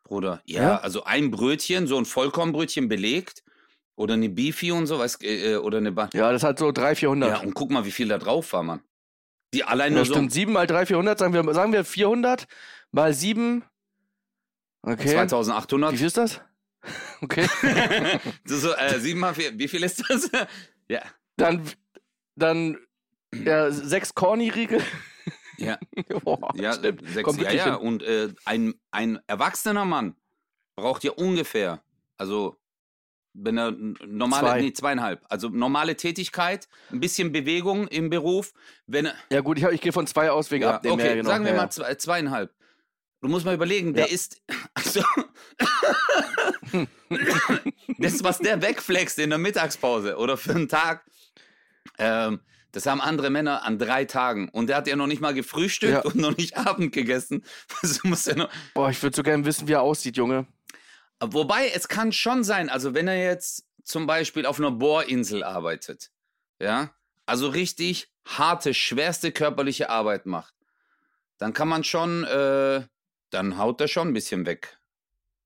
Bruder. 0.04 0.42
Ja, 0.44 0.62
Ja? 0.62 0.76
also 0.78 1.04
ein 1.04 1.30
Brötchen, 1.30 1.86
so 1.86 1.96
ein 1.98 2.04
Vollkornbrötchen 2.04 2.88
belegt 2.88 3.42
oder 3.96 4.14
eine 4.14 4.28
Beefy 4.28 4.70
und 4.72 4.86
so, 4.86 4.98
weißt, 4.98 5.22
äh, 5.24 5.56
oder 5.56 5.78
eine 5.78 5.92
Ba- 5.92 6.10
Ja, 6.14 6.30
das 6.32 6.42
hat 6.42 6.58
so 6.58 6.70
300, 6.72 6.98
400. 6.98 7.30
Ja, 7.30 7.40
und 7.40 7.54
guck 7.54 7.70
mal, 7.70 7.84
wie 7.84 7.90
viel 7.90 8.08
da 8.08 8.18
drauf 8.18 8.52
war, 8.52 8.62
Mann. 8.62 8.82
Die 9.54 9.64
allein 9.64 9.92
Ja, 9.92 9.98
nur 9.98 10.06
so 10.06 10.14
stimmt. 10.14 10.32
7 10.32 10.52
mal 10.52 10.66
3, 10.66 10.86
400, 10.86 11.18
sagen 11.18 11.34
wir, 11.34 11.54
sagen 11.54 11.72
wir 11.72 11.84
400 11.84 12.46
mal 12.90 13.12
7. 13.14 13.64
Okay. 14.82 15.08
2800. 15.08 15.92
Wie 15.92 15.98
viel 15.98 16.06
ist 16.06 16.16
das? 16.16 16.40
Okay. 17.20 17.46
so, 18.44 18.72
äh, 18.74 18.98
sieben 18.98 19.20
mal 19.20 19.34
vier, 19.34 19.56
wie 19.58 19.68
viel 19.68 19.82
ist 19.84 20.02
das? 20.08 20.30
ja, 20.88 21.02
dann, 21.36 21.62
dann, 22.36 22.78
ja, 23.34 23.70
sechs 23.70 24.14
Corny-Riegel. 24.14 24.82
ja. 25.58 25.78
Boah, 26.24 26.52
Ja, 26.54 26.72
stimmt. 26.72 27.02
sechs, 27.08 27.22
Kommt 27.24 27.40
ja, 27.40 27.52
ja. 27.52 27.64
hin. 27.64 27.74
Und 27.86 28.02
äh, 28.02 28.34
ein, 28.44 28.74
ein 28.90 29.20
erwachsener 29.26 29.84
Mann 29.84 30.16
braucht 30.76 31.04
ja 31.04 31.12
ungefähr, 31.12 31.82
also 32.18 32.56
wenn 33.34 33.56
er 33.56 33.70
normale, 34.06 34.46
Zwei. 34.48 34.60
nee, 34.60 34.72
zweieinhalb, 34.72 35.24
also 35.28 35.48
normale 35.48 35.96
Tätigkeit, 35.96 36.68
ein 36.90 37.00
bisschen 37.00 37.32
Bewegung 37.32 37.88
im 37.88 38.10
Beruf, 38.10 38.52
wenn 38.86 39.06
er, 39.06 39.14
Ja, 39.30 39.40
gut, 39.40 39.56
ich, 39.58 39.64
ich 39.64 39.80
gehe 39.80 39.92
von 39.92 40.06
zwei 40.06 40.30
aus 40.30 40.50
wegen 40.50 40.64
ja, 40.64 40.74
Abnehmen. 40.74 40.94
okay, 40.94 41.08
ja, 41.08 41.14
genau. 41.14 41.28
sagen 41.30 41.44
wir 41.46 41.54
mal 41.54 41.70
zwei, 41.70 41.94
zweieinhalb. 41.94 42.52
Du 43.22 43.28
musst 43.28 43.44
mal 43.46 43.54
überlegen, 43.54 43.94
der 43.94 44.06
Ja. 44.08 44.12
ist, 44.12 44.42
also, 44.74 45.02
das, 47.98 48.22
was 48.24 48.38
der 48.38 48.60
wegflext 48.62 49.18
in 49.20 49.30
der 49.30 49.38
Mittagspause 49.38 50.16
oder 50.16 50.36
für 50.36 50.50
einen 50.54 50.68
Tag, 50.68 51.04
ähm, 51.98 52.40
das 52.72 52.86
haben 52.86 53.00
andere 53.00 53.30
Männer 53.30 53.62
an 53.64 53.78
drei 53.78 54.06
Tagen. 54.06 54.48
Und 54.48 54.66
der 54.68 54.76
hat 54.78 54.86
ja 54.88 54.96
noch 54.96 55.06
nicht 55.06 55.20
mal 55.20 55.34
gefrühstückt 55.34 55.92
Ja. 55.92 56.00
und 56.02 56.16
noch 56.16 56.36
nicht 56.36 56.56
Abend 56.66 56.92
gegessen. 56.92 57.44
Muss 58.02 58.26
ja 58.26 58.34
noch, 58.34 58.50
Boah, 58.74 58.90
ich 58.90 59.00
würde 59.02 59.14
so 59.14 59.22
gerne 59.22 59.44
wissen, 59.44 59.68
wie 59.68 59.72
er 59.72 59.82
aussieht, 59.82 60.16
Junge. 60.16 60.46
Wobei, 61.20 61.68
es 61.68 61.86
kann 61.86 62.10
schon 62.12 62.42
sein, 62.42 62.68
also 62.70 62.94
wenn 62.94 63.06
er 63.06 63.22
jetzt 63.22 63.64
zum 63.84 64.06
Beispiel 64.08 64.46
auf 64.46 64.58
einer 64.58 64.72
Bohrinsel 64.72 65.44
arbeitet, 65.44 66.10
ja, 66.60 66.90
also 67.26 67.46
richtig 67.48 68.08
harte, 68.26 68.74
schwerste 68.74 69.30
körperliche 69.30 69.90
Arbeit 69.90 70.26
macht, 70.26 70.54
dann 71.38 71.52
kann 71.52 71.68
man 71.68 71.84
schon, 71.84 72.24
äh, 72.24 72.82
dann 73.32 73.58
haut 73.58 73.80
er 73.80 73.88
schon 73.88 74.08
ein 74.08 74.14
bisschen 74.14 74.46
weg. 74.46 74.78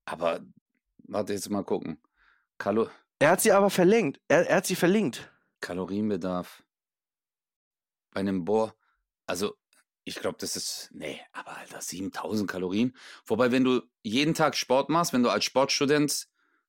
Aber, 0.05 0.41
warte 1.07 1.33
jetzt 1.33 1.49
mal 1.49 1.63
gucken. 1.63 2.01
Kalo 2.57 2.89
Er 3.19 3.31
hat 3.31 3.41
sie 3.41 3.51
aber 3.51 3.69
verlinkt. 3.69 4.19
Er, 4.27 4.47
er 4.47 4.57
hat 4.57 4.65
sie 4.65 4.75
verlinkt. 4.75 5.31
Kalorienbedarf 5.61 6.63
bei 8.11 8.19
einem 8.21 8.45
Bohr, 8.45 8.75
also 9.25 9.55
ich 10.03 10.15
glaube, 10.15 10.37
das 10.39 10.55
ist, 10.55 10.89
nee, 10.93 11.19
aber 11.33 11.57
Alter, 11.57 11.81
7000 11.81 12.49
Kalorien. 12.49 12.95
Wobei, 13.25 13.51
wenn 13.51 13.63
du 13.65 13.81
jeden 14.03 14.33
Tag 14.33 14.55
Sport 14.55 14.89
machst, 14.89 15.11
wenn 15.11 15.23
du 15.23 15.29
als 15.29 15.43
Sportstudent, 15.43 16.27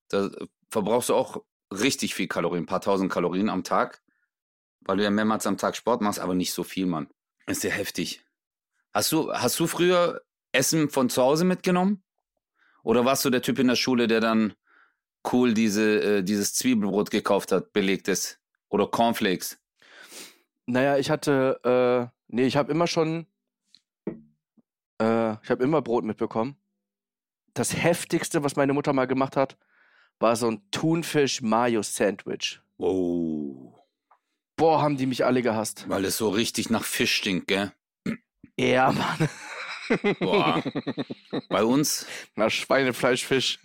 da 0.08 0.30
verbrauchst 0.70 1.08
du 1.08 1.14
auch 1.14 1.44
richtig 1.70 2.14
viel 2.14 2.26
Kalorien, 2.26 2.64
ein 2.64 2.66
paar 2.66 2.80
tausend 2.80 3.12
Kalorien 3.12 3.48
am 3.48 3.62
Tag, 3.62 4.02
weil 4.80 4.96
du 4.96 5.04
ja 5.04 5.10
mehrmals 5.10 5.46
am 5.46 5.56
Tag 5.56 5.76
Sport 5.76 6.00
machst, 6.00 6.18
aber 6.18 6.34
nicht 6.34 6.52
so 6.52 6.64
viel, 6.64 6.86
Mann. 6.86 7.08
Ist 7.46 7.62
ja 7.62 7.70
heftig. 7.70 8.24
Hast 8.92 9.12
du, 9.12 9.32
hast 9.32 9.58
du 9.60 9.66
früher 9.66 10.20
Essen 10.58 10.90
von 10.90 11.08
zu 11.08 11.22
Hause 11.22 11.44
mitgenommen? 11.44 12.02
Oder 12.82 13.04
warst 13.04 13.24
du 13.24 13.30
der 13.30 13.42
Typ 13.42 13.58
in 13.58 13.68
der 13.68 13.76
Schule, 13.76 14.06
der 14.06 14.20
dann 14.20 14.54
cool 15.32 15.54
diese, 15.54 16.18
äh, 16.18 16.22
dieses 16.22 16.54
Zwiebelbrot 16.54 17.10
gekauft 17.10 17.52
hat, 17.52 17.72
belegtes? 17.72 18.38
Oder 18.68 18.86
Cornflakes? 18.86 19.58
Naja, 20.66 20.98
ich 20.98 21.10
hatte, 21.10 21.60
äh, 21.64 22.14
nee, 22.28 22.46
ich 22.46 22.56
habe 22.56 22.70
immer 22.72 22.86
schon, 22.86 23.26
äh, 25.00 25.32
ich 25.42 25.50
habe 25.50 25.62
immer 25.62 25.80
Brot 25.80 26.04
mitbekommen. 26.04 26.56
Das 27.54 27.74
heftigste, 27.74 28.44
was 28.44 28.56
meine 28.56 28.74
Mutter 28.74 28.92
mal 28.92 29.06
gemacht 29.06 29.36
hat, 29.36 29.56
war 30.18 30.36
so 30.36 30.50
ein 30.50 30.62
Thunfisch-Mayo-Sandwich. 30.70 32.60
Wow. 32.76 33.74
Boah, 34.56 34.82
haben 34.82 34.96
die 34.96 35.06
mich 35.06 35.24
alle 35.24 35.42
gehasst. 35.42 35.88
Weil 35.88 36.04
es 36.04 36.16
so 36.18 36.28
richtig 36.28 36.68
nach 36.68 36.84
Fisch 36.84 37.14
stinkt, 37.14 37.46
gell? 37.46 37.72
Ja, 38.56 38.90
Mann. 38.92 39.28
Boah. 40.20 40.62
Bei 41.48 41.64
uns. 41.64 42.06
Na, 42.36 42.50
Schweinefleischfisch. 42.50 43.58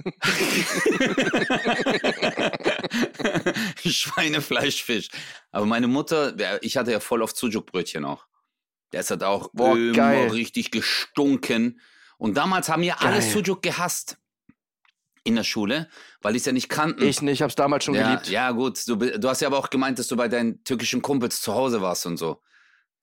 Schweinefleischfisch. 3.85 5.09
Aber 5.51 5.65
meine 5.65 5.87
Mutter, 5.87 6.37
ja, 6.39 6.57
ich 6.61 6.77
hatte 6.77 6.91
ja 6.91 6.99
voll 6.99 7.21
auf 7.21 7.31
Sujuk-Brötchen 7.31 8.05
auch. 8.05 8.25
Das 8.91 9.09
hat 9.09 9.23
auch 9.23 9.49
Boah, 9.53 9.75
immer 9.75 9.93
geil. 9.93 10.29
richtig 10.29 10.71
gestunken. 10.71 11.79
Und 12.17 12.37
damals 12.37 12.69
haben 12.69 12.83
wir 12.83 13.01
alle. 13.01 13.21
Sujuk 13.21 13.61
gehasst 13.61 14.17
in 15.23 15.35
der 15.35 15.43
Schule, 15.43 15.89
weil 16.21 16.33
die 16.33 16.39
es 16.39 16.45
ja 16.45 16.51
nicht 16.51 16.69
kannten. 16.69 17.03
Ich 17.03 17.21
nicht, 17.21 17.41
hab's 17.41 17.55
damals 17.55 17.85
schon 17.85 17.95
ja, 17.95 18.03
geliebt. 18.03 18.29
ja, 18.29 18.51
gut. 18.51 18.87
Du, 18.87 18.95
du 18.95 19.29
hast 19.29 19.41
ja 19.41 19.47
aber 19.47 19.57
auch 19.57 19.69
gemeint, 19.69 19.97
dass 19.99 20.07
du 20.07 20.15
bei 20.15 20.27
deinen 20.27 20.63
türkischen 20.63 21.01
Kumpels 21.01 21.41
zu 21.41 21.53
Hause 21.53 21.81
warst 21.81 22.05
und 22.05 22.17
so. 22.17 22.41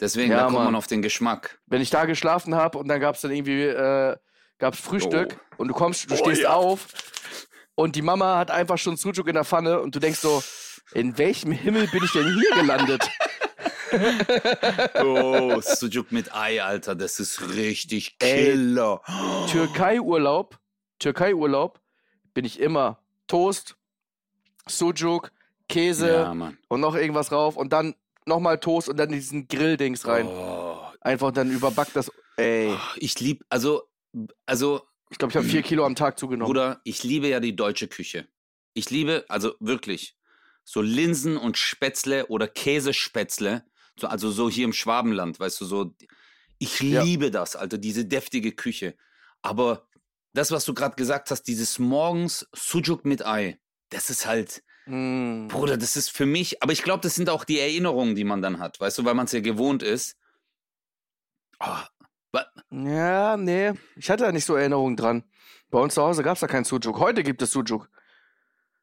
Deswegen, 0.01 0.31
Ja, 0.33 0.39
da 0.39 0.45
kommt 0.45 0.57
man 0.57 0.65
Mann. 0.67 0.75
auf 0.77 0.87
den 0.87 1.03
Geschmack. 1.03 1.59
Wenn 1.67 1.81
ich 1.83 1.91
da 1.91 2.05
geschlafen 2.07 2.55
habe 2.55 2.79
und 2.79 2.89
dann 2.89 3.01
gab's 3.01 3.21
dann 3.21 3.31
irgendwie, 3.31 3.65
äh, 3.65 4.17
gab's 4.59 4.81
Frühstück 4.81 5.39
und 5.59 5.69
du 5.69 5.75
kommst, 5.75 6.11
du 6.11 6.15
Oh, 6.15 6.19
stehst 6.19 6.43
ja. 6.43 6.55
auf 6.55 6.89
und 7.75 7.97
die 7.97 8.03
Mama 8.03 8.39
hat 8.39 8.51
einfach 8.51 8.79
schon 8.79 8.97
Sujuk 8.97 9.29
in 9.29 9.35
der 9.35 9.45
Pfanne 9.45 9.81
und 9.81 9.95
du 9.95 10.01
denkst 10.01 10.21
so, 10.21 10.43
in 10.93 11.17
welchem 11.19 11.53
Himmel 11.53 11.87
bin 11.89 12.03
ich 12.03 12.13
denn 12.13 12.35
hier 12.35 12.61
gelandet? 12.63 13.09
Oh, 15.03 15.61
Sujuk 15.61 16.13
mit 16.13 16.33
Ei, 16.35 16.63
Alter, 16.63 16.95
das 16.95 17.19
ist 17.19 17.55
richtig 17.57 18.19
killer. 18.19 19.01
Türkei-Urlaub, 19.51 20.59
Türkei-Urlaub 21.01 21.81
bin 22.33 22.45
ich 22.45 22.61
immer 22.61 22.99
Toast, 23.27 23.77
Sujuk, 24.69 25.33
Käse 25.69 26.09
Ja, 26.09 26.53
und 26.69 26.81
noch 26.81 26.95
irgendwas 26.95 27.33
rauf 27.33 27.57
und 27.57 27.73
dann 27.73 27.95
nochmal 28.31 28.59
Toast 28.59 28.89
und 28.89 28.97
dann 28.97 29.11
diesen 29.11 29.47
Grilldings 29.49 30.07
rein. 30.07 30.27
Oh, 30.27 30.79
Einfach 31.03 31.31
dann 31.33 31.51
überbackt 31.51 31.95
das. 31.97 32.11
Ey, 32.37 32.77
ich 32.97 33.21
lieb, 33.21 33.45
also, 33.51 33.83
also, 34.47 34.83
ich 35.11 35.19
glaube, 35.19 35.33
ich 35.33 35.37
habe 35.37 35.47
vier 35.47 35.63
Kilo 35.63 35.85
am 35.85 35.95
Tag 35.95 36.19
zugenommen. 36.19 36.47
Bruder, 36.49 36.81
ich 36.85 37.03
liebe 37.05 37.29
ja 37.29 37.41
die 37.41 37.55
deutsche 37.55 37.89
Küche. 37.89 38.29
Ich 38.73 38.89
liebe, 38.91 39.25
also 39.29 39.55
wirklich, 39.61 40.17
so 40.65 40.81
Linsen 40.81 41.37
und 41.37 41.59
Spätzle 41.59 42.27
oder 42.29 42.49
Käsespätzle, 42.49 43.65
so, 43.99 44.07
also 44.07 44.31
so 44.31 44.49
hier 44.49 44.65
im 44.65 44.73
Schwabenland, 44.73 45.39
weißt 45.41 45.61
du, 45.61 45.65
so, 45.65 45.95
ich 46.59 46.81
Ja. 46.81 47.03
liebe 47.03 47.31
das, 47.31 47.57
Alter, 47.57 47.79
diese 47.79 48.05
deftige 48.05 48.53
Küche. 48.53 48.95
Aber 49.43 49.89
das, 50.33 50.51
was 50.51 50.65
du 50.65 50.75
gerade 50.75 50.97
gesagt 50.97 51.31
hast, 51.31 51.43
dieses 51.45 51.79
morgens 51.79 52.47
Sujuk 52.55 53.05
mit 53.05 53.27
Ei, 53.27 53.59
das 53.89 54.11
ist 54.11 54.27
halt, 54.27 54.63
Mm. 54.91 55.49
Bruder, 55.49 55.77
das 55.77 55.97
ist 55.97 56.11
für 56.11 56.27
mich, 56.27 56.63
aber 56.63 56.73
ich 56.73 56.83
glaube, 56.83 57.01
das 57.03 57.15
sind 57.15 57.31
auch 57.31 57.45
die 57.45 57.61
Erinnerungen, 57.61 58.15
die 58.15 58.25
man 58.25 58.43
dann 58.43 58.59
hat, 58.59 58.81
weißt 58.81 58.99
du, 58.99 59.05
weil 59.05 59.15
man 59.15 59.27
es 59.27 59.33
ja 59.33 59.41
gewohnt 59.41 59.83
ist. 59.83 60.17
Wa- 62.33 62.47
Ja, 62.71 63.37
nee, 63.37 63.73
ich 63.97 64.11
hatte 64.11 64.25
da 64.25 64.33
nicht 64.33 64.45
so 64.45 64.55
Erinnerungen 64.57 64.97
dran. 64.97 65.25
Bei 65.71 65.79
uns 65.79 65.95
zu 65.95 66.03
Hause 66.03 66.23
gab 66.23 66.35
es 66.35 66.41
da 66.41 66.47
keinen 66.47 66.65
Sujuk. 66.65 66.99
Heute 66.99 67.23
gibt 67.23 67.43
es 67.43 67.53
Sujuk. 67.53 67.89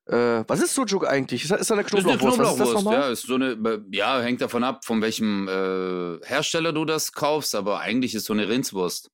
Äh, 0.05 0.43
was 0.47 0.61
ist 0.61 0.73
Sujuk 0.73 1.05
eigentlich? 1.05 1.43
Ist, 1.43 1.51
ist 1.51 1.69
da 1.69 1.73
eine 1.75 1.84
Das 1.84 1.93
ist 1.93 2.05
eine 2.07 2.17
Knoblauchwurst? 2.17 2.39
Ist 2.39 2.59
das 2.59 2.69
Knoblauchwurst, 2.69 2.73
nochmal? 2.86 2.99
ja, 3.01 3.09
ist 3.09 3.23
so 3.23 3.36
eine, 3.36 3.86
ja, 3.91 4.21
hängt 4.21 4.39
davon 4.41 4.63
ab, 4.63 4.86
von 4.86 5.01
welchem 5.01 5.47
äh, 5.47 6.25
Hersteller 6.25 6.71
du 6.71 6.86
das 6.86 7.11
kaufst, 7.11 7.55
aber 7.55 7.79
eigentlich 7.81 8.15
ist 8.15 8.25
so 8.25 8.34
eine 8.34 8.47
Rindswurst. 8.47 9.11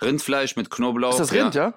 Rindfleisch 0.00 0.54
mit 0.56 0.70
Knoblauch. 0.70 1.10
ist 1.12 1.18
das 1.20 1.32
Rind, 1.32 1.54
ja? 1.54 1.74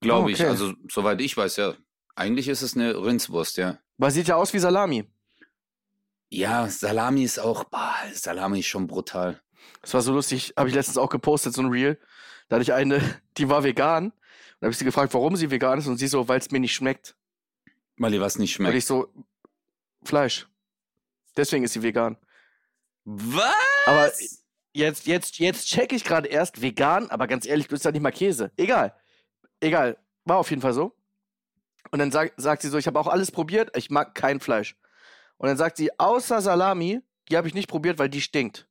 Glaube 0.00 0.26
Oh, 0.26 0.28
ich, 0.28 0.40
okay. 0.40 0.48
also 0.50 0.74
soweit 0.90 1.20
ich 1.22 1.34
weiß, 1.36 1.56
ja. 1.56 1.74
Eigentlich 2.14 2.48
ist 2.48 2.62
es 2.62 2.74
eine 2.74 2.94
Rindswurst, 3.02 3.56
ja. 3.56 3.78
Weil 3.98 4.10
sieht 4.10 4.28
ja 4.28 4.36
aus 4.36 4.52
wie 4.52 4.58
Salami. 4.58 5.04
Ja, 6.30 6.68
Salami 6.68 7.22
ist 7.24 7.38
auch, 7.38 7.64
boah, 7.64 7.94
Salami 8.12 8.60
ist 8.60 8.66
schon 8.66 8.86
brutal. 8.86 9.40
Das 9.82 9.94
war 9.94 10.02
so 10.02 10.12
lustig, 10.12 10.54
habe 10.56 10.68
ich 10.68 10.74
letztens 10.74 10.98
auch 10.98 11.10
gepostet, 11.10 11.54
so 11.54 11.62
ein 11.62 11.68
Reel. 11.68 11.98
Da 12.48 12.56
hatte 12.56 12.62
ich 12.62 12.72
eine, 12.72 13.00
die 13.36 13.48
war 13.48 13.64
vegan. 13.64 14.06
Und 14.06 14.12
da 14.60 14.66
habe 14.66 14.72
ich 14.72 14.78
sie 14.78 14.84
gefragt, 14.84 15.12
warum 15.14 15.36
sie 15.36 15.50
vegan 15.50 15.78
ist. 15.78 15.86
Und 15.86 15.98
sie 15.98 16.06
so, 16.06 16.28
weil 16.28 16.38
es 16.38 16.50
mir 16.50 16.60
nicht 16.60 16.74
schmeckt. 16.74 17.16
Weil 17.96 18.14
ihr 18.14 18.20
was 18.20 18.38
nicht 18.38 18.52
schmeckt. 18.52 18.74
ich 18.74 18.86
so, 18.86 19.12
Fleisch. 20.04 20.48
Deswegen 21.36 21.64
ist 21.64 21.72
sie 21.72 21.82
vegan. 21.82 22.16
was? 23.04 23.54
Aber 23.86 24.10
jetzt, 24.72 25.06
jetzt, 25.06 25.38
jetzt 25.38 25.66
check 25.66 25.92
ich 25.92 26.04
gerade 26.04 26.28
erst 26.28 26.60
vegan, 26.62 27.10
aber 27.10 27.26
ganz 27.26 27.46
ehrlich, 27.46 27.68
du 27.68 27.74
isst 27.74 27.84
ja 27.84 27.92
nicht 27.92 28.02
mal 28.02 28.10
Käse. 28.10 28.52
Egal. 28.56 28.94
Egal. 29.60 29.98
War 30.24 30.38
auf 30.38 30.50
jeden 30.50 30.62
Fall 30.62 30.72
so. 30.72 30.96
Und 31.90 31.98
dann 31.98 32.10
sag, 32.10 32.32
sagt 32.36 32.62
sie 32.62 32.68
so, 32.68 32.78
ich 32.78 32.86
habe 32.86 32.98
auch 32.98 33.06
alles 33.08 33.30
probiert, 33.30 33.76
ich 33.76 33.90
mag 33.90 34.14
kein 34.14 34.40
Fleisch. 34.40 34.76
Und 35.36 35.48
dann 35.48 35.56
sagt 35.56 35.76
sie, 35.76 35.90
außer 35.98 36.40
Salami, 36.40 37.00
die 37.30 37.36
habe 37.36 37.48
ich 37.48 37.54
nicht 37.54 37.68
probiert, 37.68 37.98
weil 37.98 38.08
die 38.08 38.20
stinkt. 38.20 38.66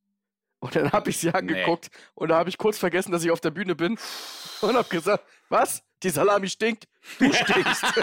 Und 0.59 0.75
dann 0.75 0.91
habe 0.93 1.09
ich 1.09 1.17
sie 1.17 1.33
angeguckt 1.33 1.89
und 2.15 2.29
da 2.29 2.37
habe 2.37 2.49
ich 2.49 2.57
kurz 2.57 2.77
vergessen, 2.77 3.11
dass 3.11 3.23
ich 3.23 3.31
auf 3.31 3.41
der 3.41 3.51
Bühne 3.51 3.75
bin 3.75 3.97
und 4.61 4.75
habe 4.75 4.87
gesagt, 4.89 5.25
was? 5.49 5.83
Die 6.03 6.09
Salami 6.09 6.49
stinkt? 6.49 6.87
Du 7.19 7.31
stinkst. 7.33 7.83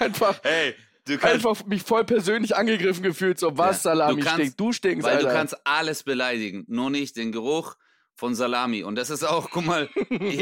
einfach, 0.00 0.40
Hey, 0.42 0.74
du 1.06 1.18
kannst, 1.18 1.34
einfach 1.46 1.64
mich 1.66 1.82
voll 1.82 2.04
persönlich 2.04 2.56
angegriffen 2.56 3.02
gefühlt, 3.02 3.38
so 3.38 3.56
was 3.56 3.82
Ja, 3.84 3.92
du 3.92 3.98
Salami 3.98 4.22
kannst- 4.22 4.40
stinkt. 4.40 4.60
Du 4.60 4.72
stinkst, 4.72 5.06
weil 5.06 5.16
Alter. 5.16 5.28
du 5.28 5.34
kannst 5.34 5.56
alles 5.66 6.02
beleidigen, 6.02 6.64
nur 6.68 6.90
nicht 6.90 7.16
den 7.16 7.32
Geruch 7.32 7.76
von 8.18 8.34
Salami. 8.34 8.82
Und 8.82 8.96
das 8.96 9.10
ist 9.10 9.22
auch, 9.22 9.48
guck 9.50 9.64
mal, 9.64 9.88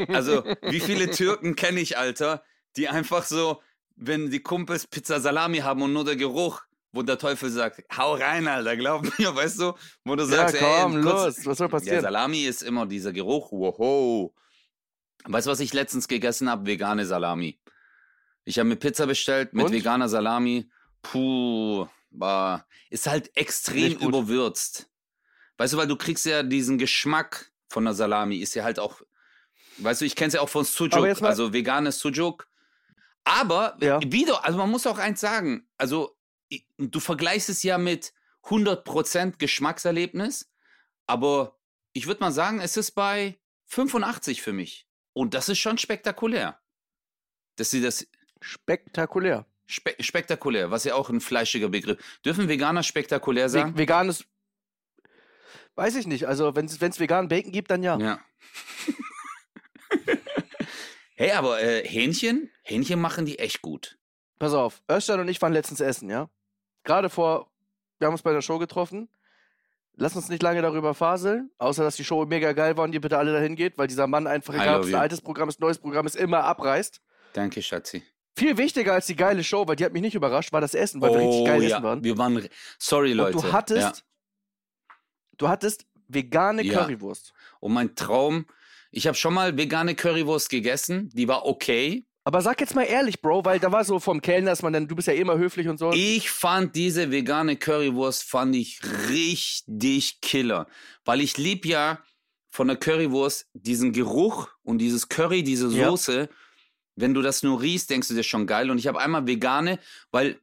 also 0.08 0.42
wie 0.62 0.80
viele 0.80 1.10
Türken 1.10 1.56
kenne 1.56 1.80
ich, 1.80 1.98
Alter, 1.98 2.42
die 2.76 2.88
einfach 2.88 3.24
so, 3.24 3.60
wenn 3.96 4.30
die 4.30 4.40
Kumpels 4.40 4.86
Pizza 4.86 5.20
Salami 5.20 5.58
haben 5.58 5.82
und 5.82 5.92
nur 5.92 6.04
der 6.04 6.16
Geruch, 6.16 6.62
wo 6.92 7.02
der 7.02 7.18
Teufel 7.18 7.50
sagt, 7.50 7.84
hau 7.94 8.14
rein, 8.14 8.48
Alter, 8.48 8.76
glaub 8.78 9.02
mir, 9.18 9.36
weißt 9.36 9.60
du, 9.60 9.74
wo 10.04 10.16
du 10.16 10.22
ja, 10.24 10.48
sagst, 10.48 10.56
komm, 10.58 10.96
ey, 10.96 11.02
kurz, 11.02 11.44
los, 11.44 11.46
was 11.46 11.58
soll 11.58 11.66
Ja, 11.66 11.70
passieren? 11.70 12.00
Salami 12.00 12.44
ist 12.46 12.62
immer 12.62 12.86
dieser 12.86 13.12
Geruch. 13.12 13.52
Wow. 13.52 14.32
Weißt 15.24 15.46
du, 15.46 15.50
was 15.50 15.60
ich 15.60 15.74
letztens 15.74 16.08
gegessen 16.08 16.48
habe? 16.48 16.64
Vegane 16.64 17.04
Salami. 17.04 17.60
Ich 18.44 18.58
habe 18.58 18.70
mir 18.70 18.76
Pizza 18.76 19.06
bestellt 19.06 19.52
mit 19.52 19.66
Und? 19.66 19.72
veganer 19.72 20.08
Salami. 20.08 20.70
Puh, 21.02 21.86
war, 22.10 22.66
ist 22.88 23.06
halt 23.06 23.36
extrem 23.36 23.98
überwürzt. 23.98 24.88
Weißt 25.58 25.74
du, 25.74 25.76
weil 25.76 25.88
du 25.88 25.96
kriegst 25.96 26.24
ja 26.24 26.42
diesen 26.42 26.78
Geschmack 26.78 27.52
von 27.68 27.84
der 27.84 27.94
Salami, 27.94 28.36
ist 28.36 28.54
ja 28.54 28.64
halt 28.64 28.78
auch, 28.78 29.02
weißt 29.78 30.00
du, 30.00 30.04
ich 30.04 30.16
kenne 30.16 30.28
es 30.28 30.34
ja 30.34 30.40
auch 30.40 30.48
von 30.48 30.64
Sujuk, 30.64 31.22
also 31.22 31.52
veganes 31.52 31.98
Sujuk. 31.98 32.48
Aber 33.24 33.76
Ja. 33.80 34.00
wieder, 34.02 34.44
also 34.44 34.58
man 34.58 34.70
muss 34.70 34.86
auch 34.86 34.98
eins 34.98 35.20
sagen, 35.20 35.68
also 35.76 36.16
du 36.78 37.00
vergleichst 37.00 37.48
es 37.48 37.62
ja 37.62 37.76
mit 37.76 38.12
100% 38.44 39.38
Geschmackserlebnis, 39.38 40.48
aber 41.06 41.58
ich 41.92 42.06
würde 42.06 42.20
mal 42.20 42.32
sagen, 42.32 42.60
es 42.60 42.76
ist 42.76 42.92
bei 42.92 43.38
85 43.66 44.42
für 44.42 44.52
mich. 44.52 44.86
Und 45.12 45.34
das 45.34 45.48
ist 45.48 45.58
schon 45.58 45.78
spektakulär. 45.78 46.60
Dass 47.56 47.70
sie 47.70 47.80
das 47.80 48.06
Spektakulär. 48.40 49.46
spe 49.66 49.96
spektakulär, 49.98 50.70
was 50.70 50.84
ja 50.84 50.94
auch 50.94 51.08
ein 51.08 51.20
fleischiger 51.20 51.68
Begriff. 51.68 51.98
Dürfen 52.24 52.48
Veganer 52.48 52.82
spektakulär 52.82 53.48
sagen? 53.48 53.74
Ve 53.74 53.78
veganes. 53.78 54.24
Weiß 55.76 55.94
ich 55.96 56.06
nicht. 56.06 56.26
Also, 56.26 56.56
wenn 56.56 56.64
es 56.66 57.00
veganen 57.00 57.28
Bacon 57.28 57.52
gibt, 57.52 57.70
dann 57.70 57.82
ja. 57.82 57.96
Ja. 57.98 58.18
hey, 61.16 61.32
aber 61.32 61.62
äh, 61.62 61.86
Hähnchen, 61.86 62.50
Hähnchen 62.62 63.00
machen 63.00 63.26
die 63.26 63.38
echt 63.38 63.62
gut. 63.62 63.98
Pass 64.38 64.52
auf. 64.52 64.82
Özcan 64.90 65.20
und 65.20 65.28
ich 65.28 65.40
waren 65.40 65.52
letztens 65.52 65.80
essen, 65.80 66.10
ja? 66.10 66.28
Gerade 66.84 67.08
vor. 67.10 67.50
Wir 67.98 68.06
haben 68.06 68.12
uns 68.14 68.22
bei 68.22 68.32
der 68.32 68.42
Show 68.42 68.58
getroffen. 68.58 69.08
Lass 69.98 70.14
uns 70.14 70.28
nicht 70.28 70.42
lange 70.42 70.60
darüber 70.60 70.92
faseln, 70.92 71.50
außer 71.56 71.82
dass 71.82 71.96
die 71.96 72.04
Show 72.04 72.26
mega 72.26 72.52
geil 72.52 72.76
war 72.76 72.84
und 72.84 72.92
ihr 72.92 73.00
bitte 73.00 73.16
alle 73.16 73.32
dahin 73.32 73.56
geht, 73.56 73.78
weil 73.78 73.86
dieser 73.86 74.06
Mann 74.06 74.26
einfach, 74.26 74.52
egal 74.52 74.76
ob 74.80 74.82
es 74.84 74.88
ein 74.92 75.00
altes 75.00 75.22
Programm 75.22 75.48
ist, 75.48 75.58
neues 75.58 75.78
Programm 75.78 76.04
ist, 76.04 76.16
immer 76.16 76.44
abreißt. 76.44 77.00
Danke, 77.32 77.62
Schatzi. 77.62 78.02
Viel 78.36 78.58
wichtiger 78.58 78.92
als 78.92 79.06
die 79.06 79.16
geile 79.16 79.42
Show, 79.42 79.66
weil 79.66 79.76
die 79.76 79.86
hat 79.86 79.94
mich 79.94 80.02
nicht 80.02 80.14
überrascht, 80.14 80.52
war 80.52 80.60
das 80.60 80.74
Essen, 80.74 81.00
weil 81.00 81.12
wir 81.14 81.20
richtig 81.20 81.46
geil 81.46 81.60
Oh, 81.60 81.62
ja. 81.62 81.68
essen 81.76 81.82
waren. 81.82 82.04
Wir 82.04 82.18
waren, 82.18 82.36
re- 82.36 82.50
sorry 82.78 83.14
Leute. 83.14 83.38
Und 83.38 83.44
du 83.46 83.52
hattest, 83.52 83.80
Ja. 83.80 84.02
Du 85.38 85.48
hattest 85.48 85.86
vegane 86.08 86.62
Ja. 86.62 86.80
Currywurst. 86.84 87.32
Und 87.60 87.72
mein 87.72 87.94
Traum, 87.94 88.46
ich 88.90 89.06
habe 89.06 89.16
schon 89.16 89.34
mal 89.34 89.56
vegane 89.56 89.94
Currywurst 89.94 90.48
gegessen, 90.50 91.10
die 91.12 91.28
war 91.28 91.46
okay. 91.46 92.04
Aber 92.24 92.42
sag 92.42 92.60
jetzt 92.60 92.74
mal 92.74 92.82
ehrlich, 92.82 93.20
Bro, 93.20 93.44
weil 93.44 93.60
da 93.60 93.70
war 93.70 93.84
so 93.84 94.00
vom 94.00 94.20
Kellner, 94.20 94.50
dass 94.50 94.62
man 94.62 94.72
dann, 94.72 94.88
du 94.88 94.96
bist 94.96 95.06
ja 95.06 95.14
eh 95.14 95.20
immer 95.20 95.38
höflich 95.38 95.68
und 95.68 95.78
so. 95.78 95.92
Ich 95.92 96.28
fand 96.30 96.74
diese 96.74 97.12
vegane 97.12 97.56
Currywurst 97.56 98.24
fand 98.24 98.56
ich 98.56 98.80
richtig 99.08 100.20
killer, 100.20 100.66
weil 101.04 101.20
ich 101.20 101.38
lieb 101.38 101.64
ja 101.64 102.00
von 102.50 102.66
der 102.68 102.76
Currywurst 102.76 103.48
diesen 103.52 103.92
Geruch 103.92 104.48
und 104.64 104.78
dieses 104.78 105.08
Curry, 105.08 105.44
diese 105.44 105.68
Ja. 105.68 105.90
Soße. 105.90 106.28
Wenn 106.96 107.12
du 107.14 107.20
das 107.20 107.42
nur 107.42 107.60
riechst, 107.60 107.90
denkst 107.90 108.08
du 108.08 108.14
dir 108.14 108.22
schon 108.22 108.46
geil. 108.46 108.70
Und 108.70 108.78
ich 108.78 108.86
habe 108.86 108.98
einmal 109.00 109.26
vegane, 109.26 109.78
weil 110.10 110.40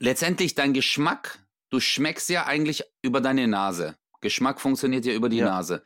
letztendlich 0.00 0.54
dein 0.54 0.74
Geschmack, 0.74 1.38
du 1.70 1.80
schmeckst 1.80 2.28
ja 2.28 2.44
eigentlich 2.44 2.82
über 3.02 3.20
deine 3.20 3.46
Nase. 3.46 3.96
Geschmack 4.26 4.60
funktioniert 4.60 5.04
ja 5.06 5.12
über 5.14 5.28
die 5.28 5.38
Ja. 5.38 5.46
Nase. 5.46 5.82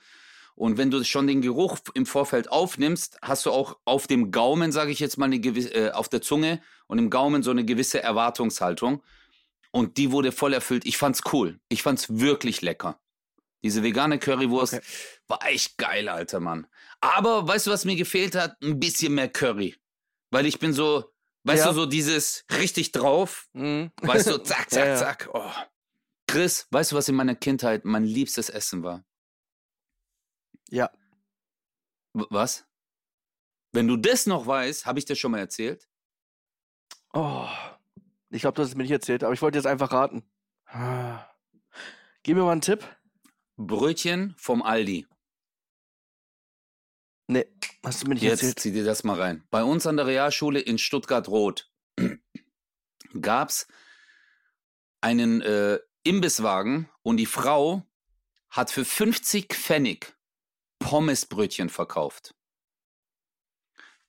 Und 0.56 0.76
wenn 0.76 0.90
du 0.90 1.02
schon 1.04 1.26
den 1.26 1.40
Geruch 1.40 1.78
im 1.94 2.04
Vorfeld 2.06 2.50
aufnimmst, 2.50 3.18
hast 3.22 3.46
du 3.46 3.50
auch 3.50 3.78
auf 3.84 4.06
dem 4.06 4.30
Gaumen, 4.30 4.72
sage 4.72 4.90
ich 4.90 4.98
jetzt 5.00 5.16
mal, 5.16 5.26
eine 5.26 5.40
gewisse, 5.40 5.72
äh, 5.74 5.90
auf 5.92 6.08
der 6.08 6.20
Zunge 6.20 6.60
und 6.86 6.98
im 6.98 7.08
Gaumen 7.08 7.42
so 7.42 7.50
eine 7.50 7.64
gewisse 7.64 8.02
Erwartungshaltung. 8.02 9.02
Und 9.70 9.96
die 9.96 10.10
wurde 10.12 10.32
voll 10.32 10.52
erfüllt. 10.52 10.84
Ich 10.84 10.96
fand's 10.98 11.22
cool. 11.32 11.60
Ich 11.68 11.82
fand's 11.82 12.06
wirklich 12.18 12.60
lecker. 12.60 13.00
Diese 13.62 13.82
vegane 13.82 14.18
Currywurst 14.18 14.74
Okay. 14.74 14.84
war 15.28 15.38
echt 15.46 15.78
geil, 15.78 16.08
alter 16.08 16.40
Mann. 16.40 16.66
Aber 17.00 17.46
weißt 17.46 17.66
du, 17.66 17.70
was 17.70 17.84
mir 17.84 17.96
gefehlt 17.96 18.34
hat? 18.34 18.56
Ein 18.62 18.80
bisschen 18.80 19.14
mehr 19.14 19.28
Curry. 19.28 19.76
Weil 20.30 20.46
ich 20.46 20.58
bin 20.58 20.72
so, 20.72 21.04
weißt 21.44 21.64
Ja. 21.64 21.68
du, 21.72 21.74
so 21.80 21.86
dieses 21.86 22.44
richtig 22.58 22.92
drauf. 22.92 23.48
Mhm. 23.52 23.92
Weißt 24.02 24.26
du, 24.28 24.38
zack, 24.38 24.68
zack, 24.70 24.84
Ja, 24.84 24.92
ja. 24.92 24.96
zack. 24.96 25.28
Oh. 25.32 25.50
Chris, 26.30 26.68
weißt 26.70 26.92
du, 26.92 26.96
was 26.96 27.08
in 27.08 27.16
meiner 27.16 27.34
Kindheit 27.34 27.84
mein 27.84 28.04
liebstes 28.04 28.50
Essen 28.50 28.84
war? 28.84 29.04
Ja. 30.68 30.88
W 32.14 32.24
was? 32.30 32.64
Wenn 33.72 33.88
du 33.88 33.96
das 33.96 34.26
noch 34.26 34.46
weißt, 34.46 34.86
habe 34.86 35.00
ich 35.00 35.04
dir 35.04 35.16
schon 35.16 35.32
mal 35.32 35.40
erzählt. 35.40 35.88
Oh. 37.12 37.48
Ich 38.28 38.42
glaube, 38.42 38.54
du 38.54 38.62
hast 38.62 38.68
es 38.68 38.76
mir 38.76 38.84
nicht 38.84 38.92
erzählt, 38.92 39.24
aber 39.24 39.32
ich 39.34 39.42
wollte 39.42 39.58
jetzt 39.58 39.66
einfach 39.66 39.90
raten. 39.90 40.22
Gib 42.22 42.36
mir 42.36 42.44
mal 42.44 42.52
einen 42.52 42.60
Tipp. 42.60 42.86
Brötchen 43.56 44.36
vom 44.38 44.62
Aldi. 44.62 45.08
Nee, 47.26 47.46
hast 47.84 48.04
du 48.04 48.06
mir 48.06 48.14
nicht 48.14 48.22
Jetzt 48.22 48.42
erzählt. 48.42 48.60
zieh 48.60 48.70
dir 48.70 48.84
das 48.84 49.02
mal 49.02 49.20
rein. 49.20 49.48
Bei 49.50 49.64
uns 49.64 49.84
an 49.84 49.96
der 49.96 50.06
Realschule 50.06 50.60
in 50.60 50.78
Stuttgart-Rot 50.78 51.72
gab's 53.20 53.66
einen 55.00 55.40
äh, 55.40 55.80
Imbisswagen 56.02 56.88
und 57.02 57.16
die 57.18 57.26
Frau 57.26 57.84
hat 58.48 58.70
für 58.70 58.84
50 58.84 59.52
Pfennig 59.52 60.14
Pommesbrötchen 60.78 61.68
verkauft. 61.68 62.34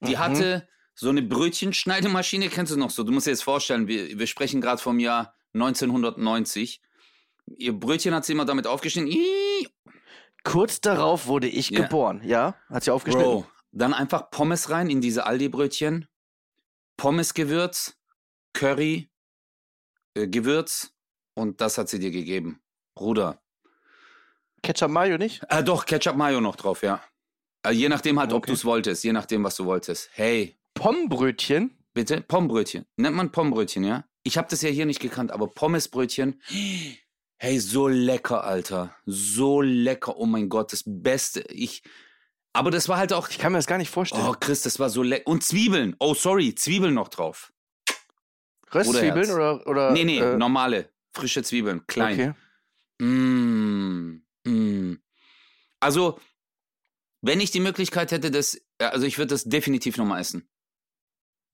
Die 0.01 0.13
Mhm. 0.15 0.19
hatte 0.19 0.69
so 0.95 1.09
eine 1.09 1.21
Brötchenschneidemaschine, 1.21 2.49
kennst 2.49 2.71
du 2.71 2.77
noch 2.77 2.89
so? 2.89 3.03
Du 3.03 3.11
musst 3.11 3.27
dir 3.27 3.31
jetzt 3.31 3.43
vorstellen, 3.43 3.87
wir, 3.87 4.17
wir 4.17 4.27
sprechen 4.27 4.61
gerade 4.61 4.81
vom 4.81 4.99
Jahr 4.99 5.35
1990. 5.53 6.81
Ihr 7.57 7.73
Brötchen 7.73 8.13
hat 8.13 8.25
sie 8.25 8.33
immer 8.33 8.45
damit 8.45 8.67
aufgeschnitten. 8.67 9.11
Ih, 9.11 9.67
Kurz 10.43 10.81
darauf 10.81 11.27
wurde 11.27 11.47
ich 11.47 11.69
Ja. 11.69 11.81
geboren, 11.83 12.21
ja? 12.23 12.55
Hat 12.69 12.83
sie 12.83 12.91
aufgeschnitten? 12.91 13.41
Bro, 13.41 13.47
dann 13.71 13.93
einfach 13.93 14.31
Pommes 14.31 14.69
rein 14.71 14.89
in 14.89 14.99
diese 15.01 15.25
Aldi-Brötchen. 15.27 16.07
Pommesgewürz, 16.97 17.95
Curry, 18.53 19.11
äh, 20.15 20.27
Gewürz 20.27 20.93
und 21.33 21.61
das 21.61 21.77
hat 21.77 21.89
sie 21.89 21.99
dir 21.99 22.11
gegeben. 22.11 22.61
Bruder. 22.95 23.41
Ketchup 24.63 24.91
Mayo 24.91 25.17
nicht? 25.17 25.41
Äh, 25.49 25.63
doch, 25.63 25.85
Ketchup 25.85 26.15
Mayo 26.15 26.39
noch 26.41 26.55
drauf, 26.55 26.83
ja. 26.83 27.03
Äh, 27.65 27.71
je 27.71 27.89
nachdem 27.89 28.19
halt, 28.19 28.31
ob 28.33 28.43
Okay. 28.43 28.51
du 28.51 28.53
es 28.53 28.65
wolltest. 28.65 29.03
Je 29.03 29.11
nachdem, 29.13 29.43
was 29.43 29.55
du 29.55 29.65
wolltest. 29.65 30.09
Hey, 30.13 30.57
Pombrötchen? 30.73 31.77
bitte, 31.93 32.21
Pommbrötchen. 32.21 32.85
Nennt 32.95 33.15
man 33.15 33.31
Pommbrötchen, 33.31 33.83
ja? 33.83 34.05
Ich 34.23 34.37
habe 34.37 34.47
das 34.49 34.61
ja 34.61 34.69
hier 34.69 34.85
nicht 34.85 34.99
gekannt, 34.99 35.31
aber 35.31 35.47
Pommesbrötchen. 35.47 36.41
Hey, 37.37 37.59
so 37.59 37.87
lecker, 37.87 38.43
Alter. 38.43 38.95
So 39.05 39.61
lecker. 39.61 40.15
Oh 40.17 40.25
mein 40.25 40.47
Gott, 40.47 40.71
das 40.73 40.83
Beste. 40.85 41.41
Ich. 41.49 41.81
Aber 42.53 42.69
das 42.71 42.87
war 42.87 42.97
halt 42.97 43.13
auch. 43.13 43.29
Ich 43.29 43.39
kann 43.39 43.51
mir 43.51 43.57
das 43.57 43.65
gar 43.67 43.77
nicht 43.79 43.89
vorstellen. 43.89 44.23
Oh, 44.27 44.35
Chris, 44.39 44.61
das 44.61 44.79
war 44.79 44.89
so 44.89 45.01
lecker. 45.03 45.27
Und 45.27 45.43
Zwiebeln. 45.43 45.95
Oh, 45.99 46.13
sorry, 46.13 46.53
Zwiebeln 46.55 46.93
noch 46.93 47.07
drauf. 47.09 47.51
Röstzwiebeln 48.73 49.31
oder, 49.31 49.67
oder? 49.67 49.91
nee, 49.91 50.03
nee, 50.05 50.19
äh, 50.19 50.37
normale, 50.37 50.89
frische 51.13 51.43
Zwiebeln, 51.43 51.85
klein. 51.87 52.35
Okay. 52.99 53.05
Mm, 53.05 54.23
mm. 54.45 54.97
Also, 55.79 56.19
wenn 57.21 57.39
ich 57.39 57.51
die 57.51 57.59
Möglichkeit 57.59 58.11
hätte, 58.11 58.31
das, 58.31 58.55
äh, 58.77 58.85
also 58.85 59.05
ich 59.05 59.17
würde 59.17 59.29
das 59.29 59.43
definitiv 59.43 59.97
nochmal 59.97 60.21
essen. 60.21 60.47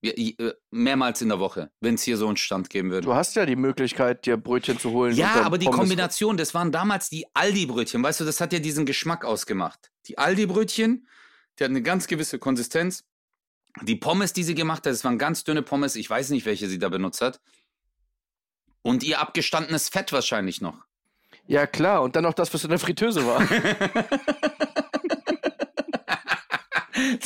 Äh, 0.00 0.52
mehrmals 0.70 1.22
in 1.22 1.28
der 1.28 1.40
Woche, 1.40 1.72
wenn 1.80 1.96
es 1.96 2.02
hier 2.02 2.16
so 2.16 2.28
einen 2.28 2.36
Stand 2.36 2.70
geben 2.70 2.90
würde. 2.90 3.04
Du 3.04 3.14
hast 3.14 3.34
ja 3.34 3.44
die 3.46 3.56
Möglichkeit, 3.56 4.26
dir 4.26 4.36
Brötchen 4.36 4.78
zu 4.78 4.92
holen. 4.92 5.16
Ja, 5.16 5.42
aber 5.42 5.58
die 5.58 5.66
Pommes- 5.66 5.80
Kombination, 5.80 6.36
das 6.36 6.54
waren 6.54 6.70
damals 6.70 7.08
die 7.08 7.26
Aldi-Brötchen, 7.34 8.00
weißt 8.00 8.20
du, 8.20 8.24
das 8.24 8.40
hat 8.40 8.52
ja 8.52 8.60
diesen 8.60 8.86
Geschmack 8.86 9.24
ausgemacht. 9.24 9.90
Die 10.06 10.16
Aldi-Brötchen, 10.16 11.08
die 11.58 11.64
hatten 11.64 11.74
eine 11.74 11.82
ganz 11.82 12.06
gewisse 12.06 12.38
Konsistenz. 12.38 13.06
Die 13.82 13.96
Pommes, 13.96 14.32
die 14.32 14.44
sie 14.44 14.54
gemacht 14.54 14.86
hat, 14.86 14.92
das 14.92 15.02
waren 15.02 15.18
ganz 15.18 15.42
dünne 15.42 15.62
Pommes, 15.62 15.96
ich 15.96 16.08
weiß 16.08 16.30
nicht, 16.30 16.46
welche 16.46 16.68
sie 16.68 16.78
da 16.78 16.88
benutzt 16.88 17.20
hat. 17.20 17.40
Und 18.82 19.02
ihr 19.02 19.20
abgestandenes 19.20 19.88
Fett 19.88 20.12
wahrscheinlich 20.12 20.60
noch. 20.60 20.84
Ja, 21.46 21.66
klar. 21.66 22.02
Und 22.02 22.14
dann 22.16 22.24
noch 22.24 22.34
das, 22.34 22.52
was 22.52 22.64
in 22.64 22.70
der 22.70 22.78
Fritteuse 22.78 23.26
war. 23.26 23.42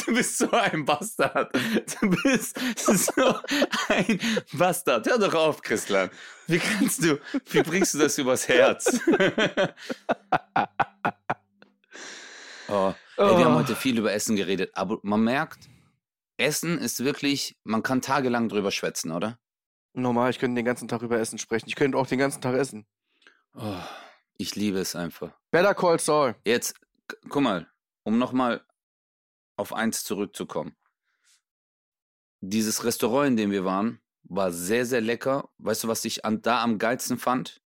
Du 0.06 0.14
bist 0.14 0.38
so 0.38 0.50
ein 0.50 0.84
Bastard. 0.84 1.50
Du 1.54 2.10
bist 2.10 2.58
so 2.76 3.34
ein 3.88 4.20
Bastard. 4.52 5.06
Hör 5.06 5.18
doch 5.18 5.34
auf, 5.34 5.62
Christian. 5.62 6.10
Wie 6.46 6.58
kannst 6.58 7.02
du, 7.02 7.18
wie 7.50 7.62
bringst 7.62 7.94
du 7.94 7.98
das 7.98 8.18
übers 8.18 8.46
Herz? 8.48 9.00
oh. 12.68 12.92
Ey, 13.16 13.38
wir 13.38 13.44
haben 13.44 13.54
heute 13.54 13.74
viel 13.74 13.98
über 13.98 14.12
Essen 14.12 14.36
geredet, 14.36 14.72
aber 14.74 14.98
man 15.02 15.24
merkt, 15.24 15.70
Essen 16.36 16.78
ist 16.78 17.02
wirklich, 17.04 17.56
man 17.64 17.82
kann 17.82 18.02
tagelang 18.02 18.48
drüber 18.48 18.70
schwätzen, 18.70 19.12
oder? 19.12 19.38
Normal, 19.94 20.30
ich 20.30 20.38
könnte 20.38 20.56
den 20.56 20.64
ganzen 20.64 20.88
Tag 20.88 21.02
über 21.02 21.18
Essen 21.18 21.38
sprechen. 21.38 21.68
Ich 21.68 21.74
könnte 21.76 21.98
auch 21.98 22.06
den 22.06 22.18
ganzen 22.18 22.40
Tag 22.40 22.54
essen. 22.54 22.86
Oh, 23.54 23.76
ich 24.38 24.54
liebe 24.56 24.78
es 24.78 24.96
einfach. 24.96 25.32
Better 25.50 25.74
Call 25.74 25.98
Saul. 26.00 26.34
Jetzt, 26.44 26.74
guck 27.28 27.42
mal, 27.42 27.70
um 28.02 28.18
nochmal 28.18 28.64
auf 29.56 29.74
eins 29.74 30.04
zurückzukommen. 30.04 30.74
Dieses 32.40 32.84
Restaurant, 32.84 33.28
in 33.28 33.36
dem 33.36 33.50
wir 33.50 33.64
waren, 33.64 34.00
war 34.24 34.50
sehr, 34.50 34.86
sehr 34.86 35.00
lecker. 35.00 35.50
Weißt 35.58 35.84
du, 35.84 35.88
was 35.88 36.04
ich 36.04 36.24
an, 36.24 36.42
da 36.42 36.62
am 36.62 36.78
geilsten 36.78 37.18
fand? 37.18 37.60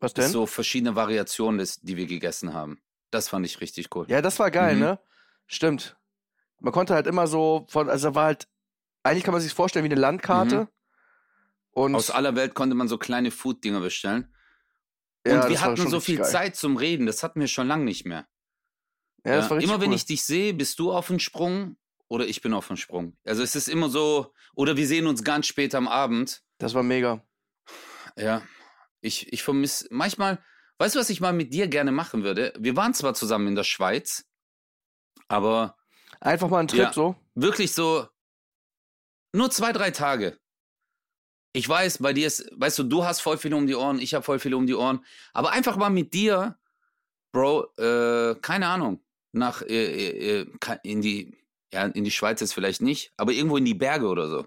Was 0.00 0.14
denn? 0.14 0.30
So 0.30 0.46
verschiedene 0.46 0.96
Variationen, 0.96 1.58
des, 1.58 1.80
die 1.80 1.96
wir 1.96 2.06
gegessen 2.06 2.54
haben. 2.54 2.80
Das 3.10 3.28
fand 3.28 3.46
ich 3.46 3.60
richtig 3.60 3.94
cool. 3.94 4.06
Ja, 4.08 4.20
das 4.22 4.38
war 4.38 4.50
geil, 4.50 4.74
Mhm. 4.74 4.80
ne? 4.80 4.98
Stimmt. 5.46 5.96
Man 6.58 6.72
konnte 6.72 6.94
halt 6.94 7.06
immer 7.06 7.26
so 7.26 7.66
von, 7.68 7.88
also 7.88 8.14
war 8.14 8.24
halt, 8.24 8.48
eigentlich 9.02 9.24
kann 9.24 9.32
man 9.32 9.40
sich 9.42 9.52
vorstellen 9.54 9.84
wie 9.84 9.90
eine 9.92 10.00
Landkarte. 10.00 10.62
Mhm. 10.62 10.68
Und 11.76 11.94
Aus 11.94 12.10
aller 12.10 12.34
Welt 12.36 12.54
konnte 12.54 12.74
man 12.74 12.88
so 12.88 12.96
kleine 12.96 13.30
Food-Dinger 13.30 13.80
bestellen. 13.80 14.34
Und 15.28 15.48
wir 15.50 15.60
hatten 15.60 15.90
so 15.90 16.00
viel 16.00 16.16
geil. 16.16 16.26
Zeit 16.26 16.56
zum 16.56 16.78
Reden. 16.78 17.04
Das 17.04 17.22
hatten 17.22 17.38
wir 17.38 17.48
schon 17.48 17.66
lange 17.68 17.84
nicht 17.84 18.06
mehr. 18.06 18.26
Ja, 19.26 19.40
Ja, 19.40 19.56
immer 19.58 19.78
wenn 19.80 19.90
cool. 19.90 19.94
ich 19.96 20.06
dich 20.06 20.24
sehe, 20.24 20.54
bist 20.54 20.78
du 20.78 20.90
auf 20.90 21.08
dem 21.08 21.18
Sprung 21.18 21.76
oder 22.08 22.26
ich 22.26 22.40
bin 22.40 22.54
auf 22.54 22.68
dem 22.68 22.78
Sprung. 22.78 23.18
Also 23.26 23.42
es 23.42 23.54
ist 23.56 23.68
immer 23.68 23.90
so, 23.90 24.32
oder 24.54 24.78
wir 24.78 24.86
sehen 24.86 25.06
uns 25.06 25.22
ganz 25.22 25.48
spät 25.48 25.74
am 25.74 25.86
Abend. 25.86 26.42
Das 26.56 26.72
war 26.72 26.82
mega. 26.82 27.22
Ja, 28.16 28.40
ich, 29.02 29.30
ich 29.30 29.42
vermisse 29.42 29.86
manchmal, 29.90 30.42
weißt 30.78 30.94
du, 30.94 30.98
was 30.98 31.10
ich 31.10 31.20
mal 31.20 31.34
mit 31.34 31.52
dir 31.52 31.68
gerne 31.68 31.92
machen 31.92 32.22
würde? 32.22 32.54
Wir 32.58 32.74
waren 32.74 32.94
zwar 32.94 33.12
zusammen 33.12 33.48
in 33.48 33.54
der 33.54 33.64
Schweiz, 33.64 34.24
aber 35.28 35.76
Einfach 36.20 36.48
mal 36.48 36.60
ein 36.60 36.68
Trip 36.68 36.78
Ja. 36.80 36.92
so. 36.94 37.16
wirklich 37.34 37.72
so 37.74 38.08
nur 39.32 39.50
zwei, 39.50 39.72
drei 39.72 39.90
Tage. 39.90 40.38
Ich 41.56 41.66
weiß, 41.66 41.98
bei 42.02 42.12
dir 42.12 42.26
ist, 42.26 42.50
weißt 42.52 42.80
du, 42.80 42.82
du 42.82 43.04
hast 43.06 43.22
voll 43.22 43.38
viel 43.38 43.54
um 43.54 43.66
die 43.66 43.74
Ohren, 43.74 43.98
ich 43.98 44.12
habe 44.12 44.22
voll 44.22 44.38
viel 44.38 44.52
um 44.52 44.66
die 44.66 44.74
Ohren, 44.74 45.02
aber 45.32 45.52
einfach 45.52 45.78
mal 45.78 45.88
mit 45.88 46.12
dir, 46.12 46.58
Bro, 47.32 47.72
äh, 47.78 48.34
keine 48.42 48.66
Ahnung, 48.66 49.00
nach 49.32 49.62
äh, 49.62 49.68
äh, 49.68 50.40
äh, 50.42 50.78
in 50.82 51.00
die, 51.00 51.34
ja, 51.72 51.86
in 51.86 52.04
die 52.04 52.10
Schweiz 52.10 52.42
jetzt 52.42 52.52
vielleicht 52.52 52.82
nicht, 52.82 53.14
aber 53.16 53.32
irgendwo 53.32 53.56
in 53.56 53.64
die 53.64 53.72
Berge 53.72 54.06
oder 54.06 54.28
so. 54.28 54.46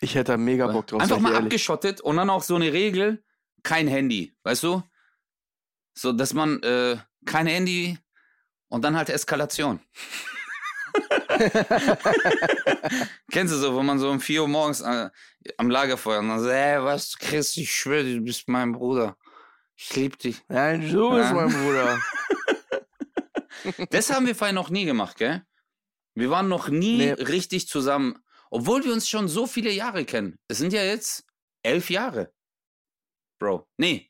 Ich 0.00 0.16
hätte 0.16 0.32
da 0.32 0.36
mega 0.36 0.66
Bock 0.66 0.88
drauf. 0.88 1.00
Einfach 1.00 1.20
mal 1.20 1.30
ehrlich. 1.30 1.44
abgeschottet 1.44 2.00
und 2.00 2.16
dann 2.16 2.28
auch 2.28 2.42
so 2.42 2.56
eine 2.56 2.72
Regel, 2.72 3.22
kein 3.62 3.86
Handy, 3.86 4.34
weißt 4.42 4.64
du? 4.64 4.82
So, 5.94 6.10
dass 6.10 6.34
man 6.34 6.60
äh, 6.64 6.96
kein 7.24 7.46
Handy 7.46 7.98
und 8.66 8.82
dann 8.84 8.96
halt 8.96 9.10
Eskalation. 9.10 9.78
Kennst 13.30 13.52
du 13.54 13.58
so, 13.58 13.74
wo 13.74 13.82
man 13.82 13.98
so 13.98 14.10
um 14.10 14.20
4 14.20 14.42
Uhr 14.42 14.48
morgens 14.48 14.80
äh, 14.80 15.10
am 15.58 15.70
Lagerfeuer 15.70 16.20
und 16.20 16.28
dann 16.28 16.40
so, 16.40 16.48
ey, 16.48 16.82
was, 16.82 17.16
Chris, 17.18 17.56
ich 17.56 17.72
schwöre, 17.74 18.04
du 18.04 18.20
bist 18.22 18.48
mein 18.48 18.72
Bruder. 18.72 19.16
Ich 19.76 19.94
lieb 19.96 20.18
dich. 20.18 20.42
Nein, 20.48 20.80
du 20.90 21.10
bist 21.10 21.30
Ja. 21.30 21.34
mein 21.34 21.52
Bruder. 21.52 22.00
Das 23.90 24.12
haben 24.12 24.26
wir 24.26 24.36
vorher 24.36 24.54
noch 24.54 24.70
nie 24.70 24.84
gemacht, 24.84 25.16
gell? 25.16 25.44
Wir 26.14 26.30
waren 26.30 26.46
noch 26.46 26.68
nie 26.68 26.98
Nee. 26.98 27.12
richtig 27.14 27.66
zusammen, 27.66 28.16
obwohl 28.48 28.84
wir 28.84 28.92
uns 28.92 29.08
schon 29.08 29.26
so 29.26 29.48
viele 29.48 29.72
Jahre 29.72 30.04
kennen. 30.04 30.38
Es 30.46 30.58
sind 30.58 30.72
ja 30.72 30.84
jetzt 30.84 31.24
elf 31.64 31.90
Jahre. 31.90 32.32
Bro. 33.40 33.68
Nee. 33.76 34.08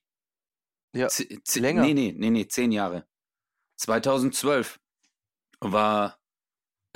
Ja, 0.92 1.08
z- 1.08 1.56
länger. 1.56 1.80
Nee, 1.82 1.94
nee, 1.94 2.12
nee, 2.14 2.28
nee, 2.28 2.46
zehn 2.46 2.70
Jahre. 2.70 3.06
2012 3.76 4.78
war, 5.60 6.18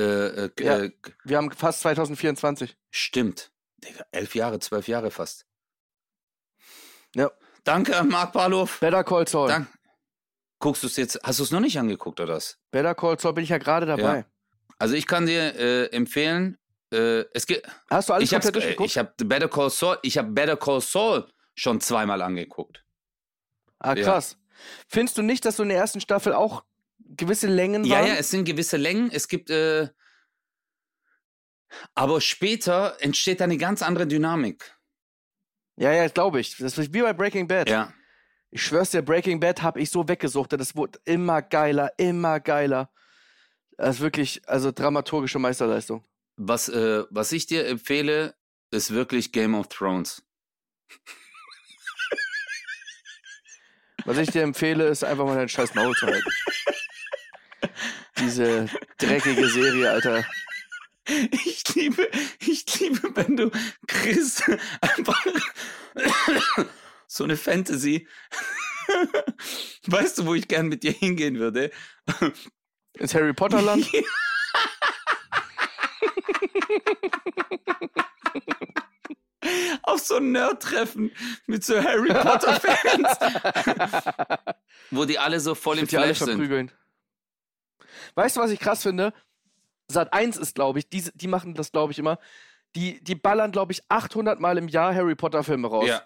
äh, 0.01 0.45
äh, 0.47 0.51
Ja. 0.61 0.79
äh, 0.85 0.91
Wir 1.25 1.37
haben 1.37 1.51
fast 1.53 1.81
2024. 1.81 2.77
stimmt. 2.91 3.53
Digga, 3.79 4.05
elf 4.13 4.35
Jahre, 4.35 4.59
zwölf 4.59 4.89
Jahre 4.89 5.11
fast. 5.11 5.47
Ja. 7.15 7.31
Danke, 7.65 8.03
Marc 8.05 8.33
Barlow. 8.33 8.69
Better 8.81 9.05
Call 9.05 9.27
Saul. 9.27 9.49
Dank. 9.49 9.69
Guckst 10.59 10.83
du 10.83 10.87
es 10.89 10.97
jetzt, 10.97 11.19
hast 11.23 11.39
du 11.39 11.43
es 11.45 11.51
noch 11.51 11.61
nicht 11.61 11.79
angeguckt 11.79 12.21
oder 12.21 12.35
was? 12.35 12.59
Better 12.71 12.95
Call 12.95 13.19
Saul 13.19 13.33
bin 13.35 13.45
ich 13.45 13.51
ja 13.51 13.59
gerade 13.59 13.87
dabei. 13.87 14.19
Ja. 14.19 14.25
Also 14.79 14.95
ich 14.95 15.07
kann 15.07 15.27
dir 15.27 15.55
äh, 15.57 15.87
empfehlen, 15.87 16.59
äh, 16.93 17.25
es 17.35 17.47
gibt, 17.47 17.67
Hast 17.89 18.09
du 18.09 18.13
alles 18.15 18.29
ich 18.29 18.35
habe 18.35 18.43
komplett 18.43 18.65
durchgeguckt? 18.65 18.91
ich 18.91 18.99
hab 18.99 19.15
Better 19.17 19.49
Call 19.49 19.71
Saul, 19.71 19.99
ich 20.03 20.19
habe 20.19 20.31
Better 20.31 20.57
Call 20.57 20.81
Saul 20.81 21.27
schon 21.55 21.81
zweimal 21.81 22.23
angeguckt. 22.23 22.85
ah, 23.79 23.95
ja. 23.95 24.05
krass. 24.05 24.37
Findest 24.89 25.17
du 25.19 25.23
nicht, 25.23 25.45
dass 25.47 25.57
so 25.57 25.63
in 25.63 25.71
der 25.71 25.79
ersten 25.79 26.01
Staffel 26.01 26.33
auch 26.35 26.65
gewisse 27.21 27.47
Längen 27.47 27.85
Ja, 27.85 27.99
waren? 27.99 28.07
ja, 28.09 28.15
es 28.15 28.31
sind 28.31 28.45
gewisse 28.45 28.77
Längen, 28.77 29.11
es 29.13 29.29
gibt, 29.29 29.49
äh, 29.51 29.89
aber 31.95 32.21
später 32.21 32.97
entsteht 33.01 33.41
eine 33.43 33.57
ganz 33.57 33.83
andere 33.83 34.07
Dynamik. 34.07 34.77
ja, 35.77 35.93
ja, 35.93 36.09
glaube 36.09 36.41
ich. 36.41 36.57
Das 36.57 36.77
ist 36.77 36.93
wie 36.93 37.03
bei 37.03 37.13
Breaking 37.13 37.47
Bad. 37.47 37.69
Ja, 37.71 37.93
Ich 38.51 38.63
schwör's 38.65 38.91
dir, 38.91 39.03
Breaking 39.03 39.39
Bad 39.39 39.63
habe 39.63 39.81
ich 39.81 39.91
so 39.91 40.09
weggesuchtet. 40.09 40.61
Das 40.61 40.75
wurde 40.75 40.99
immer 41.05 41.41
geiler, 41.43 41.93
immer 41.99 42.41
geiler. 42.41 42.91
Das 43.77 43.97
ist 43.97 44.01
wirklich, 44.03 44.43
also 44.49 44.73
dramaturgische 44.73 45.39
Meisterleistung. 45.39 46.05
was, 46.37 46.69
äh, 46.69 47.05
was 47.11 47.31
ich 47.33 47.47
dir 47.47 47.67
empfehle, 47.67 48.35
ist 48.73 48.91
wirklich 48.93 49.31
Game 49.33 49.55
of 49.55 49.69
Thrones. 49.69 50.23
Was 54.07 54.17
ich 54.19 54.31
dir 54.31 54.43
empfehle, 54.43 54.89
ist 54.89 55.05
einfach 55.05 55.25
mal 55.27 55.37
deinen 55.37 55.49
scheiß 55.49 55.75
Maul 55.75 55.95
zu 55.95 56.07
halten. 56.07 56.31
Diese 58.19 58.67
dreckige 58.99 59.49
Serie, 59.49 59.91
Alter. 59.91 60.25
Ich 61.33 61.75
liebe, 61.75 62.09
ich 62.41 62.79
liebe, 62.79 63.17
wenn 63.17 63.37
du 63.37 63.51
Chris 63.89 64.43
einfach 64.81 65.27
so 67.07 67.25
eine 67.25 67.37
Fantasy. 67.37 68.07
Weißt 69.87 70.19
du, 70.19 70.27
wo 70.27 70.35
ich 70.35 70.47
gern 70.49 70.69
mit 70.69 70.83
dir 70.83 70.93
hingehen 70.93 71.39
würde? 71.39 71.71
Ins 72.95 73.15
Harry 73.15 73.33
Potter 73.33 73.63
Land? 73.63 73.89
Auf 79.83 80.01
so 80.01 80.17
ein 80.17 80.33
Nerd-Treffen 80.33 81.11
mit 81.47 81.65
so 81.65 81.83
Harry 81.83 82.13
Potter-Fans, 82.13 83.09
wo 84.91 85.05
die 85.05 85.19
alle 85.19 85.41
so 85.41 85.55
voll 85.55 85.79
im 85.79 85.87
die 85.87 85.97
alle 85.97 86.15
Flash 86.15 86.29
sind. 86.29 86.73
Weißt 88.15 88.37
du, 88.37 88.41
was 88.41 88.51
ich 88.51 88.61
krass 88.61 88.83
finde? 88.83 89.13
Sat 89.89 90.13
1 90.13 90.37
ist, 90.37 90.55
glaube 90.55 90.79
ich, 90.79 90.89
die, 90.89 91.05
die 91.15 91.29
machen 91.29 91.55
das, 91.55 91.73
glaube 91.73 91.93
ich, 91.93 91.99
immer. 91.99 92.19
Die, 92.77 93.03
die 93.03 93.17
ballern, 93.17 93.51
glaube 93.51 93.73
ich, 93.73 93.83
800 93.89 94.39
Mal 94.39 94.57
im 94.59 94.69
Jahr 94.69 94.95
Harry 94.95 95.17
Potter-Filme 95.17 95.69
raus. 95.69 95.89
Ja, 95.89 96.03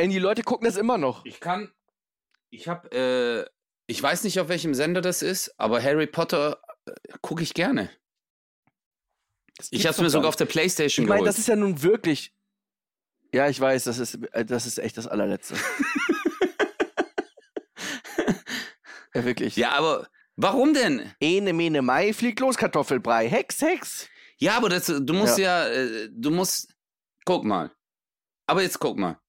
Ey, 0.00 0.08
die 0.08 0.18
Leute 0.18 0.42
gucken 0.42 0.64
das 0.64 0.78
immer 0.78 0.96
noch. 0.96 1.26
ich 1.26 1.40
kann, 1.40 1.70
ich 2.48 2.68
habe, 2.68 2.90
äh, 2.90 3.50
ich 3.86 4.02
weiß 4.02 4.24
nicht, 4.24 4.40
auf 4.40 4.48
welchem 4.48 4.72
Sender 4.72 5.02
das 5.02 5.20
ist, 5.20 5.54
aber 5.58 5.82
Harry 5.82 6.06
Potter 6.06 6.58
äh, 6.86 6.92
gucke 7.20 7.42
ich 7.42 7.52
gerne. 7.52 7.90
Ich 9.70 9.84
habe 9.84 9.90
es 9.92 9.98
mir 9.98 10.04
gar 10.04 10.10
sogar 10.10 10.28
auf 10.30 10.36
der 10.36 10.46
Playstation 10.46 11.04
Ich 11.04 11.08
meine, 11.08 11.18
geholt. 11.20 11.28
das 11.28 11.38
ist 11.38 11.48
ja 11.48 11.56
nun 11.56 11.82
wirklich. 11.82 12.32
Ja, 13.34 13.48
ich 13.48 13.60
weiß, 13.60 13.84
das 13.84 13.98
ist, 13.98 14.14
äh, 14.32 14.44
das 14.46 14.66
ist 14.66 14.78
echt 14.78 14.96
das 14.96 15.06
allerletzte. 15.06 15.54
ja, 19.14 19.24
wirklich. 19.24 19.56
ja, 19.56 19.72
aber 19.72 20.08
warum 20.36 20.74
denn? 20.74 21.12
Ene, 21.20 21.52
mene, 21.52 21.82
Mai, 21.82 22.12
fliegt 22.12 22.40
los, 22.40 22.56
Kartoffelbrei. 22.56 23.28
Hex, 23.28 23.60
Hex. 23.62 24.08
Ja, 24.38 24.56
aber 24.56 24.68
das, 24.68 24.86
du 24.86 25.12
musst 25.12 25.38
ja, 25.38 25.66
äh, 25.68 26.08
du 26.12 26.30
musst, 26.30 26.74
guck 27.24 27.44
mal. 27.44 27.70
Aber 28.46 28.62
jetzt 28.62 28.78
guck 28.78 28.98
mal. 28.98 29.20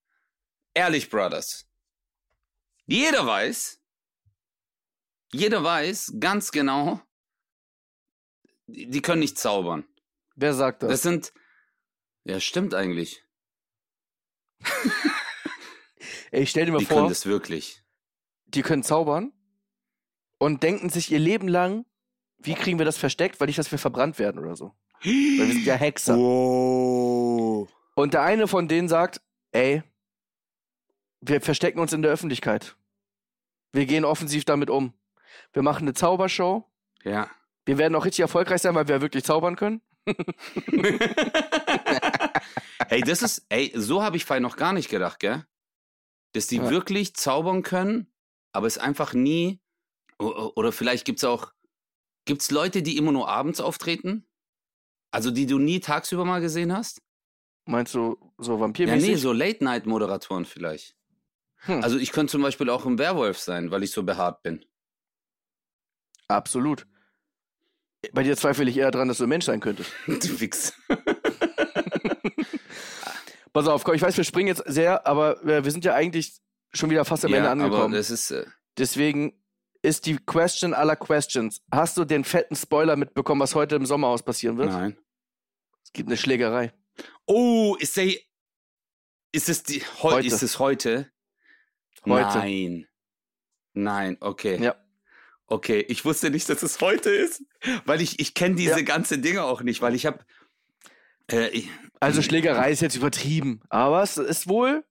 Ehrlich, 0.73 1.09
Brothers. 1.09 1.67
Jeder 2.85 3.25
weiß, 3.25 3.81
jeder 5.33 5.63
weiß 5.63 6.13
ganz 6.19 6.51
genau, 6.51 7.01
die, 8.67 8.89
die 8.89 9.01
können 9.01 9.19
nicht 9.19 9.37
zaubern. 9.37 9.85
Wer 10.35 10.53
sagt 10.53 10.83
das? 10.83 10.89
Das 10.89 11.01
sind. 11.01 11.33
Ja, 12.23 12.39
stimmt 12.39 12.73
eigentlich. 12.73 13.23
Ey, 16.31 16.45
stell 16.47 16.65
dir 16.65 16.71
mal 16.71 16.79
Die 16.79 16.85
vor, 16.85 16.97
können 16.97 17.09
das 17.09 17.25
wirklich. 17.25 17.83
die 18.45 18.61
können 18.61 18.83
zaubern 18.83 19.33
und 20.41 20.63
denken 20.63 20.89
sich 20.89 21.11
ihr 21.11 21.19
Leben 21.19 21.47
lang, 21.47 21.85
wie 22.39 22.55
kriegen 22.55 22.79
wir 22.79 22.85
das 22.85 22.97
versteckt, 22.97 23.39
weil 23.39 23.45
nicht, 23.45 23.59
dass 23.59 23.71
wir 23.71 23.77
verbrannt 23.77 24.17
werden 24.17 24.39
oder 24.41 24.55
so. 24.55 24.73
Weil 25.03 25.11
wir 25.11 25.53
sind 25.53 25.65
ja 25.65 25.75
Hexer. 25.75 26.17
Wow. 26.17 27.69
Und 27.93 28.15
der 28.15 28.23
eine 28.23 28.47
von 28.47 28.67
denen 28.67 28.89
sagt, 28.89 29.21
ey, 29.51 29.83
wir 31.21 31.41
verstecken 31.41 31.79
uns 31.79 31.93
in 31.93 32.01
der 32.01 32.09
Öffentlichkeit. 32.11 32.75
Wir 33.71 33.85
gehen 33.85 34.03
offensiv 34.03 34.43
damit 34.43 34.71
um. 34.71 34.93
Wir 35.53 35.61
machen 35.61 35.83
eine 35.83 35.93
Zaubershow. 35.93 36.65
Ja. 37.03 37.29
Wir 37.65 37.77
werden 37.77 37.93
auch 37.93 38.05
richtig 38.05 38.21
erfolgreich 38.21 38.63
sein, 38.63 38.73
weil 38.73 38.87
wir 38.87 38.99
wirklich 38.99 39.23
zaubern 39.23 39.55
können. 39.55 39.81
Ey, 42.89 43.01
das 43.01 43.21
ist, 43.21 43.45
ey, 43.49 43.71
so 43.75 44.01
habe 44.01 44.17
ich 44.17 44.25
vorhin 44.25 44.41
noch 44.41 44.57
gar 44.57 44.73
nicht 44.73 44.89
gedacht, 44.89 45.19
gell? 45.19 45.45
Dass 46.33 46.47
die 46.47 46.57
Ja. 46.57 46.69
wirklich 46.71 47.15
zaubern 47.15 47.61
können, 47.61 48.11
aber 48.53 48.65
es 48.65 48.79
einfach 48.79 49.13
nie, 49.13 49.60
oder 50.21 50.71
vielleicht 50.71 51.05
gibt's 51.05 51.23
auch, 51.23 51.51
gibt's 52.25 52.51
Leute, 52.51 52.81
die 52.81 52.97
immer 52.97 53.11
nur 53.11 53.27
abends 53.29 53.59
auftreten? 53.59 54.25
Also 55.11 55.31
die 55.31 55.45
du 55.45 55.57
nie 55.59 55.79
tagsüber 55.79 56.23
mal 56.25 56.39
gesehen 56.41 56.71
hast? 56.73 57.01
Meinst 57.65 57.93
du 57.93 58.33
so 58.37 58.53
Ja, 58.55 58.59
vampirmäßig? 58.61 59.09
nee, 59.09 59.15
so 59.15 59.33
Late-Night-Moderatoren 59.33 60.45
vielleicht. 60.45 60.95
Hm. 61.63 61.83
Also 61.83 61.97
ich 61.97 62.11
könnte 62.11 62.31
zum 62.31 62.41
Beispiel 62.41 62.69
auch 62.69 62.85
ein 62.85 62.97
Werwolf 62.97 63.37
sein, 63.37 63.69
weil 63.71 63.83
ich 63.83 63.91
so 63.91 64.03
behaart 64.03 64.41
bin. 64.41 64.65
Absolut. 66.27 66.87
Bei 68.13 68.23
dir 68.23 68.35
zweifle 68.35 68.67
ich 68.69 68.77
eher 68.77 68.89
dran, 68.89 69.07
dass 69.09 69.19
du 69.19 69.23
ein 69.25 69.29
Mensch 69.29 69.45
sein 69.45 69.59
könntest. 69.59 69.91
du 70.07 70.39
Wichs. 70.39 70.73
Pass 73.53 73.67
auf, 73.67 73.83
komm, 73.83 73.95
ich 73.95 74.01
weiß, 74.01 74.15
wir 74.15 74.23
springen 74.23 74.47
jetzt 74.47 74.63
sehr, 74.65 75.05
aber 75.05 75.43
äh, 75.43 75.63
wir 75.63 75.71
sind 75.71 75.83
ja 75.83 75.93
eigentlich 75.93 76.39
schon 76.73 76.89
wieder 76.89 77.03
fast 77.03 77.25
am 77.25 77.33
Ende 77.33 77.45
Ja, 77.47 77.51
aber 77.51 77.63
angekommen. 77.63 77.93
das 77.93 78.09
ist, 78.09 78.31
äh, 78.31 78.45
Deswegen 78.77 79.33
ist 79.81 80.05
die 80.05 80.17
Question 80.17 80.73
aller 80.73 80.95
Questions. 80.95 81.61
Hast 81.71 81.97
du 81.97 82.05
den 82.05 82.23
fetten 82.23 82.55
Spoiler 82.55 82.95
mitbekommen, 82.95 83.41
was 83.41 83.55
heute 83.55 83.75
im 83.75 83.85
Sommerhaus 83.85 84.23
passieren 84.23 84.57
wird? 84.57 84.69
nein. 84.69 84.97
Es 85.83 85.93
gibt 85.93 86.07
eine 86.09 86.17
Schlägerei. 86.17 86.71
Oh, 87.25 87.75
ist 87.79 87.97
der, 87.97 88.13
ist 89.33 89.49
es 89.49 89.63
die, 89.63 89.81
heu, 90.01 90.11
Heute. 90.11 90.27
ist 90.27 90.41
es 90.43 90.59
heute? 90.59 91.11
Heute. 92.05 92.37
Nein. 92.37 92.87
Nein, 93.73 94.17
okay. 94.21 94.57
Ja. 94.61 94.75
Okay, 95.47 95.81
ich 95.89 96.05
wusste 96.05 96.29
nicht, 96.29 96.47
dass 96.47 96.63
es 96.63 96.79
heute 96.79 97.09
ist, 97.09 97.43
weil 97.85 97.99
ich, 98.01 98.19
ich 98.19 98.33
kenne 98.33 98.55
diese 98.55 98.79
Ja. 98.79 98.85
ganze 98.85 99.17
Dinge 99.19 99.43
auch 99.43 99.61
nicht, 99.63 99.81
weil 99.81 99.95
ich 99.95 100.05
habe, 100.05 100.19
äh, 101.29 101.49
ich, 101.49 101.69
Also 101.99 102.21
Schlägerei 102.21 102.71
ist 102.71 102.81
jetzt 102.81 102.95
übertrieben, 102.95 103.61
aber 103.69 104.01
es 104.01 104.17
ist 104.17 104.47
wohl, 104.47 104.85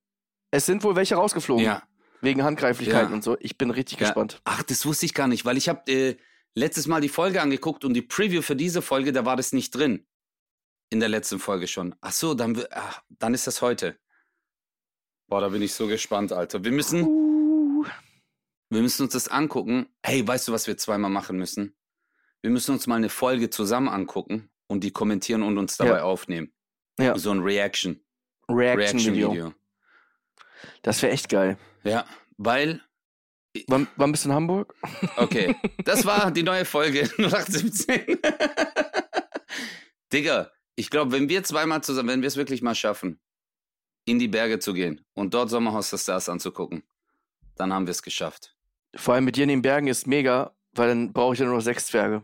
es 0.51 0.67
sind 0.67 0.83
wohl 0.83 0.97
welche 0.97 1.15
rausgeflogen. 1.15 1.65
ja, 1.65 1.83
Wegen 2.23 2.43
Handgreiflichkeiten 2.43 3.11
Ja. 3.11 3.15
und 3.15 3.25
so. 3.25 3.37
Ich 3.41 3.57
bin 3.59 3.71
richtig 3.71 3.99
Ja. 4.01 4.07
gespannt. 4.07 4.41
Ach, 4.45 4.63
das 4.63 4.85
wusste 4.87 5.07
ich 5.07 5.15
gar 5.15 5.27
nicht, 5.29 5.45
weil 5.45 5.57
ich 5.57 5.69
habe 5.69 5.91
äh, 5.91 6.17
letztes 6.55 6.87
Mal 6.87 7.01
die 7.01 7.09
Folge 7.09 7.41
angeguckt 7.41 7.85
und 7.85 7.95
die 7.95 8.03
Preview 8.03 8.43
für 8.43 8.57
diese 8.57 8.83
Folge, 8.83 9.13
da 9.13 9.25
war 9.25 9.37
das 9.37 9.53
nicht 9.53 9.75
drin. 9.75 10.07
In 10.91 11.01
der 11.01 11.09
letzten 11.09 11.39
Folge 11.39 11.69
schon. 11.69 11.95
Ach 12.01 12.13
so, 12.13 12.35
dann, 12.35 12.63
ach, 12.73 13.03
dann 13.09 13.33
ist 13.33 13.47
das 13.47 13.63
heute. 13.63 13.97
Boah, 15.29 15.41
da 15.41 15.49
bin 15.49 15.63
ich 15.63 15.73
so 15.73 15.87
gespannt, 15.87 16.33
Alter. 16.33 16.65
Wir 16.65 16.73
müssen, 16.73 17.05
Uh, 17.05 17.85
wir 18.71 18.83
müssen 18.83 19.05
uns 19.05 19.13
das 19.13 19.29
angucken. 19.29 19.87
Hey, 20.05 20.27
weißt 20.27 20.49
du, 20.49 20.53
was 20.53 20.67
wir 20.67 20.77
zweimal 20.77 21.11
machen 21.11 21.39
müssen? 21.39 21.77
Wir 22.43 22.51
müssen 22.51 22.73
uns 22.73 22.87
mal 22.89 22.97
eine 22.97 23.09
Folge 23.09 23.51
zusammen 23.51 23.89
angucken 23.89 24.51
und 24.67 24.83
die 24.83 24.91
kommentieren 24.91 25.43
und 25.43 25.59
uns 25.59 25.77
dabei 25.77 25.99
Ja. 25.99 26.03
aufnehmen. 26.03 26.53
Ja. 26.99 27.17
So 27.17 27.31
ein 27.31 27.41
Reaction. 27.41 28.05
Reaction-Video. 28.49 29.31
Reaction-Video. 29.31 29.55
Das 30.83 31.03
wäre 31.03 31.13
echt 31.13 31.29
geil. 31.29 31.59
Ja, 31.85 32.07
weil 32.37 32.81
Wann, 33.67 33.89
wann 33.97 34.13
bist 34.13 34.25
du 34.25 34.29
in 34.29 34.35
Hamburg? 34.35 34.75
Okay, 35.17 35.57
das 35.85 36.05
war 36.05 36.31
die 36.31 36.43
neue 36.43 36.65
Folge 36.65 37.03
0817. 37.19 38.19
Digga, 40.13 40.51
ich 40.77 40.91
glaube, 40.91 41.13
wenn 41.13 41.29
wir 41.29 41.43
zweimal 41.43 41.83
zusammen, 41.83 42.09
wenn 42.09 42.23
wir 42.23 42.29
es 42.29 42.37
wirklich 42.37 42.63
mal 42.63 42.75
schaffen, 42.75 43.21
in 44.05 44.19
die 44.19 44.29
Berge 44.29 44.61
zu 44.61 44.73
gehen 44.73 45.05
und 45.15 45.35
dort 45.35 45.51
Sommerhaus 45.51 45.91
der 45.91 45.99
Stars 45.99 46.29
anzugucken, 46.29 46.85
dann 47.57 47.73
haben 47.73 47.87
wir 47.87 47.93
es 47.93 48.03
geschafft. 48.03 48.57
Vor 48.95 49.15
allem 49.15 49.25
mit 49.25 49.37
dir 49.37 49.43
in 49.43 49.49
den 49.49 49.63
Bergen 49.63 49.89
ist 49.89 50.07
mega, 50.07 50.55
weil 50.73 50.89
dann 50.89 51.13
brauche 51.13 51.35
ich 51.35 51.41
ja 51.41 51.47
nur 51.47 51.57
noch 51.57 51.63
sechs 51.63 51.87
Zwerge. 51.87 52.23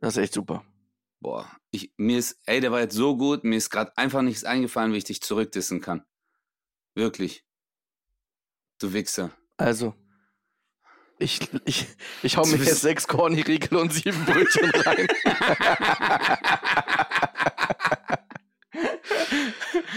Das 0.00 0.16
ist 0.16 0.22
echt 0.22 0.34
super. 0.34 0.64
Boah, 1.20 1.50
ich, 1.70 1.92
mir 1.96 2.18
ist, 2.18 2.40
ey, 2.46 2.60
der 2.60 2.72
war 2.72 2.80
jetzt 2.80 2.94
so 2.94 3.16
gut, 3.16 3.44
mir 3.44 3.56
ist 3.56 3.70
gerade 3.70 3.96
einfach 3.96 4.22
nichts 4.22 4.44
eingefallen, 4.44 4.92
wie 4.92 4.98
ich 4.98 5.04
dich 5.04 5.20
zurückdissen 5.20 5.80
kann. 5.80 6.04
Wirklich. 7.00 7.44
Du 8.78 8.92
Wichser. 8.92 9.30
Also, 9.56 9.94
ich, 11.18 11.40
ich, 11.64 11.86
ich 12.22 12.36
hau 12.36 12.44
mir 12.44 12.58
jetzt 12.58 12.82
sechs 12.82 13.08
Kornriegel 13.08 13.78
und 13.78 13.90
sieben 13.90 14.22
Brötchen 14.26 14.70
rein. 14.70 15.08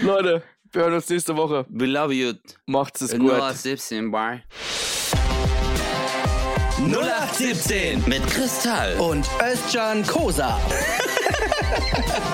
Leute, 0.00 0.42
wir 0.72 0.80
hören 0.82 0.94
uns 0.94 1.10
nächste 1.10 1.36
Woche. 1.36 1.66
We 1.68 1.84
love 1.84 2.14
you. 2.14 2.32
Macht's 2.64 3.02
es 3.02 3.10
gut. 3.10 3.32
0817, 3.32 4.10
bye. 4.10 4.42
0817 6.78 8.02
mit 8.06 8.26
Kristall. 8.28 8.96
Und 8.96 9.28
Özcan 9.42 10.06
Kosa. 10.06 10.58